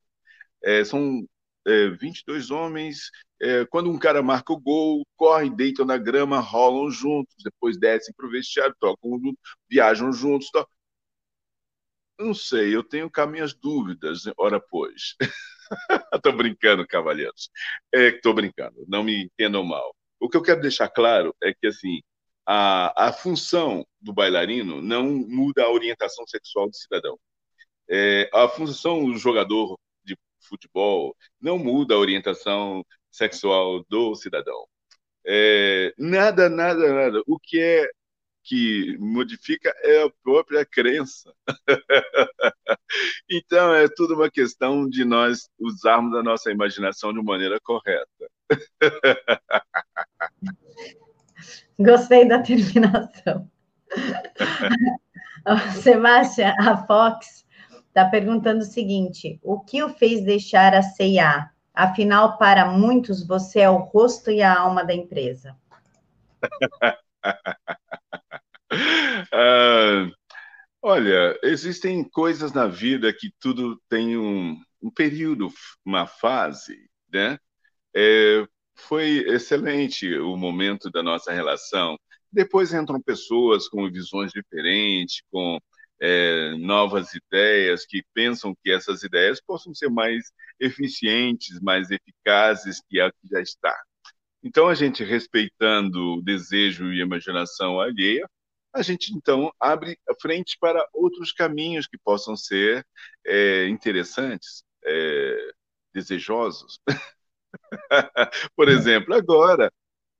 é, 0.62 0.84
são 0.84 1.26
é, 1.66 1.88
22 1.90 2.50
homens. 2.50 3.11
É, 3.40 3.64
quando 3.66 3.90
um 3.90 3.98
cara 3.98 4.22
marca 4.22 4.52
o 4.52 4.61
gol, 4.61 5.06
correm, 5.16 5.54
deitam 5.54 5.84
na 5.86 5.96
grama, 5.96 6.40
rolam 6.40 6.90
juntos, 6.90 7.34
depois 7.44 7.78
descem 7.78 8.14
para 8.16 8.26
o 8.26 8.30
vestiário, 8.30 8.74
tocam 8.78 9.18
juntos, 9.18 9.56
viajam 9.68 10.12
juntos. 10.12 10.50
To... 10.50 10.66
Não 12.20 12.34
sei, 12.34 12.76
eu 12.76 12.84
tenho 12.84 13.10
cá 13.10 13.26
minhas 13.26 13.54
dúvidas, 13.54 14.24
ora 14.36 14.60
pois. 14.60 15.16
Estou 16.14 16.34
brincando, 16.34 16.86
cavalheiros. 16.86 17.50
Estou 17.90 18.32
é, 18.32 18.34
brincando, 18.34 18.84
não 18.86 19.02
me 19.02 19.24
entendam 19.24 19.64
mal. 19.64 19.96
o 20.20 20.28
que 20.28 20.36
eu 20.36 20.42
quero 20.42 20.60
deixar 20.60 20.88
claro 20.90 21.34
é 21.42 21.54
que 21.54 21.66
assim 21.66 22.02
a, 22.46 23.08
a 23.08 23.12
função 23.12 23.86
do 23.98 24.12
bailarino 24.12 24.82
não 24.82 25.04
muda 25.04 25.64
a 25.64 25.70
orientação 25.70 26.26
sexual 26.26 26.68
do 26.68 26.76
cidadão. 26.76 27.18
É, 27.88 28.28
a 28.34 28.48
função 28.48 29.06
do 29.06 29.16
jogador 29.16 29.78
de 30.04 30.14
futebol 30.40 31.16
não 31.40 31.58
muda 31.58 31.94
a 31.94 31.98
orientação 31.98 32.84
sexual 33.10 33.82
do 33.88 34.14
cidadão. 34.14 34.66
É, 35.26 35.94
nada, 35.96 36.50
nada, 36.50 36.92
nada. 36.92 37.22
O 37.26 37.38
que 37.38 37.58
é 37.58 37.88
que 38.43 38.97
modifica 38.99 39.70
é 39.82 40.03
a 40.03 40.11
própria 40.22 40.64
crença. 40.64 41.30
então, 43.30 43.74
é 43.74 43.86
tudo 43.88 44.14
uma 44.14 44.30
questão 44.30 44.88
de 44.88 45.05
nós 45.05 45.51
usarmos 45.59 46.14
a 46.14 46.22
nossa 46.22 46.51
imaginação 46.51 47.12
de 47.12 47.22
maneira 47.22 47.59
correta. 47.61 48.30
Gostei 51.78 52.26
da 52.28 52.43
terminação. 52.43 53.51
Sebastião, 55.82 56.55
a 56.59 56.86
Fox 56.86 57.47
está 57.88 58.05
perguntando 58.05 58.61
o 58.61 58.66
seguinte: 58.66 59.41
o 59.43 59.59
que 59.61 59.82
o 59.82 59.88
fez 59.88 60.22
deixar 60.22 60.74
a 60.74 60.82
CIA? 60.82 61.51
Afinal, 61.72 62.36
para 62.36 62.66
muitos, 62.66 63.26
você 63.26 63.61
é 63.61 63.70
o 63.70 63.78
rosto 63.78 64.30
e 64.30 64.43
a 64.43 64.59
alma 64.59 64.84
da 64.84 64.93
empresa. 64.93 65.57
Uh, 68.72 70.12
olha, 70.82 71.38
existem 71.42 72.08
coisas 72.08 72.52
na 72.52 72.66
vida 72.66 73.12
que 73.12 73.30
tudo 73.40 73.80
tem 73.88 74.16
um, 74.16 74.60
um 74.82 74.90
período, 74.90 75.52
uma 75.84 76.06
fase, 76.06 76.88
né? 77.12 77.38
É, 77.94 78.46
foi 78.76 79.24
excelente 79.28 80.14
o 80.18 80.36
momento 80.36 80.90
da 80.90 81.02
nossa 81.02 81.32
relação. 81.32 81.98
Depois 82.32 82.72
entram 82.72 83.00
pessoas 83.00 83.68
com 83.68 83.90
visões 83.90 84.32
diferentes, 84.32 85.22
com 85.30 85.58
é, 86.00 86.54
novas 86.56 87.12
ideias, 87.14 87.84
que 87.86 88.02
pensam 88.14 88.54
que 88.62 88.70
essas 88.70 89.02
ideias 89.02 89.40
possam 89.40 89.74
ser 89.74 89.90
mais 89.90 90.32
eficientes, 90.58 91.60
mais 91.60 91.90
eficazes 91.90 92.80
que 92.88 93.00
a 93.00 93.10
que 93.10 93.28
já 93.30 93.40
está. 93.40 93.76
Então, 94.42 94.68
a 94.68 94.74
gente 94.74 95.04
respeitando 95.04 96.14
o 96.18 96.22
desejo 96.22 96.92
e 96.92 97.00
a 97.02 97.04
imaginação 97.04 97.78
alheia, 97.80 98.26
a 98.72 98.82
gente 98.82 99.12
então 99.14 99.52
abre 99.58 99.98
a 100.08 100.14
frente 100.20 100.56
para 100.60 100.86
outros 100.92 101.32
caminhos 101.32 101.86
que 101.86 101.98
possam 101.98 102.36
ser 102.36 102.86
é, 103.26 103.66
interessantes, 103.68 104.62
é, 104.84 105.52
desejosos. 105.92 106.80
Por 108.56 108.68
exemplo, 108.68 109.14
agora 109.14 109.72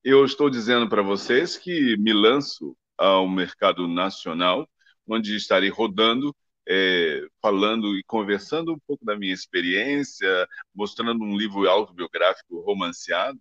eu 0.03 0.25
estou 0.25 0.51
dizendo 0.51 0.89
para 0.89 1.03
vocês 1.03 1.57
que 1.57 1.97
me 1.99 2.13
lanço 2.13 2.77
ao 2.99 3.29
mercado 3.29 3.87
nacional, 3.87 4.69
onde 5.07 5.37
estarei 5.37 5.71
rodando, 5.71 6.35
é, 6.69 7.27
falando 7.41 7.97
e 7.97 8.03
conversando 8.05 8.73
um 8.73 8.79
pouco 8.87 9.05
da 9.05 9.17
minha 9.17 9.35
experiência, 9.35 10.47
mostrando 10.75 11.23
um 11.25 11.37
livro 11.37 11.69
autobiográfico 11.69 12.61
romanceado. 12.61 13.41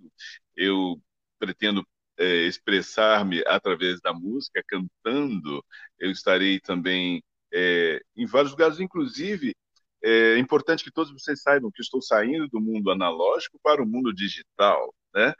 Eu 0.55 1.01
pretendo 1.39 1.85
é, 2.19 2.47
expressar-me 2.47 3.43
através 3.47 4.01
da 4.01 4.13
música, 4.13 4.63
cantando. 4.67 5.63
Eu 5.99 6.11
estarei 6.11 6.59
também 6.59 7.23
é, 7.53 8.01
em 8.15 8.25
vários 8.25 8.51
lugares, 8.51 8.79
inclusive 8.79 9.55
é 10.01 10.37
importante 10.37 10.83
que 10.83 10.91
todos 10.91 11.11
vocês 11.11 11.41
saibam 11.41 11.71
que 11.71 11.81
estou 11.81 12.01
saindo 12.01 12.47
do 12.47 12.59
mundo 12.61 12.91
analógico 12.91 13.59
para 13.61 13.83
o 13.83 13.85
mundo 13.85 14.13
digital, 14.13 14.93
né? 15.13 15.33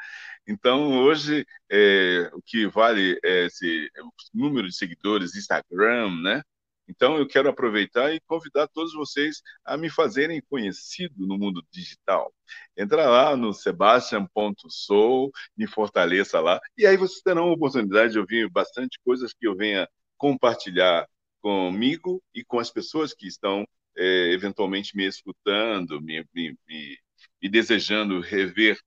Então, 0.48 1.00
hoje, 1.04 1.46
é, 1.72 2.30
o 2.34 2.42
que 2.42 2.68
vale 2.68 3.20
é 3.24 3.46
esse 3.46 3.90
é 3.96 4.02
número 4.34 4.68
de 4.68 4.76
seguidores 4.76 5.36
Instagram, 5.36 6.12
né? 6.22 6.42
Então, 6.90 7.18
eu 7.18 7.28
quero 7.28 7.48
aproveitar 7.48 8.12
e 8.14 8.20
convidar 8.22 8.68
todos 8.68 8.94
vocês 8.94 9.44
a 9.64 9.78
me 9.78 9.90
fazerem 9.90 10.42
conhecido 10.50 11.28
no 11.28 11.38
mundo 11.38 11.64
digital. 11.72 12.34
Entra 12.76 13.08
lá 13.08 13.38
no 13.38 13.54
sebastian.sou, 13.54 15.32
me 15.56 15.68
fortaleça 15.68 16.40
lá, 16.40 16.60
e 16.76 16.88
aí 16.88 16.98
vocês 16.98 17.22
terão 17.22 17.50
a 17.50 17.54
oportunidade 17.54 18.14
de 18.14 18.20
ouvir 18.20 18.50
bastante 18.50 19.00
coisas 19.06 19.32
que 19.34 19.48
eu 19.48 19.56
venha 19.56 19.88
compartilhar 20.18 21.08
comigo 21.42 22.22
e 22.34 22.44
com 22.44 22.60
as 22.60 22.72
pessoas 22.72 23.14
que 23.14 23.28
estão 23.28 23.66
é, 23.96 24.32
eventualmente 24.34 24.96
me 24.96 25.06
escutando, 25.06 26.02
me, 26.02 26.26
me, 26.34 26.58
me, 26.68 26.98
me 27.42 27.50
desejando 27.50 28.20
rever 28.20 28.80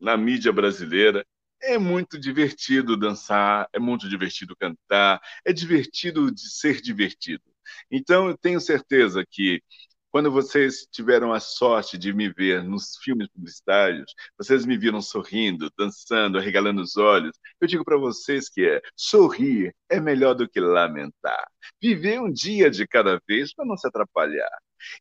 na 0.00 0.16
mídia 0.16 0.52
brasileira. 0.52 1.24
É 1.66 1.78
muito 1.78 2.18
divertido 2.18 2.96
dançar, 2.96 3.68
é 3.72 3.78
muito 3.78 4.08
divertido 4.08 4.54
cantar, 4.54 5.20
é 5.44 5.52
divertido 5.52 6.30
de 6.30 6.50
ser 6.50 6.80
divertido. 6.80 7.42
Então, 7.90 8.28
eu 8.28 8.36
tenho 8.36 8.60
certeza 8.60 9.24
que 9.28 9.62
quando 10.10 10.30
vocês 10.30 10.86
tiveram 10.92 11.32
a 11.32 11.40
sorte 11.40 11.98
de 11.98 12.12
me 12.12 12.28
ver 12.32 12.62
nos 12.62 12.96
filmes 13.02 13.28
publicitários, 13.28 14.14
vocês 14.38 14.64
me 14.64 14.76
viram 14.78 15.00
sorrindo, 15.02 15.72
dançando, 15.76 16.38
arregalando 16.38 16.82
os 16.82 16.96
olhos. 16.96 17.36
Eu 17.60 17.66
digo 17.66 17.84
para 17.84 17.96
vocês 17.96 18.48
que 18.48 18.64
é 18.64 18.80
sorrir 18.94 19.74
é 19.88 19.98
melhor 19.98 20.34
do 20.34 20.48
que 20.48 20.60
lamentar. 20.60 21.48
Viver 21.82 22.20
um 22.20 22.30
dia 22.30 22.70
de 22.70 22.86
cada 22.86 23.20
vez 23.26 23.52
para 23.54 23.64
não 23.64 23.76
se 23.76 23.88
atrapalhar. 23.88 24.56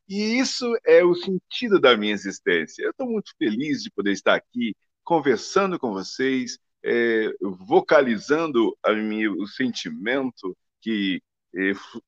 E 0.10 0.40
isso 0.40 0.66
é 0.86 1.04
o 1.04 1.14
sentido 1.14 1.80
da 1.80 1.96
minha 1.96 2.14
existência. 2.14 2.84
Eu 2.84 2.92
estou 2.92 3.08
muito 3.08 3.34
feliz 3.38 3.84
de 3.84 3.92
poder 3.92 4.14
estar 4.14 4.34
aqui 4.34 4.74
conversando 5.04 5.80
com 5.80 5.92
vocês, 5.92 6.58
é, 6.84 7.30
vocalizando 7.42 8.78
minha, 8.96 9.32
o 9.32 9.48
sentimento 9.48 10.56
que 10.82 11.22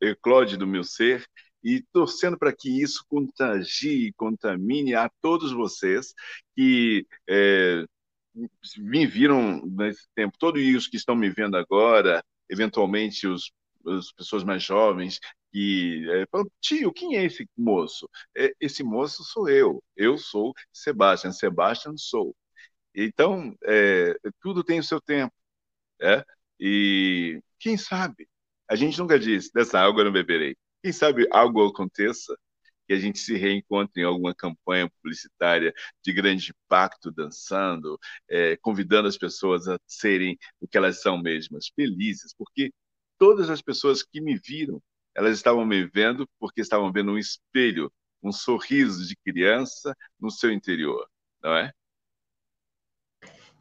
eclode 0.01 0.57
do 0.57 0.67
meu 0.67 0.83
ser 0.83 1.25
e 1.63 1.83
torcendo 1.91 2.37
para 2.37 2.53
que 2.53 2.81
isso 2.81 3.03
contagie, 3.07 4.13
contamine 4.13 4.93
a 4.93 5.09
todos 5.21 5.51
vocês 5.51 6.13
que 6.55 7.05
é, 7.27 7.83
me 8.77 9.05
viram 9.07 9.65
nesse 9.65 10.07
tempo, 10.15 10.37
todos 10.37 10.61
os 10.75 10.87
que 10.87 10.97
estão 10.97 11.15
me 11.15 11.29
vendo 11.29 11.57
agora, 11.57 12.23
eventualmente 12.49 13.27
os, 13.27 13.51
as 13.87 14.11
pessoas 14.11 14.43
mais 14.43 14.63
jovens, 14.63 15.19
que 15.51 16.05
é, 16.11 16.25
falam, 16.29 16.47
tio, 16.59 16.91
quem 16.91 17.17
é 17.17 17.23
esse 17.23 17.47
moço? 17.57 18.09
É, 18.37 18.53
esse 18.59 18.83
moço 18.83 19.23
sou 19.23 19.49
eu, 19.49 19.81
eu 19.95 20.17
sou 20.17 20.53
Sebastian, 20.73 21.31
Sebastian 21.31 21.95
sou. 21.97 22.35
Então, 22.95 23.55
é, 23.65 24.15
tudo 24.41 24.63
tem 24.63 24.79
o 24.79 24.83
seu 24.83 25.01
tempo, 25.01 25.33
é? 26.01 26.25
e 26.59 27.41
quem 27.59 27.77
sabe? 27.77 28.27
A 28.69 28.75
gente 28.75 28.97
nunca 28.99 29.19
diz, 29.19 29.51
dessa 29.51 29.79
água 29.79 30.01
eu 30.01 30.05
não 30.05 30.11
beberei. 30.13 30.55
Quem 30.83 30.93
sabe 30.93 31.27
algo 31.31 31.65
aconteça 31.67 32.37
que 32.87 32.93
a 32.93 32.99
gente 32.99 33.19
se 33.19 33.35
reencontre 33.35 34.01
em 34.01 34.05
alguma 34.05 34.33
campanha 34.33 34.89
publicitária 34.89 35.73
de 36.03 36.13
grande 36.13 36.51
impacto, 36.51 37.11
dançando, 37.11 37.99
é, 38.29 38.55
convidando 38.57 39.07
as 39.07 39.17
pessoas 39.17 39.67
a 39.67 39.77
serem 39.87 40.37
o 40.59 40.67
que 40.67 40.77
elas 40.77 41.01
são 41.01 41.17
mesmas, 41.21 41.69
felizes, 41.75 42.33
porque 42.37 42.71
todas 43.17 43.49
as 43.49 43.61
pessoas 43.61 44.03
que 44.03 44.21
me 44.21 44.37
viram, 44.37 44.81
elas 45.15 45.35
estavam 45.37 45.65
me 45.65 45.85
vendo 45.85 46.27
porque 46.39 46.61
estavam 46.61 46.91
vendo 46.91 47.11
um 47.11 47.17
espelho, 47.17 47.91
um 48.21 48.31
sorriso 48.31 49.07
de 49.07 49.15
criança 49.17 49.95
no 50.19 50.29
seu 50.31 50.51
interior, 50.51 51.09
não 51.41 51.55
é? 51.55 51.71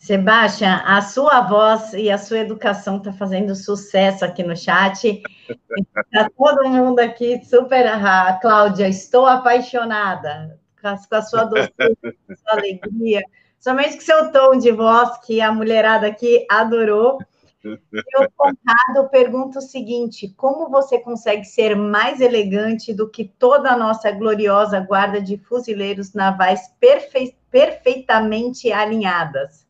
Sebastião, 0.04 0.82
a 0.84 1.00
sua 1.00 1.40
voz 1.40 1.94
e 1.94 2.10
a 2.10 2.18
sua 2.18 2.40
educação 2.40 2.98
está 2.98 3.10
fazendo 3.10 3.56
sucesso 3.56 4.22
aqui 4.22 4.42
no 4.42 4.54
chat. 4.54 5.22
Está 5.48 6.28
todo 6.36 6.68
mundo 6.68 6.98
aqui 6.98 7.42
super. 7.42 7.86
Ah, 7.86 8.38
Cláudia, 8.38 8.86
estou 8.86 9.24
apaixonada 9.26 10.60
com 10.78 10.88
a 10.88 11.22
sua 11.22 11.44
doçura, 11.44 11.72
com 12.02 12.32
a 12.32 12.36
sua 12.36 12.52
alegria, 12.52 13.22
somente 13.58 13.94
com 13.94 14.02
seu 14.02 14.30
tom 14.30 14.58
de 14.58 14.70
voz, 14.72 15.16
que 15.24 15.40
a 15.40 15.50
mulherada 15.50 16.06
aqui 16.06 16.46
adorou. 16.50 17.18
E 17.64 18.22
o 18.22 18.30
Conrado 18.36 19.08
o 19.56 19.60
seguinte: 19.62 20.34
como 20.36 20.68
você 20.68 20.98
consegue 20.98 21.46
ser 21.46 21.74
mais 21.74 22.20
elegante 22.20 22.92
do 22.92 23.08
que 23.08 23.24
toda 23.24 23.70
a 23.70 23.76
nossa 23.78 24.10
gloriosa 24.10 24.80
guarda 24.80 25.18
de 25.18 25.38
fuzileiros 25.38 26.12
navais 26.12 26.60
perfe 26.78 27.34
perfeitamente 27.50 28.70
alinhadas? 28.70 29.63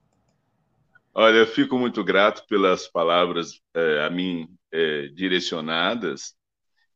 Olha, 1.17 1.37
eu 1.39 1.47
fico 1.47 1.79
muito 1.79 2.03
grato 2.03 2.45
pelas 2.49 2.89
palavras 2.89 3.61
é, 3.75 4.05
a 4.05 4.11
mim 4.11 4.49
é, 4.73 5.09
direcionadas. 5.09 6.35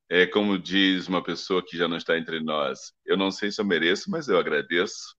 É 0.09 0.27
como 0.27 0.59
diz 0.59 1.09
uma 1.09 1.23
pessoa 1.23 1.65
que 1.65 1.77
já 1.77 1.89
não 1.89 1.97
está 1.97 2.19
entre 2.19 2.41
nós. 2.43 2.93
Eu 3.07 3.17
não 3.17 3.31
sei 3.31 3.53
se 3.53 3.61
eu 3.61 3.65
mereço, 3.65 4.11
mas 4.11 4.29
eu 4.29 4.39
agradeço 4.39 5.17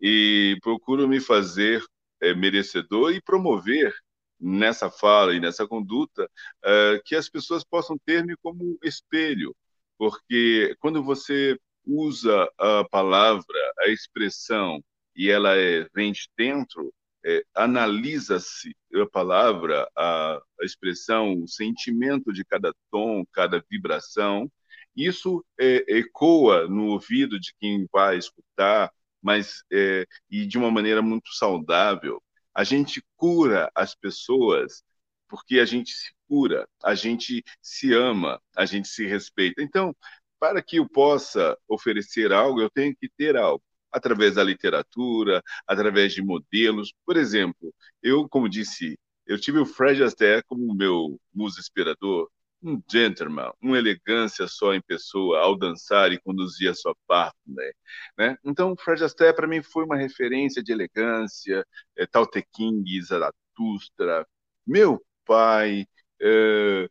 e 0.00 0.58
procuro 0.62 1.08
me 1.08 1.20
fazer 1.20 1.84
é, 2.22 2.34
merecedor 2.34 3.12
e 3.12 3.22
promover 3.22 3.94
nessa 4.40 4.90
fala 4.90 5.34
e 5.34 5.40
nessa 5.40 5.66
conduta 5.66 6.30
é, 6.64 7.00
que 7.04 7.16
as 7.16 7.28
pessoas 7.28 7.64
possam 7.64 7.98
ter-me 8.06 8.36
como 8.42 8.78
espelho, 8.84 9.56
porque 9.98 10.76
quando 10.80 11.02
você 11.04 11.58
usa 11.86 12.48
a 12.58 12.84
palavra, 12.90 13.44
a 13.80 13.88
expressão 13.88 14.82
e 15.16 15.30
ela 15.30 15.56
é, 15.56 15.88
vem 15.94 16.12
de 16.12 16.28
dentro, 16.36 16.92
é, 17.24 17.44
analisa-se 17.54 18.76
a 18.94 19.06
palavra, 19.06 19.88
a, 19.96 20.36
a, 20.60 20.64
expressão, 20.64 21.42
o 21.42 21.48
sentimento 21.48 22.32
de 22.32 22.44
cada 22.44 22.72
tom, 22.90 23.24
cada 23.32 23.64
vibração. 23.70 24.50
Isso 24.96 25.44
é, 25.58 25.84
ecoa 25.98 26.68
no 26.68 26.88
ouvido 26.88 27.40
de 27.40 27.54
quem 27.58 27.86
vai 27.92 28.18
escutar, 28.18 28.92
mas 29.22 29.64
é, 29.72 30.06
e 30.30 30.46
de 30.46 30.58
uma 30.58 30.70
maneira 30.70 31.02
muito 31.02 31.32
saudável. 31.34 32.22
A 32.54 32.62
gente 32.64 33.02
cura 33.16 33.70
as 33.74 33.94
pessoas 33.94 34.84
porque 35.28 35.58
a 35.58 35.64
gente 35.64 35.92
se 35.92 36.12
cura, 36.28 36.68
a 36.84 36.94
gente 36.94 37.42
se 37.60 37.92
ama, 37.92 38.40
a 38.56 38.66
gente 38.66 38.88
se 38.88 39.06
respeita. 39.06 39.62
Então, 39.62 39.96
para 40.38 40.62
que 40.62 40.76
eu 40.76 40.88
possa 40.88 41.58
oferecer 41.68 42.32
algo, 42.32 42.60
eu 42.60 42.70
tenho 42.70 42.94
que 42.96 43.08
ter 43.16 43.36
algo 43.36 43.64
através 43.94 44.34
da 44.34 44.42
literatura, 44.42 45.42
através 45.66 46.12
de 46.12 46.22
modelos. 46.22 46.92
Por 47.06 47.16
exemplo, 47.16 47.72
eu, 48.02 48.28
como 48.28 48.48
disse, 48.48 48.98
eu 49.26 49.40
tive 49.40 49.60
o 49.60 49.66
Fred 49.66 50.02
Astaire 50.02 50.42
como 50.46 50.74
meu 50.74 51.18
muso 51.32 51.60
inspirador, 51.60 52.28
um 52.60 52.82
gentleman, 52.90 53.52
uma 53.60 53.78
elegância 53.78 54.48
só 54.48 54.74
em 54.74 54.80
pessoa 54.80 55.40
ao 55.40 55.56
dançar 55.56 56.12
e 56.12 56.20
conduzir 56.20 56.70
a 56.70 56.74
sua 56.74 56.94
parte, 57.06 57.36
né? 57.46 57.72
né? 58.18 58.38
Então, 58.44 58.74
Fred 58.76 59.04
Astaire 59.04 59.36
para 59.36 59.46
mim 59.46 59.62
foi 59.62 59.84
uma 59.84 59.96
referência 59.96 60.62
de 60.62 60.72
elegância, 60.72 61.64
é, 61.96 62.06
Tao 62.06 62.26
Te 62.26 62.42
King, 62.52 63.00
Zaratustra, 63.02 64.26
meu 64.66 65.00
pai, 65.24 65.86
é, 66.20 66.88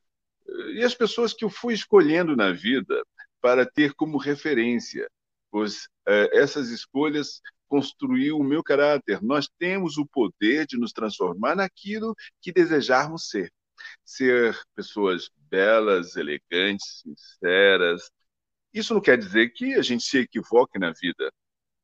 e 0.75 0.83
as 0.83 0.95
pessoas 0.95 1.33
que 1.33 1.43
eu 1.43 1.49
fui 1.49 1.73
escolhendo 1.73 2.35
na 2.35 2.51
vida 2.51 3.03
para 3.41 3.65
ter 3.65 3.93
como 3.93 4.17
referência 4.17 5.09
pois 5.53 5.87
é, 6.07 6.39
essas 6.39 6.69
escolhas 6.69 7.39
construiu 7.67 8.39
o 8.39 8.43
meu 8.43 8.63
caráter. 8.63 9.21
Nós 9.21 9.47
temos 9.59 9.97
o 9.99 10.05
poder 10.07 10.65
de 10.65 10.79
nos 10.79 10.91
transformar 10.91 11.55
naquilo 11.55 12.15
que 12.41 12.51
desejarmos 12.51 13.29
ser. 13.29 13.53
Ser 14.03 14.59
pessoas 14.75 15.29
belas, 15.51 16.15
elegantes, 16.15 17.03
sinceras. 17.03 18.09
Isso 18.73 18.95
não 18.95 19.01
quer 19.01 19.15
dizer 19.15 19.49
que 19.51 19.75
a 19.75 19.83
gente 19.83 20.03
se 20.03 20.17
equivoque 20.17 20.79
na 20.79 20.91
vida. 20.91 21.31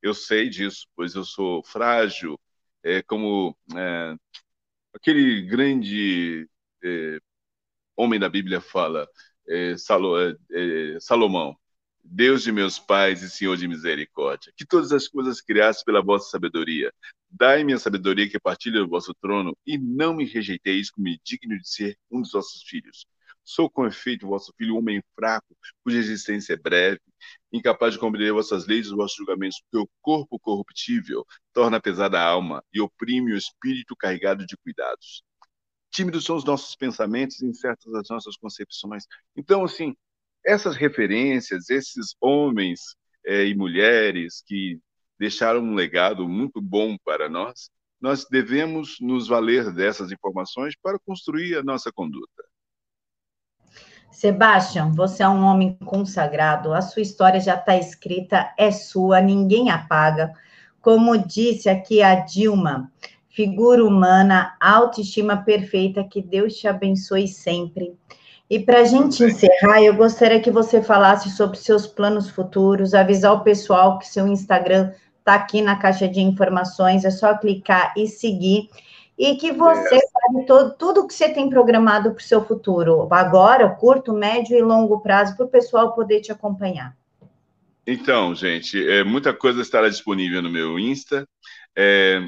Eu 0.02 0.16
sei 0.16 0.50
disso, 0.50 0.88
pois 0.96 1.14
eu 1.14 1.24
sou 1.24 1.64
frágil, 1.64 2.40
é, 2.84 3.04
como 3.04 3.56
é, 3.78 4.16
aquele 4.96 5.44
grande 5.44 6.50
é, 6.84 7.20
homem 7.96 8.20
da 8.20 8.30
Bíblia 8.30 8.62
fala, 8.62 9.08
é, 9.48 9.74
é, 9.74 10.96
é 10.96 11.00
Salomão. 11.00 11.56
Deus 12.12 12.42
de 12.42 12.52
meus 12.52 12.80
pais 12.80 13.22
e 13.22 13.30
Senhor 13.30 13.56
de 13.56 13.68
misericórdia, 13.68 14.52
que 14.58 14.66
todas 14.66 14.92
as 14.92 15.08
coisas 15.08 15.42
criaste 15.42 15.86
pela 15.86 16.02
vossa 16.02 16.32
sabedoria. 16.32 16.92
Dai-me 17.30 17.72
a 17.72 17.78
sabedoria 17.78 18.28
que 18.28 18.40
partilha 18.40 18.80
do 18.80 18.90
vosso 18.90 19.14
trono, 19.22 19.56
e 19.64 19.78
não 19.78 20.16
me 20.16 20.26
rejeiteis 20.26 20.90
como 20.90 21.06
digno 21.24 21.56
de 21.60 21.70
ser 21.70 21.96
um 22.10 22.22
dos 22.22 22.32
vossos 22.32 22.64
filhos. 22.64 23.06
Sou 23.44 23.70
com 23.70 23.86
efeito 23.86 24.26
vosso 24.26 24.52
filho, 24.58 24.76
homem 24.76 25.04
fraco, 25.14 25.56
cuja 25.84 26.00
existência 26.00 26.54
é 26.54 26.58
breve, 26.58 27.00
incapaz 27.54 27.94
de 27.94 28.00
compreender 28.00 28.34
vossas 28.34 28.66
leis 28.66 28.88
e 28.88 28.96
vossos 28.96 29.16
julgamentos, 29.16 29.62
porque 29.62 29.86
o 29.86 29.90
corpo 30.02 30.40
corruptível 30.40 31.24
torna 31.54 31.80
pesada 31.80 32.20
a 32.20 32.26
alma 32.26 32.64
e 32.74 32.82
oprime 32.82 33.34
o 33.34 33.38
espírito 33.38 33.96
carregado 33.96 34.48
de 34.48 34.58
cuidados. 34.58 35.24
Tímidos 35.92 36.26
são 36.26 36.36
os 36.36 36.44
nossos 36.44 36.76
pensamentos 36.76 37.40
incertas 37.44 37.94
as 37.94 38.10
nossas 38.10 38.36
concepções. 38.36 39.06
Então, 39.36 39.64
assim, 39.64 39.96
essas 40.46 40.76
referências, 40.76 41.70
esses 41.70 42.16
homens 42.22 42.96
é, 43.26 43.46
e 43.46 43.56
mulheres 43.56 44.44
que 44.46 44.80
deixaram 45.20 45.60
um 45.62 45.76
legado 45.76 46.28
muito 46.28 46.62
bom 46.62 46.98
para 47.04 47.30
nós, 47.30 47.70
nós 48.02 48.26
devemos 48.30 48.96
nos 49.02 49.28
valer 49.28 49.74
dessas 49.74 50.12
informações 50.12 50.74
para 50.82 50.98
construir 51.06 51.56
a 51.56 51.64
nossa 51.64 51.92
conduta. 51.92 52.44
Sebastião, 54.10 54.92
você 54.94 55.22
é 55.22 55.30
um 55.30 55.44
homem 55.44 55.78
consagrado, 55.86 56.74
a 56.74 56.82
sua 56.82 57.02
história 57.02 57.40
já 57.40 57.56
está 57.56 57.78
escrita, 57.78 58.54
é 58.58 58.72
sua, 58.72 59.22
ninguém 59.22 59.70
apaga. 59.70 60.34
Como 60.82 61.18
disse 61.18 61.70
aqui 61.70 62.02
a 62.02 62.16
Dilma, 62.16 62.92
figura 63.30 63.84
humana, 63.84 64.56
autoestima 64.60 65.38
perfeita, 65.38 66.04
que 66.04 66.22
Deus 66.22 66.56
te 66.56 66.68
abençoe 66.68 67.28
sempre. 67.28 67.96
E 68.50 68.60
para 68.60 68.80
a 68.80 68.84
gente 68.84 69.24
encerrar, 69.24 69.82
eu 69.84 69.94
gostaria 69.94 70.42
que 70.42 70.50
você 70.50 70.82
falasse 70.82 71.30
sobre 71.30 71.58
seus 71.58 71.86
planos 71.86 72.32
futuros, 72.32 72.96
avisar 72.96 73.34
o 73.34 73.44
pessoal 73.44 74.00
que 74.00 74.08
seu 74.08 74.28
Instagram 74.28 74.92
está 75.20 75.36
aqui 75.36 75.62
na 75.62 75.76
caixa 75.76 76.08
de 76.08 76.20
informações, 76.20 77.06
é 77.06 77.12
só 77.12 77.38
clicar 77.38 77.94
e 77.96 78.08
seguir. 78.08 78.68
E 79.16 79.36
que 79.36 79.52
você 79.52 79.96
é. 79.96 80.00
sabe 80.00 80.46
todo, 80.48 80.74
tudo 80.78 81.06
que 81.06 81.14
você 81.14 81.30
tem 81.30 81.50
programado 81.50 82.12
para 82.12 82.22
o 82.22 82.24
seu 82.24 82.44
futuro, 82.44 83.08
agora, 83.12 83.70
curto, 83.70 84.14
médio 84.14 84.58
e 84.58 84.62
longo 84.62 85.02
prazo, 85.02 85.36
para 85.36 85.46
o 85.46 85.50
pessoal 85.50 85.94
poder 85.94 86.22
te 86.22 86.32
acompanhar. 86.32 86.98
Então, 87.86 88.34
gente, 88.34 88.90
é, 88.90 89.04
muita 89.04 89.34
coisa 89.34 89.62
estará 89.62 89.90
disponível 89.90 90.42
no 90.42 90.50
meu 90.50 90.80
Insta. 90.80 91.28
É, 91.76 92.22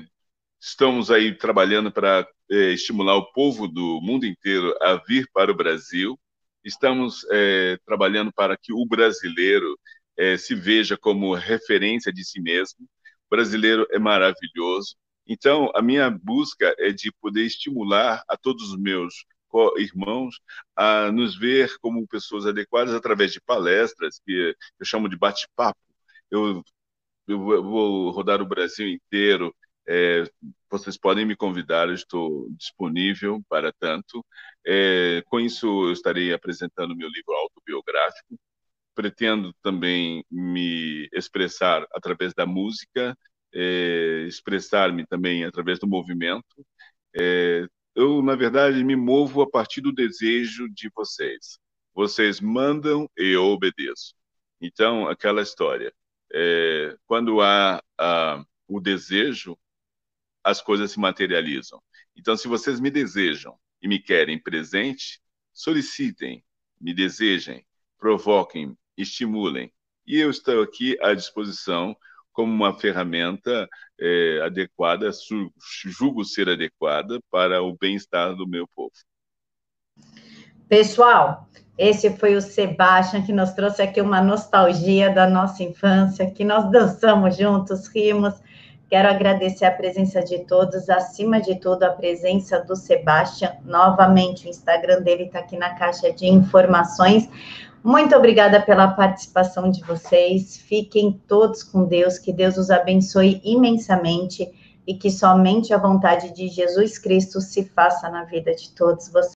estamos 0.59 1.09
aí 1.09 1.35
trabalhando 1.35 1.91
para 1.91 2.27
é, 2.51 2.71
estimular 2.73 3.15
o 3.15 3.31
povo 3.31 3.67
do 3.67 4.01
mundo 4.01 4.25
inteiro 4.25 4.75
a 4.81 4.95
vir 5.07 5.27
para 5.33 5.51
o 5.51 5.55
Brasil. 5.55 6.19
Estamos 6.63 7.25
é, 7.31 7.77
trabalhando 7.85 8.31
para 8.33 8.57
que 8.57 8.73
o 8.73 8.85
brasileiro 8.85 9.79
é, 10.17 10.37
se 10.37 10.53
veja 10.53 10.97
como 10.97 11.33
referência 11.33 12.11
de 12.11 12.23
si 12.25 12.41
mesmo. 12.41 12.85
O 13.27 13.35
brasileiro 13.35 13.87
é 13.91 13.97
maravilhoso. 13.97 14.95
Então, 15.25 15.71
a 15.73 15.81
minha 15.81 16.09
busca 16.09 16.75
é 16.77 16.91
de 16.91 17.11
poder 17.21 17.45
estimular 17.45 18.23
a 18.27 18.35
todos 18.37 18.71
os 18.71 18.77
meus 18.77 19.25
irmãos 19.77 20.39
a 20.75 21.11
nos 21.11 21.37
ver 21.37 21.77
como 21.79 22.07
pessoas 22.07 22.45
adequadas 22.45 22.93
através 22.93 23.31
de 23.31 23.41
palestras, 23.41 24.19
que 24.25 24.55
eu 24.79 24.85
chamo 24.85 25.09
de 25.09 25.17
bate-papo. 25.17 25.79
Eu, 26.29 26.63
eu 27.27 27.39
vou 27.63 28.11
rodar 28.11 28.41
o 28.41 28.47
Brasil 28.47 28.87
inteiro 28.87 29.53
é, 29.87 30.23
vocês 30.69 30.97
podem 30.97 31.25
me 31.25 31.35
convidar, 31.35 31.87
eu 31.87 31.95
estou 31.95 32.47
disponível 32.51 33.41
para 33.49 33.73
tanto. 33.73 34.25
É, 34.65 35.23
com 35.27 35.39
isso, 35.39 35.67
eu 35.87 35.91
estarei 35.91 36.33
apresentando 36.33 36.95
meu 36.95 37.09
livro 37.09 37.33
autobiográfico. 37.33 38.39
Pretendo 38.95 39.53
também 39.61 40.23
me 40.29 41.09
expressar 41.13 41.85
através 41.93 42.33
da 42.33 42.45
música, 42.45 43.17
é, 43.53 44.25
expressar-me 44.27 45.05
também 45.07 45.45
através 45.45 45.79
do 45.79 45.87
movimento. 45.87 46.65
É, 47.15 47.67
eu, 47.95 48.21
na 48.21 48.35
verdade, 48.35 48.83
me 48.83 48.95
movo 48.95 49.41
a 49.41 49.49
partir 49.49 49.81
do 49.81 49.91
desejo 49.91 50.69
de 50.69 50.89
vocês. 50.95 51.59
Vocês 51.93 52.39
mandam 52.39 53.09
e 53.17 53.31
eu 53.31 53.45
obedeço. 53.45 54.13
Então, 54.61 55.07
aquela 55.07 55.41
história. 55.41 55.93
É, 56.33 56.95
quando 57.05 57.41
há 57.41 57.81
a, 57.97 58.43
o 58.67 58.79
desejo, 58.79 59.57
as 60.43 60.61
coisas 60.61 60.91
se 60.91 60.99
materializam. 60.99 61.81
Então, 62.15 62.35
se 62.35 62.47
vocês 62.47 62.79
me 62.79 62.89
desejam 62.89 63.57
e 63.81 63.87
me 63.87 63.99
querem 63.99 64.41
presente, 64.41 65.21
solicitem, 65.53 66.43
me 66.79 66.93
desejem, 66.93 67.65
provoquem, 67.97 68.77
estimulem. 68.97 69.71
E 70.05 70.17
eu 70.17 70.29
estou 70.29 70.61
aqui 70.61 70.97
à 71.01 71.13
disposição 71.13 71.95
como 72.31 72.51
uma 72.51 72.77
ferramenta 72.77 73.67
é, 73.99 74.41
adequada, 74.41 75.09
julgo 75.85 76.23
ser 76.23 76.49
adequada 76.49 77.19
para 77.29 77.61
o 77.61 77.77
bem-estar 77.77 78.35
do 78.35 78.47
meu 78.47 78.67
povo. 78.73 78.91
Pessoal, 80.67 81.49
esse 81.77 82.15
foi 82.17 82.35
o 82.35 82.41
Sebastião 82.41 83.25
que 83.25 83.33
nos 83.33 83.51
trouxe 83.51 83.81
aqui 83.81 83.99
uma 83.99 84.21
nostalgia 84.21 85.13
da 85.13 85.29
nossa 85.29 85.63
infância, 85.63 86.31
que 86.31 86.45
nós 86.45 86.71
dançamos 86.71 87.35
juntos, 87.35 87.87
rimos 87.87 88.33
Quero 88.91 89.07
agradecer 89.07 89.63
a 89.63 89.71
presença 89.71 90.21
de 90.21 90.39
todos, 90.39 90.89
acima 90.89 91.39
de 91.39 91.55
tudo, 91.55 91.83
a 91.83 91.91
presença 91.91 92.59
do 92.59 92.75
Sebastião. 92.75 93.53
Novamente, 93.63 94.45
o 94.45 94.49
Instagram 94.49 95.01
dele 95.01 95.23
está 95.23 95.39
aqui 95.39 95.57
na 95.57 95.75
caixa 95.75 96.11
de 96.11 96.27
informações. 96.27 97.29
Muito 97.81 98.13
obrigada 98.13 98.61
pela 98.61 98.89
participação 98.89 99.71
de 99.71 99.81
vocês. 99.81 100.57
Fiquem 100.57 101.21
todos 101.25 101.63
com 101.63 101.85
Deus, 101.85 102.19
que 102.19 102.33
Deus 102.33 102.57
os 102.57 102.69
abençoe 102.69 103.39
imensamente 103.45 104.51
e 104.85 104.93
que 104.93 105.09
somente 105.09 105.73
a 105.73 105.77
vontade 105.77 106.33
de 106.33 106.49
Jesus 106.49 106.99
Cristo 106.99 107.39
se 107.39 107.63
faça 107.63 108.09
na 108.09 108.25
vida 108.25 108.53
de 108.53 108.71
todos 108.71 109.07
vocês. 109.07 109.29